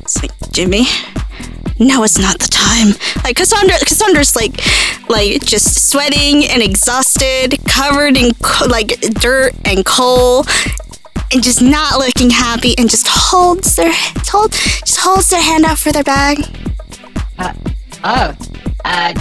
[0.00, 0.84] It's like, Jimmy,
[1.78, 2.94] now is not the time.
[3.24, 4.60] Like Cassandra, Cassandra's like,
[5.08, 10.44] like just sweating and exhausted, covered in co- like dirt and coal,
[11.32, 15.78] and just not looking happy, and just holds their hold, just holds their hand out
[15.78, 16.38] for their bag.
[18.04, 18.36] Oh,
[18.84, 19.14] uh,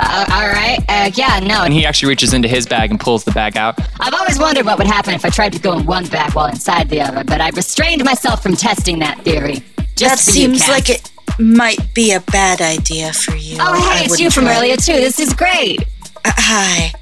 [0.00, 0.78] uh all right.
[0.88, 1.64] Uh, yeah, no.
[1.64, 3.78] And he actually reaches into his bag and pulls the bag out.
[4.00, 6.46] I've always wondered what would happen if I tried to go in one bag while
[6.46, 9.62] inside the other, but I restrained myself from testing that theory.
[9.96, 13.56] Just that for you, seems like it might be a bad idea for you.
[13.60, 14.94] Oh, I hey, it's you from try earlier too.
[14.94, 15.82] This is great.
[16.24, 16.92] Uh, hi.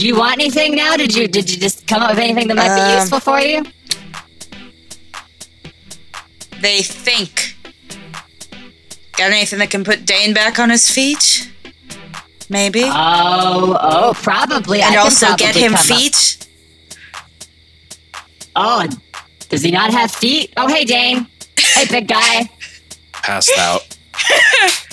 [0.00, 0.96] Do you want anything now?
[0.96, 3.38] Did you did you just come up with anything that might be Um, useful for
[3.38, 3.62] you?
[6.62, 7.54] They think.
[9.18, 11.50] Got anything that can put Dane back on his feet?
[12.48, 12.80] Maybe.
[12.84, 14.80] Oh, oh, probably.
[14.80, 16.46] I and can also get him come up- feet.
[18.56, 18.86] Oh,
[19.50, 20.54] does he not have feet?
[20.56, 21.26] Oh, hey, Dane.
[21.58, 22.48] Hey, big guy.
[23.12, 23.82] Passed out.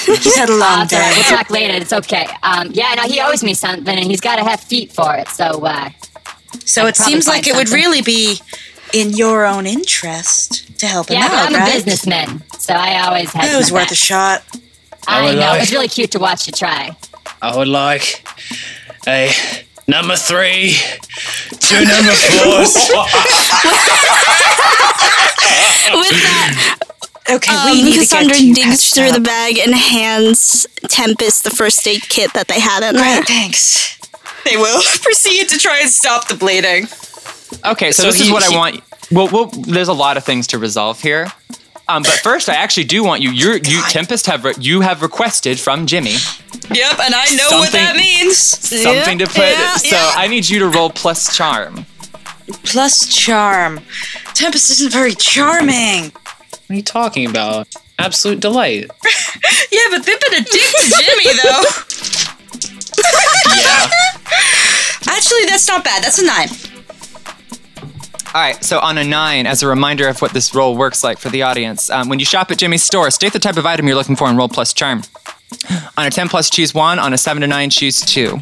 [0.00, 1.10] He's had a long Uh, it's all right.
[1.10, 1.22] day.
[1.28, 1.74] We'll talk later.
[1.74, 2.26] It's okay.
[2.42, 5.28] Um, yeah, no, he owes me something, and he's got to have feet for it.
[5.28, 5.90] So, uh,
[6.64, 8.40] So I'd it seems find like it would really be
[8.94, 11.70] in your own interest to help him yeah, but out, I'm right?
[11.70, 13.52] a businessman, so I always have.
[13.52, 14.42] It was worth a shot.
[15.06, 15.40] I I would know.
[15.52, 16.96] like- It's really cute to watch you try.
[17.40, 18.24] I would like
[19.06, 19.30] a
[19.88, 20.76] number three,
[21.58, 22.74] two number fours.
[25.92, 26.78] With that,
[27.30, 29.14] Okay, um, we need Cassandra to get you digs through up.
[29.14, 33.16] the bag and hands Tempest the first aid kit that they had in there.
[33.18, 33.98] Great, thanks.
[34.44, 36.88] They will proceed to try and stop the bleeding.
[37.64, 38.80] Okay, so, So this is what he- I want.
[39.12, 41.28] Well, well, there's a lot of things to resolve here.
[41.88, 43.30] Um, but first, I actually do want you.
[43.30, 46.14] You're, you, Tempest, have re- you have requested from Jimmy
[46.70, 48.38] Yep, and I know what that Something- means.
[48.38, 49.36] something to put.
[49.50, 50.12] yeah, so yeah.
[50.16, 51.84] I need you to roll plus charm.
[52.64, 53.80] Plus charm.
[54.34, 56.12] Tempest isn't very charming.
[56.72, 57.68] What are you talking about?
[57.98, 58.90] Absolute delight.
[59.70, 61.62] Yeah, but they've been a dick to Jimmy, though.
[63.56, 63.88] Yeah.
[65.08, 66.02] Actually, that's not bad.
[66.04, 66.48] That's a nine.
[68.34, 71.18] All right, so on a nine, as a reminder of what this roll works like
[71.18, 73.86] for the audience, um, when you shop at Jimmy's store, state the type of item
[73.86, 75.02] you're looking for and roll plus charm.
[75.96, 76.98] On a 10 plus, choose one.
[76.98, 78.40] On a 7 to 9, choose two.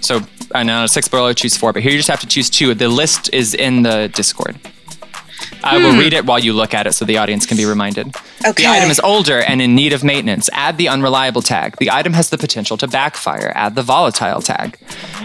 [0.00, 0.20] So,
[0.54, 1.72] and on a 6 below, choose four.
[1.72, 2.74] But here you just have to choose two.
[2.74, 4.58] The list is in the Discord.
[5.62, 5.98] I will Hmm.
[5.98, 8.14] read it while you look at it so the audience can be reminded.
[8.46, 8.62] Okay.
[8.62, 10.48] The item is older and in need of maintenance.
[10.52, 11.76] Add the unreliable tag.
[11.78, 13.52] The item has the potential to backfire.
[13.54, 14.78] Add the volatile tag.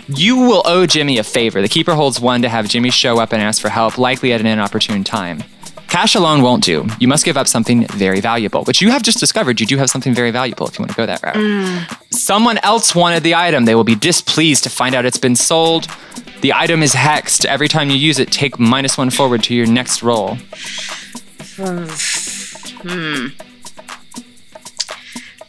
[0.08, 1.62] You will owe Jimmy a favor.
[1.62, 4.42] The keeper holds one to have Jimmy show up and ask for help, likely at
[4.42, 5.44] an inopportune time.
[5.88, 6.86] Cash alone won't do.
[7.00, 9.62] You must give up something very valuable, which you have just discovered.
[9.62, 11.88] You do have something very valuable if you want to go that route.
[12.12, 13.64] Someone else wanted the item.
[13.66, 15.88] They will be displeased to find out it's been sold.
[16.45, 17.43] The item is hexed.
[17.45, 20.35] Every time you use it, take minus one forward to your next roll.
[21.56, 23.30] Hmm.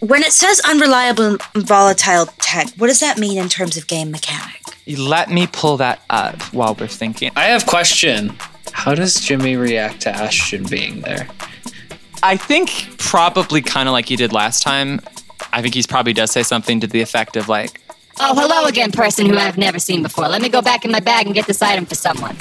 [0.01, 4.11] When it says unreliable and volatile tech, what does that mean in terms of game
[4.11, 4.59] mechanic?
[4.87, 7.31] Let me pull that up while we're thinking.
[7.37, 8.35] I have question.
[8.73, 11.29] How does Jimmy react to Ashton being there?
[12.23, 15.03] I think probably kind of like you did last time.
[15.53, 17.83] I think he's probably does say something to the effect of like,
[18.19, 20.29] Oh, hello again, person who I've never seen before.
[20.29, 22.37] Let me go back in my bag and get this item for someone.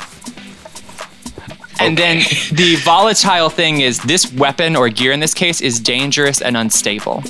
[1.80, 2.20] and then
[2.54, 7.24] the volatile thing is this weapon or gear in this case is dangerous and unstable.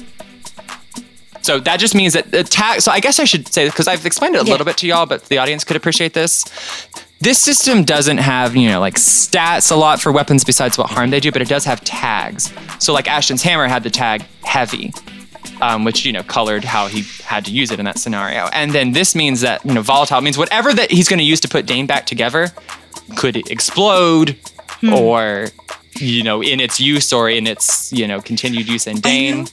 [1.41, 2.81] So that just means that the tag.
[2.81, 4.51] So I guess I should say because I've explained it a Yeah.
[4.51, 6.43] little bit to y'all, but the audience could appreciate this.
[7.21, 11.09] This system doesn't have you know like stats a lot for weapons besides what harm
[11.11, 12.51] they do, but it does have tags.
[12.79, 14.91] So like Ashton's hammer had the tag heavy,
[15.61, 18.47] um, which you know colored how he had to use it in that scenario.
[18.53, 21.39] And then this means that you know volatile means whatever that he's going to use
[21.41, 22.49] to put Dane back together
[23.17, 24.37] could explode
[24.93, 25.47] or
[25.99, 29.47] you know in its use or in its you know continued use in Dane.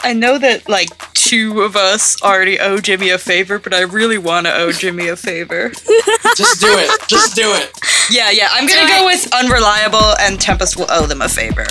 [0.00, 4.18] I know that like two of us already owe Jimmy a favor, but I really
[4.18, 5.70] want to owe Jimmy a favor.
[6.36, 7.08] Just do it.
[7.08, 7.76] Just do it.
[8.10, 8.48] yeah, yeah.
[8.52, 11.66] I'm gonna go with unreliable, and Tempest will owe them a favor.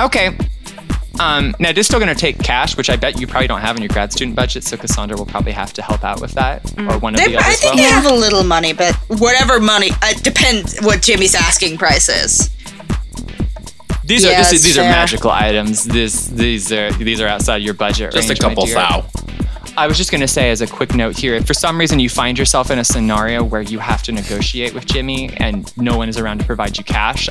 [0.00, 0.36] Okay.
[1.18, 3.60] Um, now, this is still going to take cash, which I bet you probably don't
[3.60, 4.64] have in your grad student budget.
[4.64, 7.36] So Cassandra will probably have to help out with that, or one of They- the
[7.38, 7.82] I others think will.
[7.82, 12.50] they have a little money, but whatever money, it depends what Jimmy's asking price is.
[14.04, 15.82] These are this, it's these are magical items.
[15.84, 18.12] This these are these are outside your budget.
[18.12, 18.74] Just a range, my couple dear.
[18.76, 19.06] thou.
[19.76, 21.98] I was just going to say as a quick note here, if for some reason
[21.98, 25.96] you find yourself in a scenario where you have to negotiate with Jimmy and no
[25.98, 27.28] one is around to provide you cash,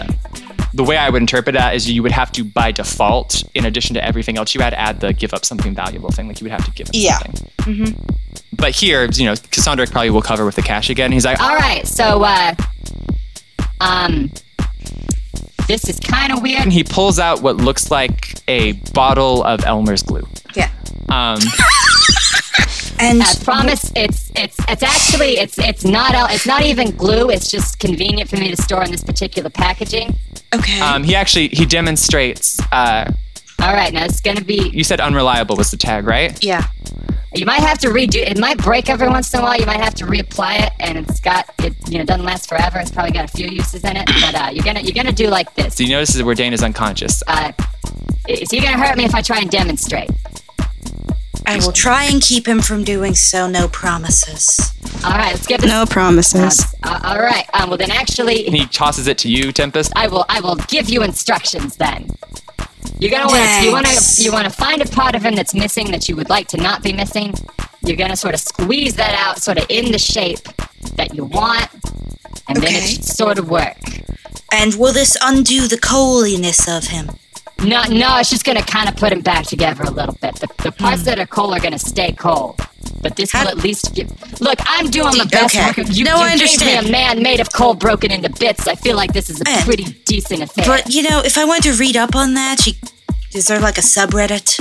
[0.76, 3.94] the way I would interpret that is you would have to, by default, in addition
[3.96, 6.28] to everything else, you had to add the give up something valuable thing.
[6.28, 7.18] Like you would have to give him Yeah.
[7.20, 7.52] something.
[7.60, 8.16] Mm-hmm.
[8.54, 11.12] But here, you know, Cassandra probably will cover with the cash again.
[11.12, 12.54] He's like, All right, so uh,
[13.80, 14.32] um,
[15.68, 16.62] this is kind of weird.
[16.62, 20.28] and he pulls out what looks like a bottle of Elmer's glue.
[20.56, 20.70] Yeah.
[21.10, 21.40] Um,
[22.98, 27.30] And I promise it's it's it's actually it's it's not el- it's not even glue.
[27.30, 30.16] It's just convenient for me to store in this particular packaging.
[30.60, 30.80] Okay.
[30.80, 32.60] um, he actually he demonstrates.
[32.72, 33.12] Uh,
[33.62, 34.70] All right, now it's gonna be.
[34.74, 36.42] you said unreliable was the tag, right?
[36.44, 36.66] Yeah.
[37.34, 38.16] You might have to redo.
[38.16, 39.60] It might break every once in a while.
[39.60, 41.74] You might have to reapply it, and it's got it.
[41.90, 42.80] You know, doesn't last forever.
[42.80, 44.06] It's probably got a few uses in it.
[44.22, 45.76] But uh, you're gonna you're gonna do like this.
[45.76, 47.22] So you notice where Dana's unconscious.
[47.28, 47.52] Uh,
[48.30, 50.10] is he gonna hurt me if I try and demonstrate?
[51.48, 53.48] I will try and keep him from doing so.
[53.48, 54.60] No promises.
[55.04, 55.70] All right, let's get this.
[55.70, 56.66] No promises.
[56.84, 57.46] Uh, all right.
[57.54, 59.92] Um, well, then actually, he tosses it to you, Tempest.
[59.96, 62.10] I will I will give you instructions then.
[63.00, 64.18] You're gonna want to you want Thanks.
[64.18, 66.48] to you want to find a part of him that's missing that you would like
[66.50, 67.34] to not be missing.
[67.82, 70.40] You're gonna sort of squeeze that out, sort of in the shape
[70.96, 71.68] that you want,
[72.48, 72.88] and then it Okay.
[72.88, 73.78] should sort of work.
[74.52, 77.10] And will this undo the coaliness of him?
[77.64, 80.36] No, no, it's just gonna kind of put them back together a little bit.
[80.36, 81.06] The, the parts Hmm.
[81.06, 82.60] that are cold are gonna stay cold,
[83.02, 84.10] but this will at least give.
[84.42, 85.66] Look, I'm doing my best Okay.
[85.66, 85.78] work.
[85.90, 86.88] You, No, you I gave me understand.
[86.88, 88.68] a man made of coal broken into bits.
[88.68, 90.66] I feel like this is a And- pretty decent affair.
[90.68, 92.78] But you know, if I want to read up on that, she,
[93.34, 94.60] is there like a subreddit?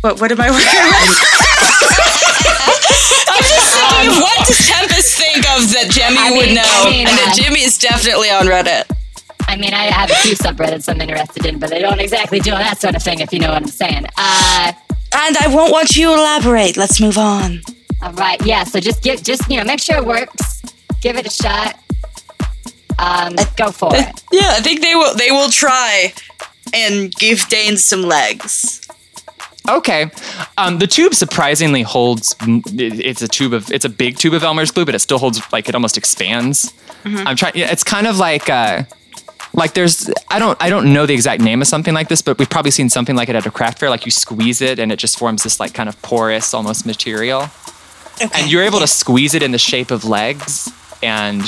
[0.00, 0.20] What?
[0.20, 0.92] What am I working on?
[3.28, 6.90] I'm just thinking what does Tempest think of that Jimmy I would mean- know, I
[6.90, 8.84] mean, and that uh, Jimmy is definitely on Reddit.
[9.48, 12.50] I mean, I have a few subreddits I'm interested in, but they don't exactly do
[12.50, 14.06] that sort of thing, if you know what I'm saying.
[14.16, 14.72] Uh,
[15.14, 16.76] And I won't want you to elaborate.
[16.76, 17.60] Let's move on.
[18.02, 18.64] all right, yeah.
[18.64, 20.62] So just give, just you know, make sure it works.
[21.00, 21.78] Give it a shot.
[22.98, 24.22] Um, go for it.
[24.32, 25.14] Yeah, I think they will.
[25.14, 26.12] They will try
[26.74, 28.82] and give Dane some legs.
[29.68, 30.10] Okay.
[30.58, 32.34] Um, the tube surprisingly holds.
[32.46, 33.70] It's a tube of.
[33.70, 36.72] It's a big tube of Elmer's glue, but it still holds like it almost expands.
[37.04, 37.24] Mhm.
[37.26, 37.52] I'm trying.
[37.54, 38.50] Yeah, it's kind of like.
[38.50, 38.82] Uh,
[39.56, 42.38] like there's I don't I don't know the exact name of something like this, but
[42.38, 43.90] we've probably seen something like it at a craft fair.
[43.90, 47.48] Like you squeeze it and it just forms this like kind of porous almost material,
[48.20, 50.70] and you're able to squeeze it in the shape of legs,
[51.02, 51.42] and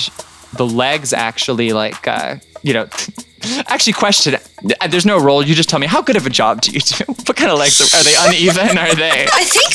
[0.54, 2.88] the legs actually like uh, you know.
[3.68, 4.34] Actually, question.
[4.34, 5.44] uh, There's no role.
[5.44, 7.04] You just tell me how good of a job do you do?
[7.26, 8.14] What kind of legs are, are they?
[8.18, 8.76] Uneven?
[8.76, 9.28] Are they?
[9.32, 9.70] I think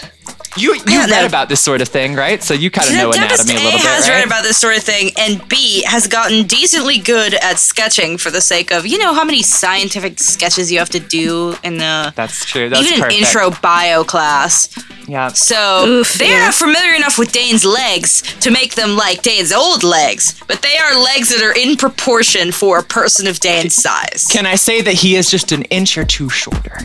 [0.00, 0.10] they're.
[0.58, 1.26] You you Yeah, read no.
[1.26, 2.42] about this sort of thing, right?
[2.42, 4.16] So you kind of know Tempest anatomy a A little bit, has right?
[4.16, 8.30] read about this sort of thing, and B has gotten decently good at sketching for
[8.30, 12.12] the sake of you know how many scientific sketches you have to do in the
[12.16, 12.68] That's true.
[12.68, 13.20] That's even an perfect.
[13.20, 14.68] intro bio class.
[15.06, 15.28] Yeah.
[15.28, 16.46] So Oof, they're yeah.
[16.46, 20.76] not familiar enough with Dane's legs to make them like Dane's old legs, but they
[20.76, 24.26] are legs that are in proportion for a person of Dane's size.
[24.30, 26.78] Can I say that he is just an inch or two shorter?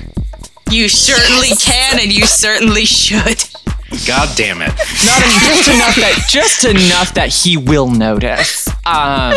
[0.69, 3.43] You certainly can, and you certainly should.
[4.07, 4.69] God damn it.
[4.69, 8.67] Not just enough that just enough that he will notice.
[8.85, 9.33] Um,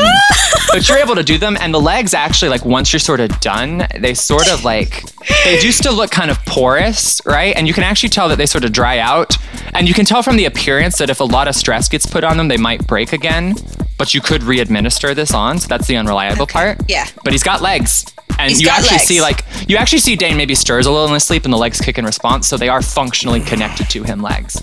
[0.72, 3.38] but you're able to do them, and the legs actually, like once you're sort of
[3.40, 5.04] done, they sort of like
[5.44, 7.54] they do still look kind of porous, right?
[7.56, 9.36] And you can actually tell that they sort of dry out,
[9.74, 12.24] and you can tell from the appearance that if a lot of stress gets put
[12.24, 13.54] on them, they might break again.
[13.98, 16.78] But you could re-administer this on, so that's the unreliable part.
[16.88, 17.06] Yeah.
[17.24, 18.04] But he's got legs.
[18.38, 19.04] And He's you got actually legs.
[19.08, 21.56] see like you actually see Dane maybe stirs a little in his sleep and the
[21.58, 24.60] legs kick in response, so they are functionally connected to him legs.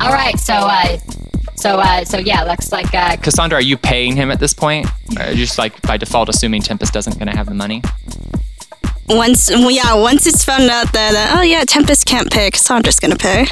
[0.00, 0.98] All right, so uh,
[1.54, 4.86] so uh, so yeah, looks like uh, Cassandra, are you paying him at this point?
[5.16, 7.82] Or are you just like by default assuming Tempest doesn't gonna have the money?
[9.08, 12.98] once, well, yeah, once it's found out that uh, oh yeah, Tempest can't pay, Cassandra's
[12.98, 13.46] gonna pay.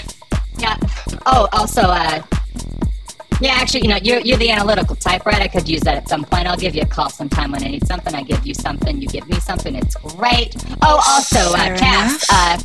[0.58, 0.76] Yeah.
[1.26, 2.22] Oh, also, uh,
[3.40, 5.40] yeah, actually, you know, you're, you're the analytical type, right?
[5.40, 6.46] I could use that at some point.
[6.46, 8.14] I'll give you a call sometime when I need something.
[8.14, 9.74] I give you something, you give me something.
[9.74, 10.56] It's great.
[10.82, 12.58] Oh, also, uh, Cass, uh,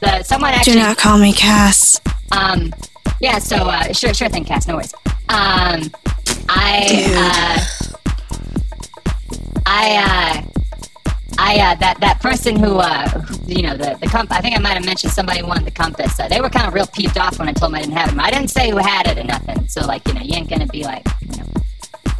[0.00, 2.00] the, someone Do not call me Cass.
[2.32, 2.72] Um,
[3.20, 4.94] yeah, so, uh, sure, sure thing, Cass, no worries.
[5.28, 5.90] Um,
[6.48, 8.02] I, uh,
[9.66, 10.61] I, uh,
[11.44, 14.60] I, uh, that, that person who, uh, you know, the, the comp, I think I
[14.60, 16.18] might have mentioned somebody wanted the compass.
[16.20, 18.10] Uh, they were kind of real peeved off when I told them I didn't have
[18.10, 18.20] them.
[18.20, 19.66] I didn't say who had it or nothing.
[19.66, 21.46] So, like, you know, you ain't gonna be like, you know,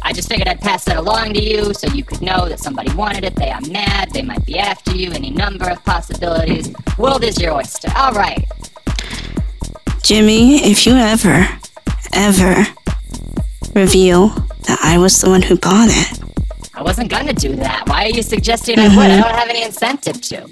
[0.01, 2.93] I just figured I'd pass that along to you so you could know that somebody
[2.95, 3.33] wanted it.
[3.35, 4.11] They are mad.
[4.11, 5.11] They might be after you.
[5.13, 6.73] Any number of possibilities.
[6.97, 7.89] World is your oyster.
[7.95, 8.45] All right.
[10.03, 11.47] Jimmy, if you ever,
[12.11, 12.65] ever
[13.73, 14.27] reveal
[14.67, 16.22] that I was the one who bought it,
[16.75, 17.87] I wasn't gonna do that.
[17.87, 19.11] Why are you suggesting I would?
[19.11, 20.49] I don't have any incentive to.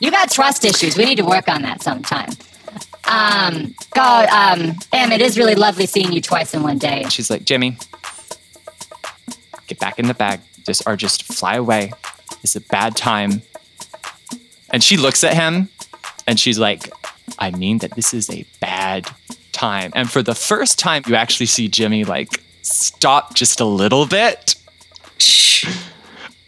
[0.00, 0.96] You got trust issues.
[0.96, 2.30] We need to work on that sometime.
[3.04, 7.04] Um, God, um, Em, it is really lovely seeing you twice in one day.
[7.08, 7.76] She's like, Jimmy,
[9.66, 10.40] get back in the bag.
[10.64, 11.92] Just or just fly away.
[12.42, 13.42] It's a bad time.
[14.70, 15.68] And she looks at him
[16.26, 16.92] and she's like,
[17.38, 19.08] I mean that this is a bad
[19.52, 19.90] time.
[19.94, 24.54] And for the first time, you actually see Jimmy like stop just a little bit.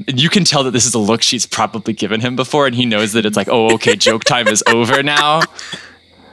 [0.09, 2.75] And you can tell that this is a look she's probably given him before, and
[2.75, 5.43] he knows that it's like, oh, okay, joke time is over now.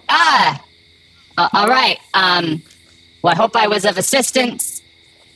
[0.10, 0.64] Ah,
[1.38, 2.00] uh, all right.
[2.14, 2.64] Um,
[3.22, 4.82] well, I hope I was of assistance.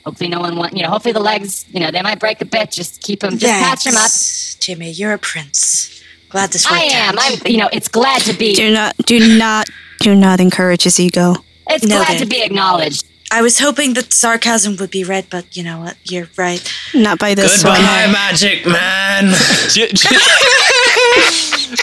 [0.05, 0.89] Hopefully, no one want you know.
[0.89, 2.71] Hopefully, the legs, you know, they might break a bit.
[2.71, 4.11] Just keep them, just patch them up.
[4.59, 6.01] Jimmy, you're a prince.
[6.29, 7.17] Glad this I worked am.
[7.19, 7.23] out.
[7.45, 7.51] I'm.
[7.51, 8.55] You know, it's glad to be.
[8.55, 9.67] do not, do not,
[9.99, 11.35] do not encourage his ego.
[11.69, 12.19] It's No, glad then.
[12.21, 13.05] to be acknowledged.
[13.31, 15.97] I was hoping that sarcasm would be read, but you know what?
[16.03, 16.61] You're right.
[16.93, 18.11] Not by this Goodbye, one.
[18.11, 19.33] magic man.
[19.69, 20.17] J- J-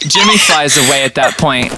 [0.06, 1.72] Jimmy flies away at that point,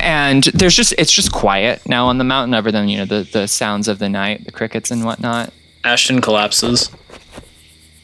[0.00, 3.28] and there's just it's just quiet now on the mountain, other than you know the
[3.32, 5.52] the sounds of the night, the crickets and whatnot.
[5.84, 6.88] Ashton collapses,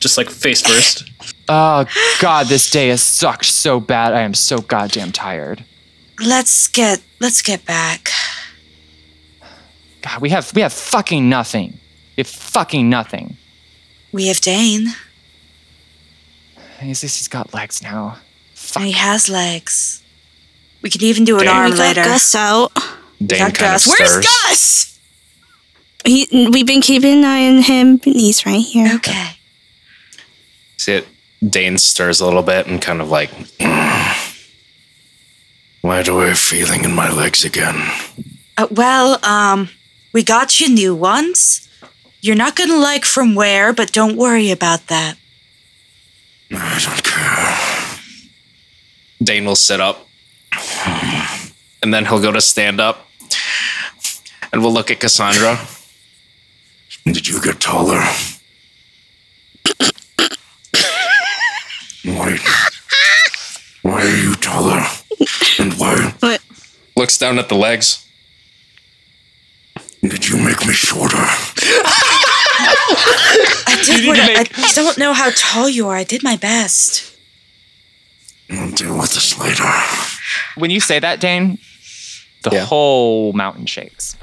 [0.01, 1.09] just like face first.
[1.49, 1.87] Oh
[2.21, 4.13] God, this day has sucked so bad.
[4.15, 5.65] I am so goddamn tired.
[6.21, 8.11] Let's get let's get back.
[10.03, 11.79] God, we have we have fucking nothing.
[12.17, 13.37] We have fucking nothing.
[14.13, 14.89] We have Dane.
[16.81, 18.19] At least he's got legs now.
[18.77, 20.03] And he has legs.
[20.83, 21.49] We can even do an Dane.
[21.49, 22.05] arm We got later.
[22.05, 22.73] Gus out.
[23.25, 23.87] Dane got kind of Gus.
[23.87, 24.27] Where's stirs.
[24.27, 24.99] Gus?
[26.05, 28.01] He, we've been keeping an eye on him.
[28.01, 28.95] He's right here.
[28.95, 29.31] Okay.
[30.77, 31.09] See it?
[31.47, 33.31] Dane stirs a little bit and kind of like,
[35.81, 37.77] Why do I have feeling in my legs again?
[38.57, 39.69] Uh, well, um,
[40.19, 41.69] we got you new ones.
[42.21, 45.17] You're not gonna like from where, but don't worry about that.
[46.51, 48.01] I don't care.
[49.23, 50.09] Dane will sit up.
[51.85, 53.07] And then he'll go to stand up.
[54.53, 55.57] And we'll look at Cassandra.
[57.05, 58.03] Did you get taller?
[62.03, 62.39] Why?
[63.83, 64.83] Why are you taller?
[65.61, 66.43] And why What?
[66.97, 68.05] Looks down at the legs.
[70.03, 71.17] Did you make me shorter?
[73.67, 75.97] I did need what I, make- I don't know how tall you are.
[75.97, 77.15] I did my best.
[78.51, 79.65] We'll deal with this later.
[80.57, 81.59] When you say that, Dane,
[82.43, 82.65] the Yeah.
[82.65, 84.17] whole mountain shakes.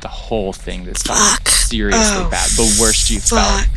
[0.00, 1.48] The whole thing this felt Fuck.
[1.48, 2.50] seriously Oh, bad.
[2.50, 3.62] The worst you've felt.
[3.62, 3.68] Fuck.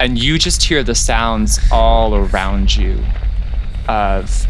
[0.00, 3.04] and you just hear the sounds all around you
[3.88, 4.46] of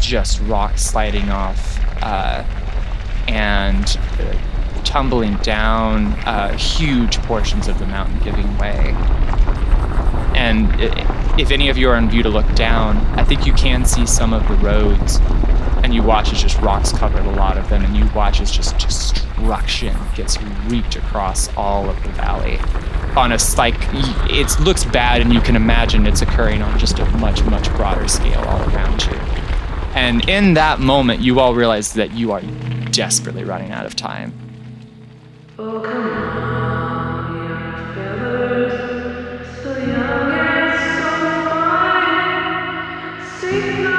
[0.00, 2.44] just rocks sliding off uh,
[3.26, 4.34] and uh,
[4.84, 8.94] tumbling down, uh, huge portions of the mountain giving way.
[10.34, 10.68] And
[11.40, 14.06] if any of you are in view to look down, I think you can see
[14.06, 15.18] some of the roads,
[15.82, 18.50] and you watch as just rocks covered a lot of them, and you watch as
[18.50, 22.58] just destruction gets wreaked across all of the valley.
[23.16, 23.76] On a like
[24.30, 28.08] it looks bad and you can imagine it's occurring on just a much much broader
[28.08, 29.12] scale all around you.
[29.94, 32.40] And in that moment you all realize that you are
[32.90, 34.32] desperately running out of time
[43.40, 43.93] Signal.